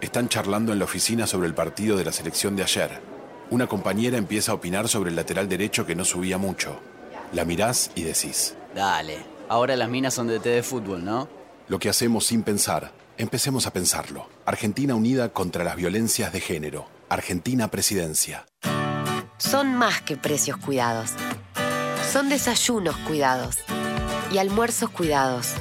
Están 0.00 0.30
charlando 0.30 0.72
en 0.72 0.78
la 0.78 0.86
oficina 0.86 1.26
sobre 1.26 1.48
el 1.48 1.54
partido 1.54 1.98
de 1.98 2.06
la 2.06 2.12
selección 2.12 2.56
de 2.56 2.62
ayer. 2.62 3.02
Una 3.50 3.66
compañera 3.66 4.16
empieza 4.16 4.52
a 4.52 4.54
opinar 4.54 4.88
sobre 4.88 5.10
el 5.10 5.16
lateral 5.16 5.50
derecho 5.50 5.84
que 5.84 5.94
no 5.94 6.06
subía 6.06 6.38
mucho. 6.38 6.80
La 7.34 7.44
mirás 7.44 7.90
y 7.94 8.04
decís. 8.04 8.56
Dale, 8.74 9.18
ahora 9.50 9.76
las 9.76 9.90
minas 9.90 10.14
son 10.14 10.28
de 10.28 10.40
té 10.40 10.48
de 10.48 10.62
fútbol, 10.62 11.04
¿no? 11.04 11.28
Lo 11.68 11.78
que 11.78 11.90
hacemos 11.90 12.24
sin 12.24 12.42
pensar, 12.42 12.90
empecemos 13.18 13.66
a 13.66 13.74
pensarlo. 13.74 14.30
Argentina 14.46 14.94
unida 14.94 15.28
contra 15.34 15.62
las 15.62 15.76
violencias 15.76 16.32
de 16.32 16.40
género. 16.40 16.88
Argentina 17.10 17.70
presidencia. 17.70 18.46
Son 19.36 19.74
más 19.74 20.00
que 20.00 20.16
precios 20.16 20.56
cuidados. 20.56 21.12
Son 22.10 22.30
desayunos 22.30 22.96
cuidados 23.06 23.56
y 24.32 24.38
almuerzos 24.38 24.88
cuidados. 24.88 25.52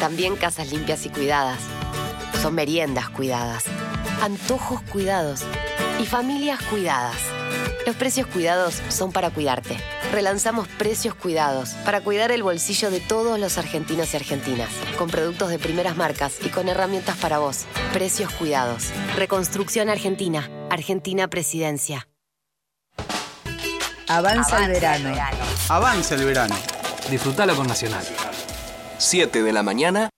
También 0.00 0.34
casas 0.36 0.72
limpias 0.72 1.04
y 1.04 1.10
cuidadas. 1.10 1.60
Son 2.40 2.54
meriendas 2.54 3.10
cuidadas, 3.10 3.64
antojos 4.22 4.80
cuidados 4.82 5.42
y 6.00 6.06
familias 6.06 6.62
cuidadas. 6.70 7.16
Los 7.86 7.96
precios 7.96 8.26
cuidados 8.28 8.80
son 8.88 9.12
para 9.12 9.30
cuidarte. 9.30 9.76
Relanzamos 10.10 10.68
precios 10.68 11.14
cuidados 11.14 11.70
para 11.84 12.00
cuidar 12.00 12.32
el 12.32 12.42
bolsillo 12.42 12.90
de 12.90 13.00
todos 13.00 13.38
los 13.38 13.58
argentinos 13.58 14.14
y 14.14 14.16
argentinas, 14.16 14.70
con 14.96 15.10
productos 15.10 15.50
de 15.50 15.58
primeras 15.58 15.96
marcas 15.96 16.38
y 16.42 16.48
con 16.48 16.68
herramientas 16.68 17.18
para 17.18 17.40
vos. 17.40 17.66
Precios 17.92 18.32
cuidados. 18.32 18.86
Reconstrucción 19.16 19.90
Argentina. 19.90 20.48
Argentina 20.70 21.28
Presidencia. 21.28 22.07
Avanza, 24.08 24.64
el 24.64 24.72
verano. 24.72 25.14
Avanza 25.68 26.14
el 26.14 26.24
verano. 26.24 26.56
Disfrutalo 27.10 27.54
con 27.54 27.66
Nacional. 27.66 28.02
7 28.96 29.42
de 29.42 29.52
la 29.52 29.62
mañana, 29.62 30.08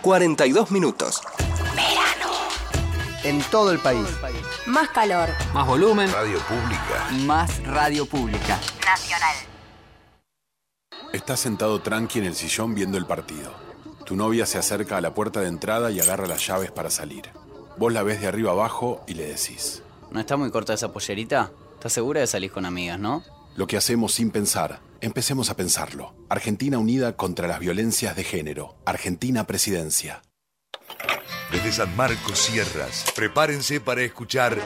42 0.00 0.70
minutos. 0.70 1.20
En 3.24 3.42
todo 3.50 3.72
el 3.72 3.78
país. 3.78 4.06
Más 4.66 4.88
calor. 4.88 5.28
Más 5.52 5.66
volumen. 5.66 6.10
Radio 6.10 6.38
Pública. 6.40 7.08
Más 7.26 7.62
radio 7.64 8.06
pública. 8.06 8.58
Nacional. 8.86 9.36
Estás 11.12 11.40
sentado 11.40 11.82
tranqui 11.82 12.20
en 12.20 12.24
el 12.24 12.34
sillón 12.34 12.74
viendo 12.74 12.96
el 12.96 13.04
partido. 13.04 13.52
Tu 14.06 14.16
novia 14.16 14.46
se 14.46 14.56
acerca 14.56 14.96
a 14.96 15.00
la 15.02 15.12
puerta 15.12 15.40
de 15.40 15.48
entrada 15.48 15.90
y 15.90 16.00
agarra 16.00 16.26
las 16.26 16.46
llaves 16.46 16.70
para 16.70 16.88
salir. 16.88 17.30
Vos 17.76 17.92
la 17.92 18.02
ves 18.02 18.22
de 18.22 18.28
arriba 18.28 18.52
abajo 18.52 19.02
y 19.06 19.12
le 19.12 19.26
decís. 19.26 19.82
¿No 20.10 20.20
está 20.20 20.38
muy 20.38 20.50
corta 20.50 20.72
esa 20.72 20.90
pollerita? 20.90 21.50
¿Estás 21.78 21.92
segura 21.92 22.20
de 22.20 22.26
salir 22.26 22.50
con 22.50 22.66
amigas, 22.66 22.98
no? 22.98 23.22
Lo 23.54 23.68
que 23.68 23.76
hacemos 23.76 24.12
sin 24.12 24.32
pensar, 24.32 24.80
empecemos 25.00 25.48
a 25.48 25.54
pensarlo. 25.54 26.12
Argentina 26.28 26.76
unida 26.76 27.16
contra 27.16 27.46
las 27.46 27.60
violencias 27.60 28.16
de 28.16 28.24
género. 28.24 28.74
Argentina 28.84 29.46
presidencia. 29.46 30.22
Desde 31.52 31.70
San 31.70 31.96
Marcos 31.96 32.36
Sierras, 32.40 33.04
prepárense 33.14 33.80
para 33.80 34.02
escuchar 34.02 34.58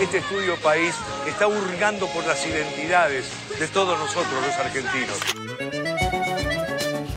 Este 0.00 0.18
estudio 0.18 0.54
país 0.62 0.94
está 1.26 1.48
hurgando 1.48 2.06
por 2.06 2.24
las 2.24 2.46
identidades 2.46 3.28
de 3.58 3.66
todos 3.66 3.98
nosotros 3.98 4.46
los 4.46 4.54
argentinos. 4.54 5.18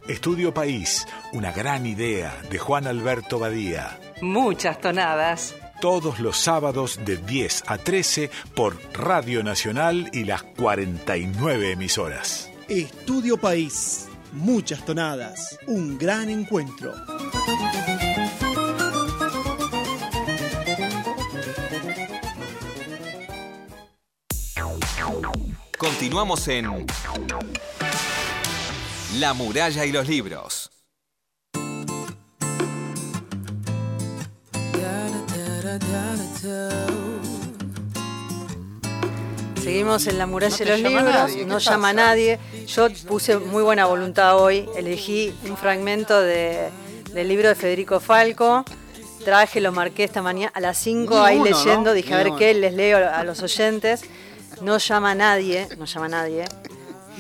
Estudio 0.08 0.52
País, 0.52 1.06
una 1.34 1.52
gran 1.52 1.86
idea 1.86 2.36
de 2.50 2.58
Juan 2.58 2.88
Alberto 2.88 3.38
Badía. 3.38 4.00
Muchas 4.22 4.82
tonadas. 4.82 5.54
Todos 5.82 6.20
los 6.20 6.36
sábados 6.38 7.00
de 7.06 7.16
10 7.16 7.64
a 7.68 7.78
13 7.78 8.30
por 8.54 8.78
Radio 8.92 9.44
Nacional 9.44 10.10
y 10.12 10.26
las 10.26 10.44
49 10.44 11.72
emisoras. 11.72 12.50
Estudio 12.68 13.38
País. 13.38 14.10
Muchas 14.34 14.86
tonadas. 14.86 15.58
Un 15.68 15.98
gran 15.98 16.30
encuentro. 16.30 16.94
Continuamos 25.78 26.46
en 26.50 26.86
La 29.18 29.34
muralla 29.34 29.86
y 29.86 29.94
los 29.94 30.10
libros. 30.10 30.69
Seguimos 39.62 40.08
en 40.08 40.18
la 40.18 40.26
muralla 40.26 40.58
No 40.58 40.66
de 40.66 40.72
los 40.72 40.80
libros, 40.92 41.04
nadie, 41.14 41.38
¿qué 41.38 41.46
no 41.46 41.60
llama 41.60 41.90
a 41.90 41.94
nadie. 41.94 42.40
Yo 42.68 42.88
puse 43.08 43.38
muy 43.38 43.62
buena 43.64 43.86
voluntad 43.86 44.38
hoy, 44.38 44.68
elegí 44.76 45.34
un 45.48 45.58
fragmento 45.58 46.22
de- 46.22 46.70
del 47.14 47.28
libro 47.28 47.50
de 47.50 47.56
Federico 47.56 48.00
Falco. 48.00 48.64
Traje, 49.26 49.60
lo 49.60 49.72
marqué 49.74 50.06
esta 50.06 50.22
mañana 50.22 50.52
a 50.56 50.62
las 50.62 50.78
5 50.78 51.20
Ni 51.20 51.26
ahí 51.26 51.36
uno, 51.38 51.46
leyendo, 51.46 51.90
¿no? 51.90 51.94
dije 51.94 52.14
a 52.14 52.18
ver 52.18 52.32
qué 52.38 52.54
les 52.54 52.74
leo 52.74 52.98
a 53.10 53.24
los 53.24 53.42
oyentes. 53.44 54.02
No 54.62 54.78
llama 54.78 55.12
a 55.12 55.16
nadie, 55.16 55.68
no 55.78 55.86
llama 55.86 56.06
a 56.06 56.10
nadie. 56.10 56.46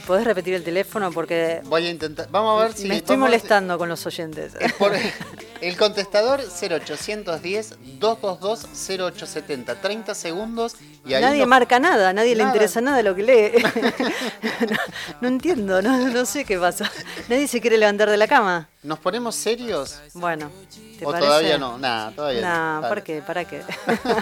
¿Podés 0.07 0.25
repetir 0.25 0.53
el 0.55 0.63
teléfono? 0.63 1.11
Porque 1.11 1.61
Voy 1.65 1.85
a 1.85 1.89
intentar. 1.91 2.29
Vamos 2.31 2.59
a 2.59 2.63
ver 2.63 2.73
si. 2.73 2.87
me 2.87 2.97
estoy 2.97 3.15
a 3.17 3.19
molestando 3.19 3.77
con 3.77 3.89
los 3.89 4.05
oyentes. 4.05 4.53
Por- 4.79 4.93
el 5.61 5.77
contestador 5.77 6.41
0810 6.41 7.75
222 7.99 8.67
0870. 8.87 9.75
30 9.81 10.15
segundos 10.15 10.75
y 11.05 11.13
ahí 11.13 11.21
nadie 11.21 11.45
marca 11.45 11.79
nada, 11.79 12.13
nadie 12.13 12.35
le 12.35 12.43
interesa 12.43 12.81
nada 12.81 13.01
lo 13.01 13.15
que 13.15 13.23
lee. 13.23 13.63
no, 14.69 14.77
no 15.21 15.27
entiendo, 15.27 15.81
no, 15.81 16.09
no 16.09 16.25
sé 16.25 16.45
qué 16.45 16.57
pasa. 16.57 16.89
Nadie 17.27 17.47
se 17.47 17.61
quiere 17.61 17.77
levantar 17.77 18.09
de 18.09 18.17
la 18.17 18.27
cama. 18.27 18.69
¿Nos 18.83 18.99
ponemos 18.99 19.35
serios? 19.35 19.99
Bueno, 20.13 20.49
¿te 20.97 21.05
¿O 21.05 21.11
parece? 21.11 21.27
todavía 21.27 21.57
no? 21.57 21.77
Nada, 21.77 22.11
todavía 22.11 22.41
Nah, 22.41 22.81
no. 22.81 22.89
¿para 22.89 23.03
qué? 23.03 23.21
¿Para 23.21 23.45
qué? 23.45 23.61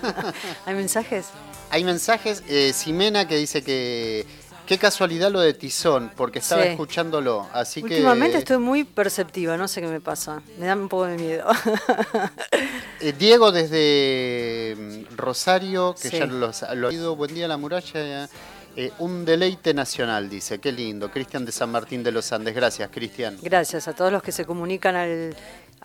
¿Hay 0.65 0.73
mensajes? 0.73 1.27
Hay 1.69 1.83
mensajes. 1.83 2.43
Eh, 2.47 2.71
Ximena 2.73 3.27
que 3.27 3.35
dice 3.35 3.61
que. 3.63 4.25
Qué 4.67 4.77
casualidad 4.77 5.31
lo 5.31 5.39
de 5.39 5.53
Tizón, 5.53 6.11
porque 6.15 6.39
estaba 6.39 6.63
Sí. 6.63 6.69
escuchándolo. 6.69 7.47
Así 7.53 7.81
Últimamente 7.81 8.33
que. 8.33 8.39
estoy 8.39 8.57
muy 8.57 8.83
perceptiva, 8.83 9.55
no 9.55 9.67
sé 9.69 9.79
qué 9.81 9.87
me 9.87 10.01
pasa. 10.01 10.41
Me 10.59 10.65
da 10.65 10.75
un 10.75 10.89
poco 10.89 11.05
de 11.05 11.17
miedo. 11.17 11.47
Eh, 12.99 13.13
Diego 13.17 13.51
desde 13.51 14.75
mm, 14.75 15.15
Rosario, 15.15 15.93
que 16.01 16.09
Sí. 16.09 16.17
ya 16.17 16.25
lo, 16.25 16.51
lo 16.75 16.87
ha 16.87 16.91
ido. 16.93 17.15
Buen 17.15 17.33
día, 17.33 17.47
la 17.47 17.55
muralla. 17.57 18.27
Eh, 18.75 18.91
un 18.99 19.23
deleite 19.23 19.73
nacional, 19.73 20.27
dice. 20.29 20.57
Qué 20.59 20.71
lindo. 20.71 21.09
Cristian 21.11 21.45
de 21.45 21.51
San 21.51 21.71
Martín 21.71 22.01
de 22.03 22.11
los 22.11 22.31
Andes. 22.33 22.55
Gracias, 22.55 22.89
Cristian. 22.91 23.37
Gracias 23.43 23.87
a 23.87 23.93
todos 23.93 24.11
los 24.11 24.23
que 24.23 24.31
se 24.31 24.45
comunican 24.45 24.95
al, 24.95 25.35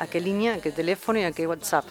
a 0.03 0.07
qué 0.07 0.21
línea, 0.21 0.55
a 0.55 0.59
qué 0.59 0.73
teléfono 0.73 1.19
y 1.19 1.25
a 1.25 1.33
qué 1.33 1.47
WhatsApp. 1.47 1.85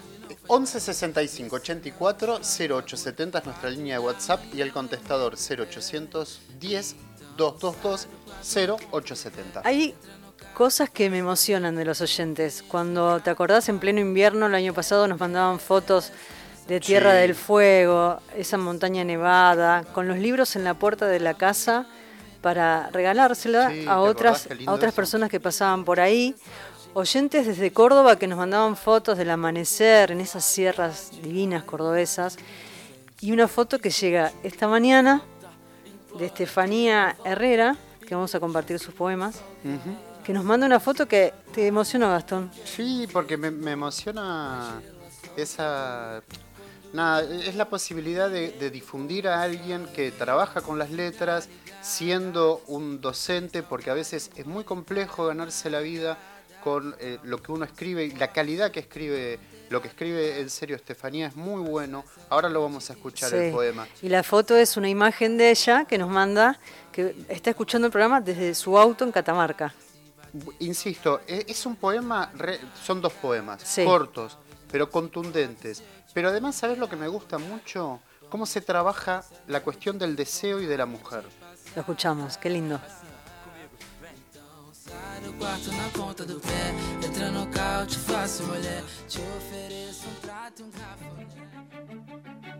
11 0.48 0.80
65 0.80 1.56
84 1.56 2.40
0870 2.42 3.40
es 3.40 3.46
nuestra 3.46 3.70
línea 3.70 4.00
de 4.00 4.06
WhatsApp 4.06 4.42
y 4.54 4.62
el 4.62 4.72
contestador 4.74 5.36
0810 5.36 6.96
222 7.38 8.08
0870. 8.44 9.62
Hay 9.64 9.96
cosas 10.54 10.90
que 10.90 11.10
me 11.10 11.20
emocionan 11.20 11.76
de 11.76 11.86
los 11.86 12.02
oyentes. 12.02 12.64
Cuando 12.68 13.20
te 13.22 13.30
acordás, 13.30 13.70
en 13.70 13.80
pleno 13.80 14.00
invierno, 14.00 14.48
el 14.48 14.56
año 14.56 14.74
pasado 14.74 15.08
nos 15.08 15.20
mandaban 15.20 15.60
fotos 15.60 16.12
de 16.68 16.80
Tierra 16.80 17.12
Sí. 17.12 17.18
del 17.18 17.36
Fuego, 17.36 18.20
esa 18.36 18.58
montaña 18.58 19.04
nevada, 19.04 19.84
con 19.94 20.08
los 20.08 20.18
libros 20.18 20.56
en 20.56 20.64
la 20.64 20.74
puerta 20.74 21.08
de 21.08 21.20
la 21.20 21.34
casa 21.34 21.86
para 22.42 22.90
regalársela 22.92 23.70
Sí, 23.70 23.82
¿te 23.84 23.90
a 23.90 24.00
otras, 24.00 24.48
a 24.66 24.72
otras 24.72 24.94
personas 24.94 25.30
que 25.30 25.40
pasaban 25.40 25.86
por 25.86 26.00
ahí. 26.00 26.36
Oyentes 26.94 27.48
desde 27.48 27.72
Córdoba 27.72 28.18
que 28.18 28.28
nos 28.28 28.38
mandaban 28.38 28.76
fotos 28.76 29.18
del 29.18 29.30
amanecer 29.30 30.12
en 30.12 30.20
esas 30.20 30.44
sierras 30.44 31.12
divinas 31.24 31.64
cordobesas. 31.64 32.38
Y 33.22 33.32
una 33.32 33.48
foto 33.48 33.80
que 33.80 33.92
llega 33.92 34.34
esta 34.44 34.68
mañana 34.68 35.22
de 36.20 36.26
Estefanía 36.26 37.16
Herrera, 37.24 37.78
que 38.06 38.14
vamos 38.14 38.36
a 38.36 38.42
compartir 38.42 38.78
sus 38.78 38.94
poemas, 38.94 39.42
que 40.26 40.34
nos 40.34 40.44
manda 40.44 40.66
una 40.66 40.82
foto 40.82 41.08
que 41.08 41.34
te 41.54 41.66
emocionó, 41.68 42.10
Gastón. 42.10 42.52
Sí, 42.66 43.08
porque 43.12 43.38
me, 43.38 43.52
me 43.52 43.72
emociona 43.72 44.82
esa... 45.38 46.22
Nada, 46.92 47.22
es 47.22 47.56
la 47.56 47.70
posibilidad 47.70 48.30
de, 48.30 48.52
de 48.52 48.70
difundir 48.70 49.30
a 49.30 49.42
alguien 49.42 49.88
que 49.96 50.12
trabaja 50.12 50.60
con 50.60 50.78
las 50.78 50.92
letras, 50.92 51.48
siendo 51.82 52.62
un 52.68 53.00
docente, 53.00 53.64
porque 53.64 53.92
a 53.92 53.94
veces 53.94 54.30
es 54.36 54.46
muy 54.46 54.66
complejo 54.66 55.28
ganarse 55.28 55.70
la 55.70 55.80
vida 55.80 56.18
con 56.64 56.96
eh, 57.00 57.20
lo 57.24 57.42
que 57.42 57.52
uno 57.52 57.66
escribe 57.66 58.06
y 58.06 58.12
la 58.12 58.32
calidad 58.32 58.72
que 58.72 58.80
escribe 58.82 59.40
Lo 59.70 59.82
que 59.82 59.88
escribe 59.88 60.42
en 60.42 60.50
serio 60.50 60.76
Estefanía 60.76 61.28
es 61.28 61.36
muy 61.38 61.62
bueno. 61.62 62.04
Ahora 62.30 62.50
lo 62.50 62.62
vamos 62.62 62.90
a 62.90 62.94
escuchar 62.94 63.30
Sí. 63.30 63.38
el 63.38 63.52
poema. 63.54 63.88
Y 64.02 64.10
la 64.10 64.22
foto 64.22 64.58
es 64.58 64.76
una 64.76 64.90
imagen 64.90 65.38
de 65.38 65.50
ella 65.50 65.86
que 65.86 65.98
nos 65.98 66.10
manda, 66.10 66.60
que 66.92 67.16
está 67.30 67.52
escuchando 67.52 67.86
el 67.88 67.92
programa 67.92 68.20
desde 68.20 68.54
su 68.54 68.78
auto 68.78 69.06
en 69.06 69.14
Catamarca. 69.14 69.74
Insisto, 70.60 71.22
e- 71.28 71.46
es 71.48 71.66
un 71.66 71.76
poema, 71.78 72.32
re- 72.36 72.60
son 72.84 73.00
dos 73.02 73.14
poemas, 73.14 73.62
Sí. 73.64 73.86
cortos, 73.86 74.38
pero 74.70 74.90
contundentes. 74.90 75.84
Pero 76.14 76.28
además, 76.30 76.56
¿sabes 76.56 76.78
lo 76.78 76.90
que 76.90 76.98
me 76.98 77.08
gusta 77.08 77.38
mucho? 77.38 78.02
Cómo 78.30 78.46
se 78.46 78.60
trabaja 78.60 79.24
la 79.48 79.62
cuestión 79.62 79.98
del 79.98 80.16
deseo 80.18 80.60
y 80.62 80.66
de 80.66 80.78
la 80.78 80.86
mujer. 80.86 81.24
Lo 81.76 81.82
escuchamos, 81.82 82.38
qué 82.38 82.50
lindo. 82.50 82.80
Entra 87.06 87.32
no 87.32 87.48
carro, 87.48 87.86
te 87.86 87.98
faço 87.98 88.44
mulher. 88.44 88.84
Te 89.08 89.20
ofereço 89.38 90.08
um 90.08 90.14
prato 90.22 90.62
e 90.62 90.66
um 90.66 90.72
café. 90.72 92.51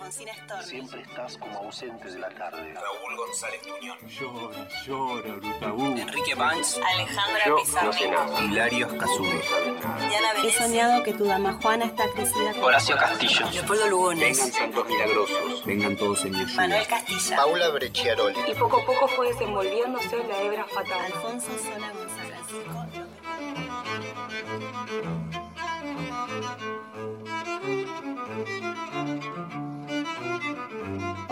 Alfonsina 0.00 0.32
Storni. 0.34 0.64
Siempre 0.64 1.02
estás 1.02 1.36
como 1.36 1.58
ausente 1.58 2.10
de 2.10 2.18
la 2.18 2.30
tarde. 2.30 2.72
Raúl 2.72 3.16
González 3.18 3.60
Tuñón. 3.60 3.98
Llora, 4.08 4.68
llora, 4.86 5.32
Brutabú. 5.36 5.86
Enrique 5.98 6.34
Banks. 6.34 6.80
Alejandra 6.94 7.44
Yo 7.46 7.56
Pizarro. 7.56 7.92
no. 8.10 8.40
Hilario 8.46 8.86
Escazú. 8.86 9.24
Diana 9.24 10.32
He 10.42 10.50
soñado 10.52 11.02
que 11.02 11.12
tu 11.12 11.24
dama 11.24 11.52
Juana 11.60 11.84
está 11.84 12.10
crecida 12.12 12.54
Horacio 12.62 12.96
Castillo. 12.96 13.50
Leopoldo 13.50 13.86
Lugones. 13.88 14.38
Vengan 14.38 14.52
santos 14.52 14.88
milagrosos. 14.88 15.66
Vengan 15.66 15.96
todos 15.96 16.24
en 16.24 16.32
mi 16.32 16.38
ayuda. 16.40 16.56
Manuel 16.56 16.86
Castilla. 16.86 17.36
Paula 17.36 17.68
Brecciaroli. 17.68 18.38
Y 18.48 18.54
poco 18.54 18.78
a 18.80 18.86
poco 18.86 19.06
fue 19.08 19.28
desenvolviéndose 19.32 20.24
la 20.26 20.42
hebra 20.42 20.64
fatal. 20.64 21.04
Alfonso 21.12 21.50
Sola 21.58 21.92
González 21.92 22.40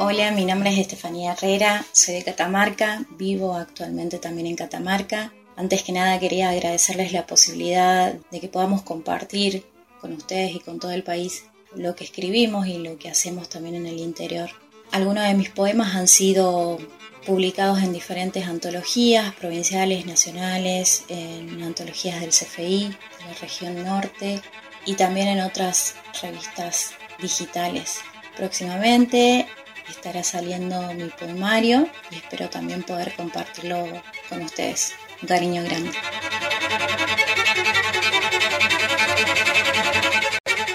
Hola, 0.01 0.31
mi 0.31 0.45
nombre 0.45 0.71
es 0.71 0.79
Estefanía 0.79 1.33
Herrera, 1.33 1.85
soy 1.91 2.15
de 2.15 2.23
Catamarca, 2.23 3.05
vivo 3.19 3.57
actualmente 3.57 4.21
también 4.21 4.47
en 4.47 4.55
Catamarca. 4.55 5.33
Antes 5.57 5.83
que 5.83 5.91
nada 5.91 6.21
quería 6.21 6.51
agradecerles 6.51 7.13
la 7.13 7.27
posibilidad 7.27 8.15
de 8.31 8.39
que 8.39 8.47
podamos 8.47 8.83
compartir 8.83 9.65
con 10.01 10.13
ustedes 10.13 10.55
y 10.55 10.61
con 10.61 10.79
todo 10.79 10.93
el 10.93 11.03
país 11.03 11.47
lo 11.75 11.97
que 11.97 12.05
escribimos 12.05 12.69
y 12.69 12.79
lo 12.79 12.97
que 12.97 13.11
hacemos 13.11 13.49
también 13.49 13.75
en 13.75 13.87
el 13.87 13.99
interior. 13.99 14.51
Algunos 14.93 15.25
de 15.25 15.35
mis 15.35 15.51
poemas 15.51 15.97
han 15.97 16.07
sido 16.07 16.79
publicados 17.27 17.83
en 17.83 17.93
diferentes 17.93 18.47
antologías 18.47 19.35
provinciales, 19.35 20.07
nacionales, 20.07 21.07
en 21.09 21.61
antologías 21.61 22.21
del 22.21 22.31
CFI, 22.31 22.85
de 22.87 23.25
la 23.27 23.35
región 23.41 23.85
norte 23.85 24.41
y 24.87 24.95
también 24.95 25.27
en 25.27 25.41
otras 25.41 25.97
revistas 26.23 26.93
digitales. 27.21 27.99
Próximamente 28.37 29.49
estará 29.91 30.23
saliendo 30.23 30.93
mi 30.95 31.09
poemario 31.09 31.89
y 32.11 32.17
espero 32.17 32.49
también 32.49 32.83
poder 32.83 33.15
compartirlo 33.15 33.87
con 34.29 34.43
ustedes. 34.43 34.95
Un 35.23 35.29
cariño 35.29 35.63
grande. 35.65 35.93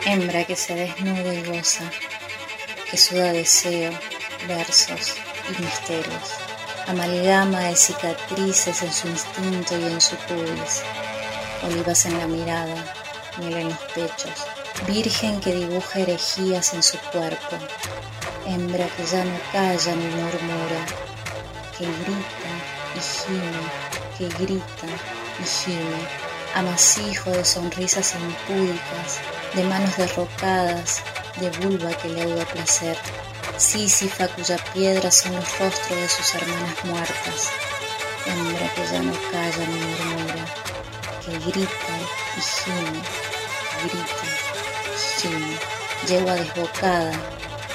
Hembra 0.06 0.44
que 0.44 0.56
se 0.56 0.76
desnuda 0.76 1.34
y 1.34 1.44
goza, 1.44 1.86
que 2.92 2.98
suda 2.98 3.32
deseo, 3.32 3.92
versos 4.48 5.16
y 5.50 5.62
misterios. 5.62 6.34
Amalgama 6.88 7.62
de 7.62 7.76
cicatrices 7.76 8.84
en 8.84 8.94
su 8.94 9.08
instinto 9.08 9.80
y 9.80 9.84
en 9.86 10.02
su 10.02 10.16
pubis. 10.18 10.84
Olivas 11.64 12.06
en 12.06 12.20
la 12.20 12.28
mirada, 12.28 12.94
miel 13.40 13.54
en 13.54 13.70
los 13.70 13.80
pechos. 13.96 14.46
Virgen 14.86 15.40
que 15.40 15.56
dibuja 15.56 16.00
herejías 16.00 16.74
en 16.74 16.84
su 16.84 16.98
cuerpo. 16.98 17.58
Hembra 18.46 18.86
que 18.88 19.06
ya 19.06 19.24
no 19.24 19.40
calla 19.54 19.96
ni 19.96 20.06
murmura, 20.06 20.82
que 21.78 21.86
grita 21.86 22.52
y 22.94 23.00
gime, 23.00 23.64
que 24.18 24.28
grita 24.44 24.88
y 25.40 25.46
gime. 25.46 26.02
Amasijo 26.54 27.32
de 27.32 27.46
sonrisas 27.46 28.16
impúdicas, 28.16 29.20
de 29.56 29.64
manos 29.64 29.96
derrocadas, 29.96 31.02
de 31.40 31.50
vulva 31.52 31.92
que 31.94 32.10
leuda 32.10 32.44
placer. 32.46 32.98
Sísifa 33.58 34.28
cuya 34.28 34.58
piedra 34.74 35.10
son 35.10 35.36
los 35.36 35.60
rostros 35.60 36.00
de 36.00 36.10
sus 36.10 36.36
hermanas 36.36 36.84
muertas. 36.84 37.50
Hembra 38.26 38.74
que 38.74 38.86
ya 38.92 39.02
no 39.04 39.14
calla 39.32 39.68
ni 39.68 39.80
murmura, 39.80 40.46
que 41.26 41.32
grita 41.50 41.96
y 42.38 42.42
gime, 42.42 43.02
grita 43.84 44.26
y 44.92 45.22
gime. 45.22 45.58
Yegua 46.08 46.34
desbocada, 46.34 47.14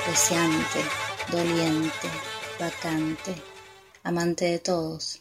deseante, 0.07 0.85
doliente, 1.31 2.09
vacante, 2.59 3.35
amante 4.03 4.47
de 4.47 4.59
todos 4.59 5.21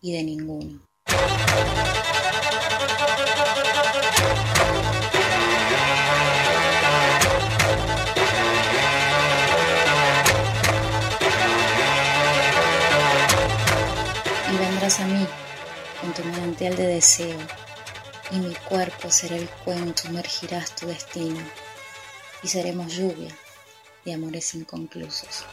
y 0.00 0.12
de 0.12 0.22
ninguno. 0.22 0.80
Y 14.52 14.56
vendrás 14.56 15.00
a 15.00 15.06
mí 15.06 15.26
con 16.00 16.12
tu 16.14 16.24
manantial 16.24 16.76
de 16.76 16.86
deseo, 16.86 17.38
y 18.30 18.38
mi 18.38 18.54
cuerpo 18.54 19.10
será 19.10 19.36
el 19.36 19.48
cuento, 19.48 20.02
sumergirás 20.04 20.74
tu 20.76 20.86
destino, 20.86 21.40
y 22.42 22.48
seremos 22.48 22.92
lluvia 22.92 23.36
de 24.04 24.14
amores 24.14 24.54
inconclusos. 24.54 25.44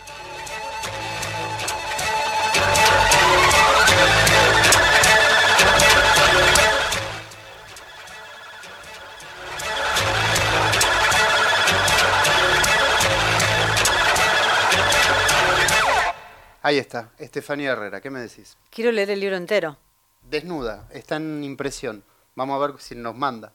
Ahí 16.67 16.79
está, 16.79 17.11
Estefanía 17.17 17.71
Herrera, 17.71 18.01
¿qué 18.01 18.09
me 18.09 18.19
decís? 18.19 18.57
Quiero 18.69 18.91
leer 18.91 19.11
el 19.11 19.21
libro 19.21 19.37
entero. 19.37 19.77
Desnuda, 20.21 20.85
está 20.91 21.15
en 21.15 21.41
impresión. 21.45 22.03
Vamos 22.35 22.61
a 22.61 22.67
ver 22.67 22.79
si 22.81 22.93
nos 22.93 23.15
manda. 23.15 23.53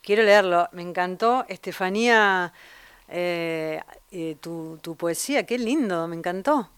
Quiero 0.00 0.22
leerlo. 0.22 0.66
Me 0.72 0.80
encantó, 0.80 1.44
Estefanía, 1.48 2.54
eh, 3.10 3.82
eh, 4.10 4.36
tu, 4.40 4.78
tu 4.82 4.96
poesía, 4.96 5.44
qué 5.46 5.58
lindo, 5.58 6.06
me 6.08 6.16
encantó. 6.16 6.70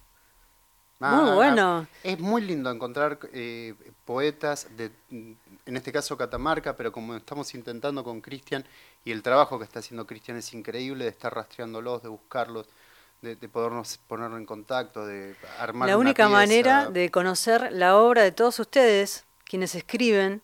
Muy 0.98 1.30
Ah, 1.30 1.34
bueno. 1.34 1.86
Es 2.02 2.18
muy 2.20 2.42
lindo 2.42 2.70
encontrar 2.70 3.18
eh, 3.32 3.74
poetas 4.04 4.68
de, 4.76 4.92
en 5.10 5.76
este 5.76 5.92
caso 5.92 6.16
Catamarca, 6.16 6.76
pero 6.76 6.92
como 6.92 7.16
estamos 7.16 7.54
intentando 7.54 8.04
con 8.04 8.20
Cristian, 8.20 8.64
y 9.04 9.10
el 9.12 9.22
trabajo 9.22 9.58
que 9.58 9.64
está 9.64 9.80
haciendo 9.80 10.06
Cristian 10.06 10.36
es 10.36 10.52
increíble, 10.54 11.04
de 11.04 11.10
estar 11.10 11.34
rastreándolos, 11.34 12.02
de 12.02 12.08
buscarlos, 12.08 12.68
de, 13.20 13.36
de 13.36 13.48
podernos 13.48 13.98
ponerlo 14.06 14.36
en 14.36 14.46
contacto, 14.46 15.04
de 15.06 15.36
armar 15.58 15.88
La 15.88 15.96
una 15.96 15.98
única 16.00 16.28
pieza. 16.28 16.28
manera 16.28 16.90
de 16.90 17.10
conocer 17.10 17.72
la 17.72 17.96
obra 17.96 18.22
de 18.22 18.32
todos 18.32 18.58
ustedes, 18.60 19.24
quienes 19.44 19.74
escriben, 19.74 20.42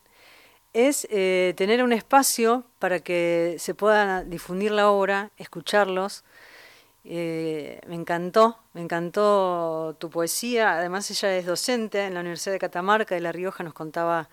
es 0.72 1.06
eh, 1.10 1.54
tener 1.56 1.82
un 1.82 1.92
espacio 1.92 2.64
para 2.78 3.00
que 3.00 3.56
se 3.58 3.74
pueda 3.74 4.24
difundir 4.24 4.70
la 4.70 4.90
obra, 4.90 5.30
escucharlos. 5.36 6.24
Eh, 7.04 7.80
me 7.86 7.94
encantó, 7.94 8.58
me 8.74 8.82
encantó 8.82 9.96
tu 9.98 10.10
poesía. 10.10 10.74
Además, 10.74 11.10
ella 11.10 11.36
es 11.36 11.46
docente 11.46 12.04
en 12.04 12.14
la 12.14 12.20
Universidad 12.20 12.52
de 12.52 12.58
Catamarca 12.58 13.14
de 13.14 13.20
La 13.20 13.32
Rioja, 13.32 13.64
nos 13.64 13.74
contaba 13.74 14.28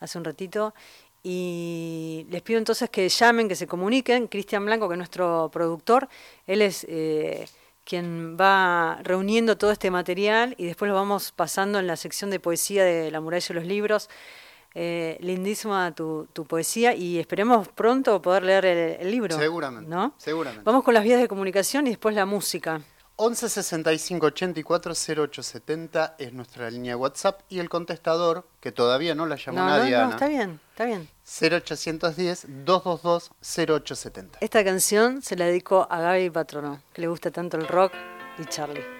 hace 0.00 0.18
un 0.18 0.24
ratito. 0.24 0.74
Y 1.22 2.26
les 2.30 2.42
pido 2.42 2.58
entonces 2.58 2.90
que 2.90 3.08
llamen, 3.08 3.48
que 3.48 3.56
se 3.56 3.66
comuniquen. 3.66 4.28
Cristian 4.28 4.64
Blanco, 4.64 4.88
que 4.88 4.94
es 4.94 4.98
nuestro 4.98 5.50
productor, 5.52 6.08
él 6.46 6.62
es 6.62 6.86
eh, 6.88 7.46
quien 7.84 8.36
va 8.38 8.98
reuniendo 9.02 9.56
todo 9.56 9.72
este 9.72 9.90
material 9.90 10.54
y 10.58 10.66
después 10.66 10.88
lo 10.88 10.94
vamos 10.94 11.32
pasando 11.32 11.78
en 11.78 11.86
la 11.86 11.96
sección 11.96 12.30
de 12.30 12.40
poesía 12.40 12.84
de 12.84 13.10
La 13.10 13.20
muralla 13.20 13.48
de 13.48 13.54
los 13.54 13.64
libros. 13.66 14.08
Eh, 14.74 15.16
lindísima 15.20 15.92
tu, 15.94 16.28
tu 16.32 16.44
poesía 16.44 16.94
y 16.94 17.18
esperemos 17.18 17.68
pronto 17.68 18.20
poder 18.22 18.42
leer 18.44 18.64
el, 18.66 18.78
el 19.00 19.10
libro. 19.10 19.36
Seguramente, 19.36 19.90
¿no? 19.90 20.14
seguramente. 20.18 20.62
Vamos 20.64 20.84
con 20.84 20.94
las 20.94 21.02
vías 21.02 21.20
de 21.20 21.26
comunicación 21.26 21.86
y 21.86 21.90
después 21.90 22.14
la 22.14 22.26
música. 22.26 22.80
11 23.20 23.48
65 23.48 24.26
84 24.26 24.92
0870 24.94 26.14
es 26.18 26.32
nuestra 26.32 26.70
línea 26.70 26.92
de 26.92 26.96
WhatsApp 26.96 27.40
y 27.48 27.58
el 27.58 27.68
contestador, 27.68 28.46
que 28.60 28.70
todavía 28.70 29.16
no 29.16 29.26
la 29.26 29.34
llamó 29.34 29.58
No, 29.58 29.64
no, 29.64 29.76
nadie, 29.76 29.90
no, 29.90 30.02
Ana, 30.04 30.10
está 30.12 30.28
bien, 30.28 30.60
está 30.70 30.84
bien. 30.84 31.08
0810 31.24 32.46
222 32.64 33.32
0870. 33.40 34.38
Esta 34.40 34.62
canción 34.62 35.20
se 35.20 35.34
la 35.34 35.46
dedico 35.46 35.88
a 35.90 36.00
Gaby 36.00 36.30
Patrono, 36.30 36.80
que 36.92 37.00
le 37.00 37.08
gusta 37.08 37.32
tanto 37.32 37.56
el 37.56 37.66
rock 37.66 37.92
y 38.38 38.44
Charlie. 38.44 38.97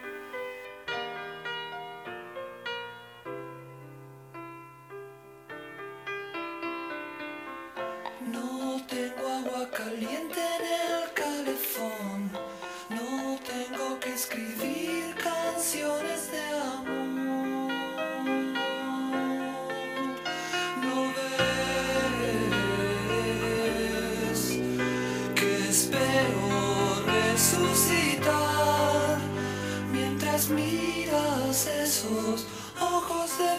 Ojos 33.38 33.58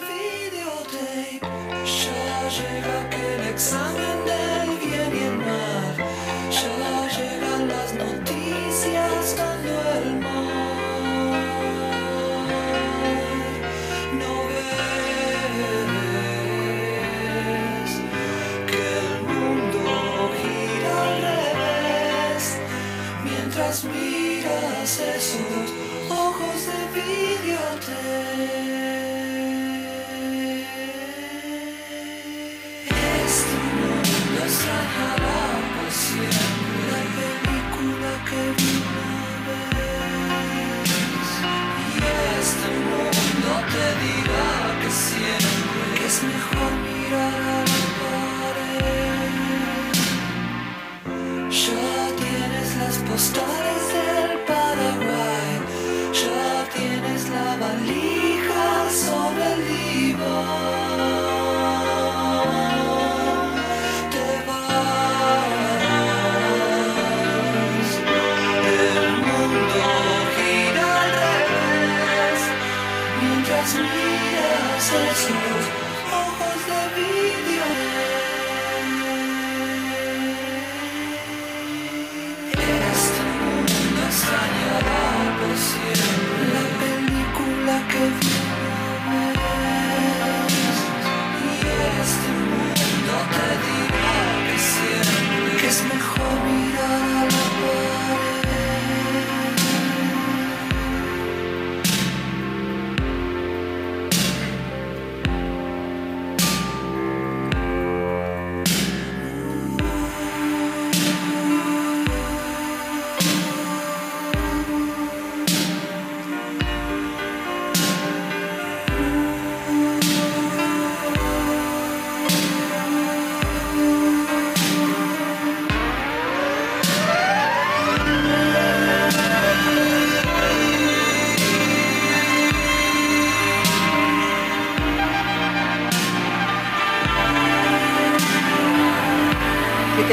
videotape. 0.50 1.40
Ya 1.84 2.48
llega 2.48 3.00
aquel 3.02 3.40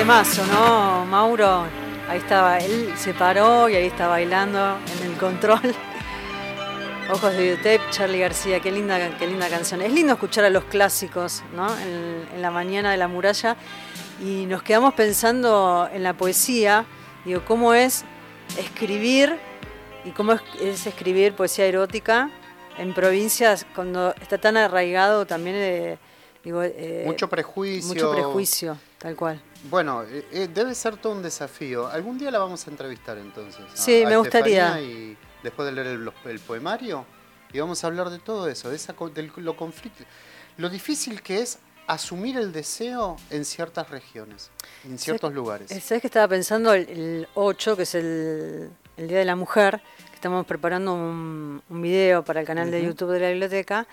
temazo, 0.07 0.45
¿no, 0.45 1.05
Mauro? 1.05 1.65
Ahí 2.07 2.19
estaba, 2.19 2.59
él 2.59 2.93
se 2.95 3.13
paró 3.13 3.67
y 3.67 3.75
ahí 3.75 3.87
está 3.87 4.07
bailando 4.07 4.77
en 4.95 5.11
el 5.11 5.17
control. 5.17 5.59
Ojos 7.11 7.33
de 7.33 7.41
videotape, 7.41 7.81
Charlie 7.89 8.19
García, 8.19 8.61
qué 8.61 8.71
linda, 8.71 9.17
qué 9.17 9.27
linda 9.27 9.49
canción. 9.49 9.81
Es 9.81 9.91
lindo 9.91 10.13
escuchar 10.13 10.45
a 10.45 10.49
los 10.49 10.63
clásicos, 10.63 11.43
¿no? 11.53 11.67
En, 11.79 12.25
en 12.33 12.41
la 12.41 12.51
mañana 12.51 12.91
de 12.91 12.95
la 12.95 13.09
muralla. 13.09 13.57
Y 14.23 14.45
nos 14.45 14.63
quedamos 14.63 14.93
pensando 14.93 15.89
en 15.91 16.03
la 16.03 16.13
poesía, 16.13 16.85
digo, 17.25 17.43
cómo 17.45 17.73
es 17.73 18.05
escribir 18.57 19.37
y 20.05 20.11
cómo 20.11 20.31
es, 20.31 20.41
es 20.61 20.87
escribir 20.87 21.33
poesía 21.33 21.65
erótica 21.65 22.31
en 22.77 22.93
provincias 22.93 23.65
cuando 23.75 24.15
está 24.21 24.37
tan 24.37 24.55
arraigado 24.55 25.25
también, 25.25 25.57
eh, 25.57 25.97
digo, 26.45 26.63
eh, 26.63 27.03
Mucho 27.05 27.27
prejuicio. 27.27 27.93
Mucho 27.93 28.11
prejuicio, 28.13 28.77
tal 28.97 29.15
cual. 29.15 29.41
Bueno, 29.69 30.03
eh, 30.03 30.25
eh, 30.31 30.47
debe 30.53 30.73
ser 30.75 30.97
todo 30.97 31.13
un 31.13 31.21
desafío. 31.23 31.87
Algún 31.87 32.17
día 32.17 32.31
la 32.31 32.39
vamos 32.39 32.65
a 32.67 32.71
entrevistar 32.71 33.17
entonces. 33.17 33.61
a- 33.73 33.77
Sí, 33.77 34.03
a 34.03 34.09
me 34.09 34.17
gustaría. 34.17 34.79
Y 34.81 35.17
después 35.43 35.65
de 35.67 35.71
leer 35.71 35.99
el, 36.25 36.39
poemario, 36.39 37.05
y 37.53 37.59
vamos 37.59 37.83
a 37.83 37.87
hablar 37.87 38.09
de 38.09 38.19
todo 38.19 38.47
eso, 38.49 38.69
de 38.69 38.75
esa, 38.75 38.95
lo 39.37 39.55
conflicto, 39.55 40.03
lo 40.57 40.69
difícil 40.69 41.21
que 41.21 41.41
es 41.41 41.59
asumir 41.87 42.37
el 42.37 42.51
deseo 42.51 43.15
en 43.29 43.45
ciertas 43.45 43.89
regiones, 43.89 44.51
en 44.83 44.97
ciertos 44.99 45.33
lugares. 45.33 45.71
Eh, 45.71 45.79
¿Sabes 45.79 46.01
que 46.01 46.07
estaba 46.07 46.27
pensando 46.27 46.73
el, 46.73 46.89
el 46.89 47.27
8, 47.35 47.77
que 47.77 47.83
es 47.83 47.95
el, 47.95 48.69
el 48.97 49.07
Día 49.07 49.19
de 49.19 49.25
la 49.25 49.35
Mujer, 49.37 49.81
que 50.09 50.15
estamos 50.15 50.45
preparando 50.45 50.93
un, 50.93 51.61
un 51.69 51.81
video 51.81 52.23
para 52.25 52.41
el 52.41 52.45
canal 52.47 52.69
de. 52.71 52.83
YouTube 52.83 53.11
de 53.11 53.19
la 53.21 53.29
biblioteca? 53.29 53.87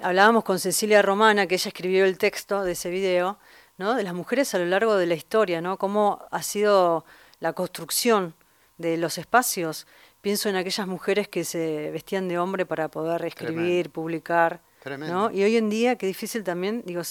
Hablábamos 0.00 0.44
con 0.44 0.58
Cecilia 0.58 1.02
Romana, 1.02 1.46
que 1.46 1.54
ella 1.56 1.68
escribió 1.68 2.04
el 2.04 2.16
texto 2.18 2.62
de 2.62 2.72
ese 2.72 2.90
video, 2.90 3.38
¿no? 3.78 3.94
de 3.94 4.02
las 4.02 4.14
mujeres 4.14 4.54
a 4.54 4.58
lo 4.58 4.66
largo 4.66 4.96
de 4.96 5.06
la 5.06 5.14
historia, 5.14 5.60
¿no? 5.60 5.76
cómo 5.78 6.24
ha 6.30 6.42
sido 6.42 7.04
la 7.40 7.52
construcción 7.52 8.34
de 8.78 8.96
los 8.96 9.18
espacios. 9.18 9.86
Pienso 10.20 10.48
en 10.48 10.56
aquellas 10.56 10.86
mujeres 10.86 11.28
que 11.28 11.44
se 11.44 11.90
vestían 11.92 12.28
de 12.28 12.38
hombre 12.38 12.66
para 12.66 12.88
poder 12.88 13.24
escribir, 13.24 13.54
Tremendo. 13.84 13.90
publicar. 13.92 14.60
Tremendo. 14.82 15.14
¿no? 15.14 15.30
Y 15.30 15.42
hoy 15.44 15.56
en 15.56 15.68
día, 15.70 15.96
qué 15.96 16.06
difícil 16.06 16.42
también, 16.44 16.82
digo, 16.86 17.02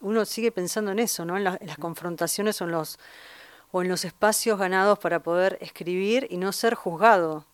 uno 0.00 0.24
sigue 0.24 0.50
pensando 0.52 0.90
en 0.92 0.98
eso, 0.98 1.24
¿no? 1.24 1.36
En, 1.36 1.44
la- 1.44 1.56
en 1.60 1.66
las 1.66 1.78
confrontaciones 1.78 2.60
o 2.60 2.64
en 2.64 2.70
los 2.72 2.98
o 3.72 3.82
en 3.82 3.88
los 3.88 4.04
espacios 4.04 4.56
ganados 4.56 5.00
para 5.00 5.20
poder 5.20 5.58
escribir 5.60 6.28
y 6.30 6.36
no 6.36 6.52
ser 6.52 6.74
juzgado. 6.74 7.44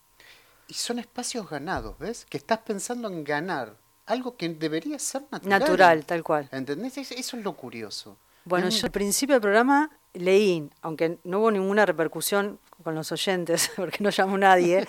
Y 0.69 0.75
son 0.75 0.99
espacios 0.99 1.49
ganados, 1.49 1.99
¿ves? 1.99 2.27
Que 2.29 2.37
estás 2.37 2.59
pensando 2.59 3.09
en 3.09 3.25
ganar 3.25 3.75
algo 4.05 4.37
que 4.37 4.49
debería 4.51 4.99
ser 4.99 5.23
natural. 5.31 5.61
Natural, 5.61 6.05
tal 6.05 6.23
cual. 6.23 6.49
¿Entendés? 6.53 6.99
Es- 6.99 7.13
Eso 7.13 7.39
es 7.39 7.43
lo 7.45 7.55
curioso. 7.55 8.19
Bueno, 8.51 8.69
yo 8.69 8.85
al 8.87 8.93
principio 8.93 9.35
del 9.37 9.41
programa 9.43 9.91
leí, 10.13 10.69
aunque 10.83 11.19
no 11.25 11.39
hubo 11.39 11.51
ninguna 11.51 11.87
repercusión 11.87 12.59
con 12.83 12.95
los 12.95 13.11
oyentes, 13.13 13.71
porque 13.77 13.99
no 14.05 14.11
llamó 14.11 14.37
nadie, 14.37 14.87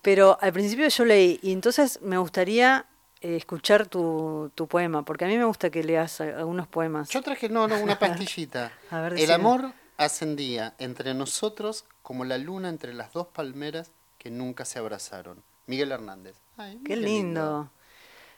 pero 0.00 0.38
al 0.40 0.52
principio 0.52 0.88
yo 0.88 1.04
leí 1.04 1.38
y 1.42 1.52
entonces 1.52 2.00
me 2.02 2.16
gustaría 2.18 2.86
eh, 3.20 3.36
escuchar 3.36 3.86
tu, 3.86 4.50
tu 4.54 4.66
poema, 4.68 5.04
porque 5.04 5.24
a 5.24 5.28
mí 5.28 5.36
me 5.36 5.44
gusta 5.44 5.70
que 5.70 5.82
leas 5.82 6.20
algunos 6.20 6.66
poemas. 6.68 7.08
Yo 7.10 7.20
traje, 7.22 7.48
no, 7.48 7.66
no, 7.68 7.78
una 7.80 7.98
pastillita. 7.98 8.72
A 8.90 9.00
ver, 9.00 9.12
El 9.12 9.18
decime. 9.18 9.34
amor 9.34 9.72
ascendía 9.96 10.74
entre 10.78 11.14
nosotros 11.14 11.84
como 12.02 12.24
la 12.24 12.38
luna 12.38 12.68
entre 12.68 12.94
las 12.94 13.12
dos 13.12 13.26
palmeras 13.28 13.90
que 14.18 14.30
nunca 14.30 14.64
se 14.64 14.78
abrazaron. 14.78 15.42
Miguel 15.66 15.92
Hernández. 15.92 16.36
Ay, 16.56 16.78
Qué 16.84 16.96
mira 16.96 17.08
lindo. 17.08 17.70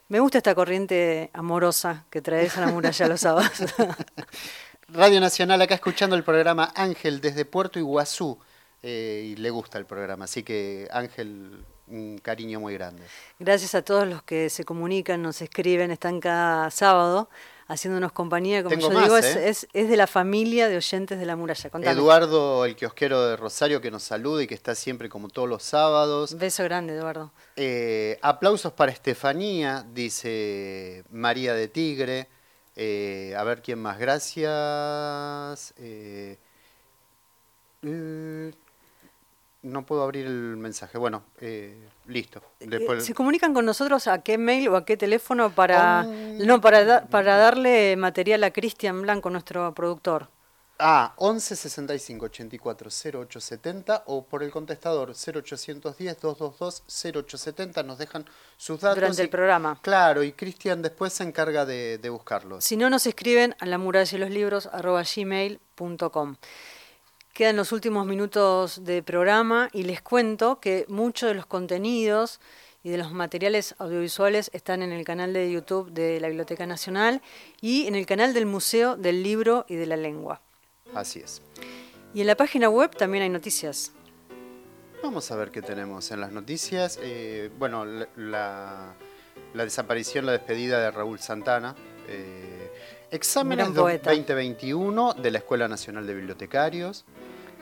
Me 0.08 0.20
gusta 0.20 0.38
esta 0.38 0.54
corriente 0.54 1.30
amorosa 1.32 2.04
que 2.10 2.22
traes 2.22 2.56
a 2.56 2.60
la 2.60 2.68
muralla 2.68 3.08
los 3.08 3.20
sábados. 3.20 3.50
Radio 4.88 5.20
Nacional 5.20 5.60
acá 5.62 5.74
escuchando 5.74 6.14
el 6.14 6.22
programa 6.22 6.72
Ángel 6.76 7.20
desde 7.20 7.44
Puerto 7.44 7.80
Iguazú. 7.80 8.38
eh, 8.82 9.32
y 9.32 9.36
le 9.36 9.50
gusta 9.50 9.78
el 9.78 9.84
programa, 9.84 10.26
así 10.26 10.44
que 10.44 10.86
Ángel, 10.92 11.64
un 11.88 12.18
cariño 12.18 12.60
muy 12.60 12.74
grande. 12.74 13.02
Gracias 13.40 13.74
a 13.74 13.82
todos 13.82 14.06
los 14.06 14.22
que 14.22 14.48
se 14.48 14.64
comunican, 14.64 15.22
nos 15.22 15.42
escriben, 15.42 15.90
están 15.90 16.20
cada 16.20 16.70
sábado 16.70 17.28
haciéndonos 17.68 18.12
compañía. 18.12 18.62
Como 18.62 18.74
Tengo 18.74 18.88
yo 18.88 18.94
más, 18.94 19.04
digo, 19.04 19.16
es, 19.16 19.36
¿eh? 19.36 19.48
es, 19.48 19.68
es 19.72 19.88
de 19.88 19.96
la 19.96 20.06
familia 20.06 20.68
de 20.68 20.76
oyentes 20.76 21.18
de 21.18 21.26
la 21.26 21.36
muralla. 21.36 21.70
Contame. 21.70 21.92
Eduardo, 21.92 22.64
el 22.64 22.76
kiosquero 22.76 23.22
de 23.26 23.36
Rosario, 23.36 23.80
que 23.80 23.90
nos 23.90 24.02
saluda 24.02 24.42
y 24.42 24.46
que 24.46 24.54
está 24.54 24.74
siempre 24.74 25.08
como 25.08 25.28
todos 25.28 25.48
los 25.48 25.62
sábados. 25.62 26.36
Beso 26.38 26.64
grande, 26.64 26.94
Eduardo. 26.94 27.32
Eh, 27.56 28.18
aplausos 28.22 28.72
para 28.72 28.92
Estefanía, 28.92 29.84
dice 29.92 31.04
María 31.10 31.54
de 31.54 31.68
Tigre. 31.68 32.28
Eh, 32.76 33.34
a 33.36 33.42
ver 33.42 33.62
quién 33.62 33.78
más, 33.78 33.98
gracias. 33.98 35.72
Eh, 35.78 36.38
no 39.62 39.86
puedo 39.86 40.02
abrir 40.02 40.26
el 40.26 40.56
mensaje. 40.56 40.98
Bueno, 40.98 41.24
eh, 41.40 41.88
listo. 42.06 42.40
Eh, 42.60 42.66
Después, 42.68 43.04
¿Se 43.04 43.14
comunican 43.14 43.52
con 43.54 43.64
nosotros 43.66 44.06
a 44.06 44.22
qué 44.22 44.38
mail 44.38 44.68
o 44.68 44.76
a 44.76 44.84
qué 44.84 44.96
teléfono 44.96 45.50
para, 45.50 46.00
On- 46.06 46.38
no, 46.38 46.60
para, 46.60 46.84
da- 46.84 47.06
para 47.06 47.36
darle 47.36 47.96
material 47.96 48.44
a 48.44 48.50
Cristian 48.52 49.02
Blanco, 49.02 49.30
nuestro 49.30 49.72
productor? 49.74 50.28
Ah, 50.78 51.14
11 51.16 51.56
65 51.56 52.26
84 52.26 52.90
0870 52.90 54.02
o 54.08 54.26
por 54.26 54.42
el 54.42 54.50
contestador 54.50 55.14
0810 55.14 56.20
222 56.20 56.82
0870 56.86 57.82
nos 57.82 57.96
dejan 57.96 58.26
sus 58.58 58.80
datos. 58.80 58.96
Durante 58.96 59.22
el 59.22 59.30
programa. 59.30 59.78
Claro, 59.80 60.22
y 60.22 60.32
Cristian 60.32 60.82
después 60.82 61.14
se 61.14 61.22
encarga 61.24 61.64
de, 61.64 61.96
de 61.96 62.10
buscarlos. 62.10 62.62
Si 62.62 62.76
no, 62.76 62.90
nos 62.90 63.06
escriben 63.06 63.56
a 63.58 63.64
la 63.64 63.78
muralla 63.78 64.10
de 64.10 64.18
los 64.18 64.28
libros 64.30 64.66
arroba 64.70 65.02
gmail.com. 65.02 66.36
Quedan 67.36 67.56
los 67.56 67.70
últimos 67.72 68.06
minutos 68.06 68.82
de 68.84 69.02
programa 69.02 69.68
y 69.74 69.82
les 69.82 70.00
cuento 70.00 70.58
que 70.58 70.86
muchos 70.88 71.28
de 71.28 71.34
los 71.34 71.44
contenidos 71.44 72.40
y 72.82 72.88
de 72.88 72.96
los 72.96 73.12
materiales 73.12 73.74
audiovisuales 73.76 74.50
están 74.54 74.80
en 74.80 74.90
el 74.90 75.04
canal 75.04 75.34
de 75.34 75.52
YouTube 75.52 75.90
de 75.90 76.18
la 76.18 76.28
Biblioteca 76.28 76.64
Nacional 76.64 77.20
y 77.60 77.86
en 77.88 77.94
el 77.94 78.06
canal 78.06 78.32
del 78.32 78.46
Museo 78.46 78.96
del 78.96 79.22
Libro 79.22 79.66
y 79.68 79.74
de 79.74 79.84
la 79.84 79.98
Lengua. 79.98 80.40
Así 80.94 81.18
es. 81.18 81.42
Y 82.14 82.22
en 82.22 82.26
la 82.26 82.36
página 82.36 82.70
web 82.70 82.96
también 82.96 83.24
hay 83.24 83.28
noticias. 83.28 83.92
Vamos 85.02 85.30
a 85.30 85.36
ver 85.36 85.50
qué 85.50 85.60
tenemos 85.60 86.10
en 86.12 86.22
las 86.22 86.32
noticias. 86.32 86.98
Eh, 87.02 87.50
bueno, 87.58 87.84
la, 88.16 88.94
desaparición, 89.52 90.24
la 90.24 90.32
despedida 90.32 90.80
de 90.80 90.90
Raúl 90.90 91.18
Santana. 91.18 91.74
eh, 92.08 92.55
exámenes 93.10 93.66
Gran 93.66 93.74
do- 93.74 93.82
poeta. 93.82 94.10
2021 94.10 95.14
de 95.14 95.30
la 95.30 95.38
Escuela 95.38 95.68
Nacional 95.68 96.06
de 96.06 96.14
Bibliotecarios. 96.14 97.04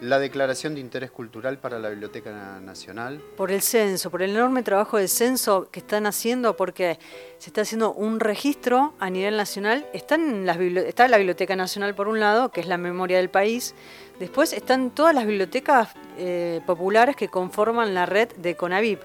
La 0.00 0.18
declaración 0.18 0.74
de 0.74 0.80
interés 0.80 1.12
cultural 1.12 1.58
para 1.58 1.78
la 1.78 1.88
Biblioteca 1.88 2.58
Nacional. 2.60 3.22
Por 3.36 3.52
el 3.52 3.62
censo, 3.62 4.10
por 4.10 4.22
el 4.22 4.30
enorme 4.30 4.64
trabajo 4.64 4.98
de 4.98 5.06
censo 5.06 5.68
que 5.70 5.78
están 5.78 6.06
haciendo, 6.06 6.56
porque 6.56 6.98
se 7.38 7.48
está 7.50 7.60
haciendo 7.60 7.92
un 7.92 8.18
registro 8.18 8.92
a 8.98 9.08
nivel 9.08 9.36
nacional. 9.36 9.86
Están 9.92 10.46
las 10.46 10.58
está 10.58 11.06
la 11.06 11.16
Biblioteca 11.16 11.54
Nacional 11.54 11.94
por 11.94 12.08
un 12.08 12.18
lado, 12.18 12.50
que 12.50 12.60
es 12.60 12.66
la 12.66 12.76
memoria 12.76 13.18
del 13.18 13.30
país. 13.30 13.74
Después 14.18 14.52
están 14.52 14.90
todas 14.90 15.14
las 15.14 15.26
bibliotecas 15.26 15.90
eh, 16.18 16.60
populares 16.66 17.14
que 17.14 17.28
conforman 17.28 17.94
la 17.94 18.04
red 18.04 18.28
de 18.36 18.56
Conavip. 18.56 19.00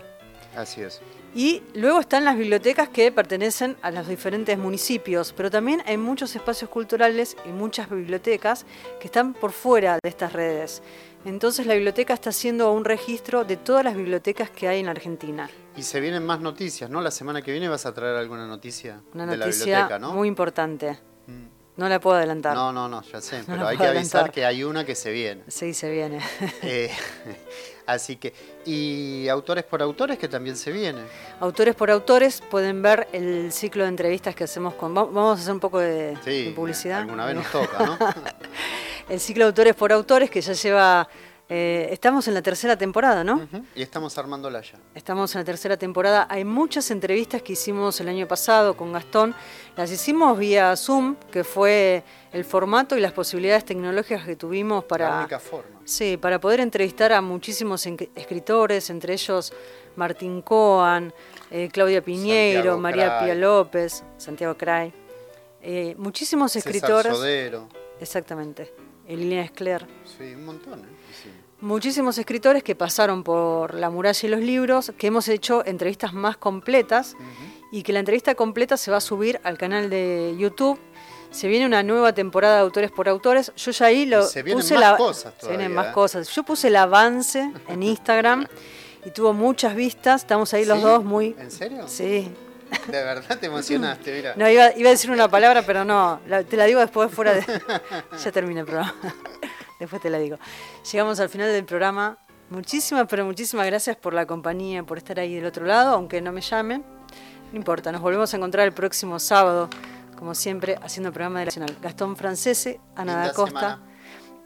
Así 0.56 0.82
es. 0.82 1.02
Y 1.36 1.62
luego 1.76 2.00
están 2.00 2.26
las 2.26 2.36
bibliotecas 2.38 2.90
que 2.90 3.12
pertenecen 3.12 3.78
a 3.82 3.92
los 3.92 4.08
diferentes 4.08 4.58
municipios, 4.58 5.32
pero 5.36 5.52
también 5.52 5.82
hay 5.86 5.98
muchos 5.98 6.36
espacios 6.36 6.70
culturales 6.70 7.38
y 7.46 7.50
muchas 7.50 7.90
bibliotecas 7.90 8.66
que 9.00 9.06
están 9.08 9.34
por 9.34 9.52
fuera 9.52 10.00
de 10.02 10.10
estas 10.10 10.34
redes. 10.34 10.82
Entonces 11.26 11.66
la 11.66 11.74
biblioteca 11.76 12.14
está 12.14 12.32
haciendo 12.32 12.72
un 12.72 12.86
registro 12.86 13.44
de 13.44 13.58
todas 13.58 13.84
las 13.84 13.96
bibliotecas 13.96 14.50
que 14.50 14.68
hay 14.68 14.80
en 14.80 14.88
Argentina. 14.88 15.50
Y 15.76 15.84
se 15.84 16.00
vienen 16.00 16.26
más 16.26 16.40
noticias, 16.40 16.90
¿no? 16.90 17.02
La 17.02 17.12
semana 17.12 17.42
que 17.42 17.52
viene 17.52 17.68
vas 17.70 17.86
a 17.86 17.94
traer 17.94 18.16
alguna 18.16 18.48
noticia 18.48 19.02
Una 19.14 19.26
de 19.26 19.38
la 19.38 19.46
biblioteca, 19.46 20.00
¿no? 20.00 20.14
Mm. 20.14 20.16
muy 20.16 20.28
importante. 20.28 21.00
No 21.78 21.88
la 21.88 21.98
puedo 22.02 22.18
adelantar. 22.18 22.54
No, 22.56 22.74
no, 22.74 22.90
no, 22.90 23.02
ya 23.04 23.22
sé, 23.22 23.40
No 23.48 23.54
pero 23.54 23.68
hay 23.68 23.78
que 23.78 23.84
avisar 23.84 23.94
adelantar. 23.94 24.32
que 24.32 24.46
hay 24.46 24.64
una 24.66 24.84
que 24.86 24.96
se 24.96 25.12
viene. 25.12 25.44
Sí, 25.48 25.74
se 25.74 25.90
viene. 25.90 26.20
Eh, 26.62 26.92
así 27.92 28.16
que, 28.18 28.34
y 28.66 29.28
autores 29.30 29.64
por 29.64 29.82
autores 29.82 30.18
que 30.18 30.28
también 30.28 30.56
se 30.56 30.72
viene. 30.72 31.02
Autores 31.40 31.76
por 31.76 31.90
autores 31.92 32.42
pueden 32.50 32.82
ver 32.82 33.08
el 33.14 33.52
ciclo 33.52 33.84
de 33.84 33.90
entrevistas 33.90 34.36
que 34.36 34.44
hacemos 34.46 34.74
con... 34.76 34.96
va- 34.96 35.04
Vamos 35.06 35.40
a 35.40 35.42
hacer 35.42 35.54
un 35.54 35.60
poco 35.60 35.80
de, 35.80 36.18
Sí, 36.24 36.46
de 36.46 36.52
publicidad. 36.52 37.00
alguna 37.02 37.26
vez 37.26 37.36
nos 37.36 37.48
toca, 37.52 37.86
¿no? 37.86 37.98
el 39.10 39.20
ciclo 39.20 39.46
de 39.46 39.48
autores 39.50 39.76
por 39.76 39.92
autores 39.92 40.30
que 40.30 40.42
ya 40.42 40.54
lleva... 40.54 41.08
eh, 41.50 41.90
estamos 41.92 42.28
en 42.28 42.36
la 42.36 42.42
tercera 42.44 42.78
temporada, 42.78 43.24
¿no? 43.24 43.48
Y 43.76 43.82
estamos 43.82 44.16
armándola 44.20 44.62
ya. 44.62 44.78
Estamos 44.94 45.34
en 45.34 45.42
la 45.42 45.46
tercera 45.46 45.78
temporada. 45.78 46.28
Hay 46.30 46.46
muchas 46.46 46.92
entrevistas 46.92 47.42
que 47.42 47.54
hicimos 47.54 48.00
el 48.02 48.08
año 48.10 48.28
pasado 48.28 48.78
con 48.78 48.94
Gastón. 48.94 49.34
Las 49.76 49.90
hicimos 49.92 50.38
vía 50.38 50.76
Zoom, 50.76 51.16
que 51.32 51.44
fue 51.44 52.04
el 52.32 52.46
formato 52.46 52.96
y 52.98 53.00
las 53.02 53.14
posibilidades 53.14 53.66
tecnológicas 53.66 54.26
que 54.26 54.36
tuvimos 54.36 54.84
La 54.84 54.88
para, 54.88 55.20
única 55.22 55.40
forma. 55.40 55.79
Sí, 55.90 56.18
para 56.18 56.40
poder 56.40 56.60
entrevistar 56.60 57.12
a 57.12 57.22
muchísimos 57.22 57.86
escritores, 57.86 58.90
entre 58.90 59.14
ellos 59.14 59.54
Martín 59.96 60.42
Coan, 60.42 61.14
eh, 61.52 61.70
Claudia 61.72 62.04
Piñeiro, 62.04 62.62
Santiago 62.62 62.80
María 62.80 63.08
Cray. 63.08 63.26
Pía 63.26 63.36
López, 63.36 64.04
Santiago 64.18 64.56
Cray. 64.56 64.94
Eh, 65.62 65.96
muchísimos 65.98 66.52
César 66.52 66.72
escritores. 66.72 67.14
Sodero. 67.16 67.68
Exactamente. 68.00 68.74
Elina 69.08 69.42
Escler. 69.42 69.86
Sí, 70.06 70.36
un 70.36 70.46
montón, 70.46 70.80
¿eh? 70.80 70.88
Sí. 71.24 71.30
Muchísimos 71.62 72.18
escritores 72.18 72.64
que 72.64 72.74
pasaron 72.74 73.24
por 73.24 73.74
La 73.74 73.90
muralla 73.90 74.20
y 74.26 74.32
los 74.32 74.40
libros, 74.40 74.94
que 74.98 75.08
hemos 75.08 75.28
hecho 75.28 75.66
entrevistas 75.66 76.14
más 76.14 76.38
completas 76.38 77.18
y 77.72 77.84
que 77.84 77.92
la 77.92 78.00
entrevista 78.00 78.34
completa 78.36 78.78
se 78.78 78.92
va 78.92 78.98
a 78.98 79.02
subir 79.02 79.42
al 79.44 79.58
canal 79.58 79.90
de 79.90 80.36
YouTube. 80.40 80.80
Se 81.32 81.48
viene 81.48 81.66
una 81.66 81.84
nueva 81.84 82.14
temporada 82.14 82.56
de 82.56 82.62
Autores 82.62 82.92
por 82.92 83.08
Autores. 83.08 83.52
Yo 83.56 83.72
ya 83.72 83.86
ahí 83.86 84.06
lo 84.06 84.24
se 84.24 84.42
vienen 84.44 84.62
puse 84.62 84.74
más 84.76 84.82
la- 84.84 84.98
cosas 84.98 85.34
Se 85.40 85.48
vienen 85.50 85.68
todavía, 85.68 85.76
más 85.76 85.88
¿eh? 85.88 85.94
cosas. 85.94 86.30
Yo 86.30 86.44
puse 86.44 86.68
el 86.70 86.76
avance 86.76 87.52
en 87.68 87.84
Instagram 87.84 88.48
y 89.06 89.12
tuvo 89.12 89.34
muchas 89.34 89.76
vistas. 89.76 90.22
Estamos 90.22 90.54
ahí 90.54 90.66
los 90.66 90.80
¿Sí? 90.80 90.84
dos 90.84 91.04
muy... 91.04 91.36
¿En 91.40 91.52
serio? 91.52 91.88
Sí. 91.88 92.32
De 92.88 93.04
verdad 93.04 93.38
te 93.40 93.46
emocionaste, 93.48 94.12
mira. 94.16 94.34
No, 94.36 94.50
iba, 94.50 94.76
iba 94.76 94.90
a 94.90 94.92
decir 94.92 95.12
una 95.12 95.28
palabra, 95.28 95.64
pero 95.64 95.86
no. 95.86 96.20
la- 96.28 96.44
te 96.44 96.58
la 96.58 96.66
digo 96.66 96.80
después 96.80 97.12
fuera 97.12 97.34
de... 97.34 97.44
ya 98.24 98.32
termina 98.32 98.62
el 98.62 98.66
programa. 98.66 98.96
después 99.80 100.02
te 100.02 100.10
la 100.10 100.18
digo. 100.18 100.38
Llegamos 100.92 101.20
al 101.20 101.30
final 101.30 101.52
del 101.52 101.66
programa. 101.66 102.18
Muchísimas, 102.50 103.06
pero 103.08 103.24
muchísimas 103.26 103.68
gracias 103.68 103.96
por 103.96 104.16
la 104.16 104.26
compañía, 104.26 104.82
por 104.82 104.98
estar 104.98 105.20
ahí 105.20 105.36
del 105.36 105.46
otro 105.46 105.66
lado, 105.68 105.94
aunque 105.94 106.20
no 106.22 106.32
me 106.32 106.42
llamen. 106.42 106.84
No 107.52 107.58
importa, 107.58 107.92
nos 107.92 108.02
volvemos 108.02 108.34
a 108.34 108.38
encontrar 108.38 108.66
el 108.66 108.74
próximo 108.74 109.20
sábado, 109.20 109.70
como 110.20 110.36
siempre, 110.36 110.78
haciendo 110.82 111.08
el 111.08 111.14
programa 111.14 111.40
de 111.40 111.46
la 111.46 111.50
Nacional. 111.50 111.78
Gastón 111.82 112.18
Francese, 112.18 112.82
Ana 112.94 113.14
Linda 113.14 113.28
da 113.28 113.34
Costa, 113.34 113.60
semana. 113.60 113.84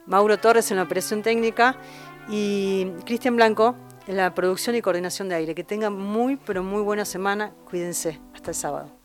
Mauro 0.06 0.38
Torres 0.38 0.70
en 0.70 0.78
la 0.78 0.84
operación 0.84 1.24
técnica 1.24 1.76
y 2.30 2.86
Cristian 3.06 3.36
Blanco 3.36 3.76
en 4.06 4.18
la 4.18 4.36
producción 4.36 4.76
y 4.76 4.82
coordinación 4.82 5.30
de 5.30 5.36
aire. 5.36 5.56
Que 5.56 5.64
tengan 5.64 5.98
muy, 5.98 6.38
pero 6.38 6.62
muy 6.62 6.84
buena 6.84 7.06
semana. 7.06 7.54
Cuídense. 7.66 8.22
Hasta 8.36 8.52
el 8.52 8.56
sábado. 8.56 9.03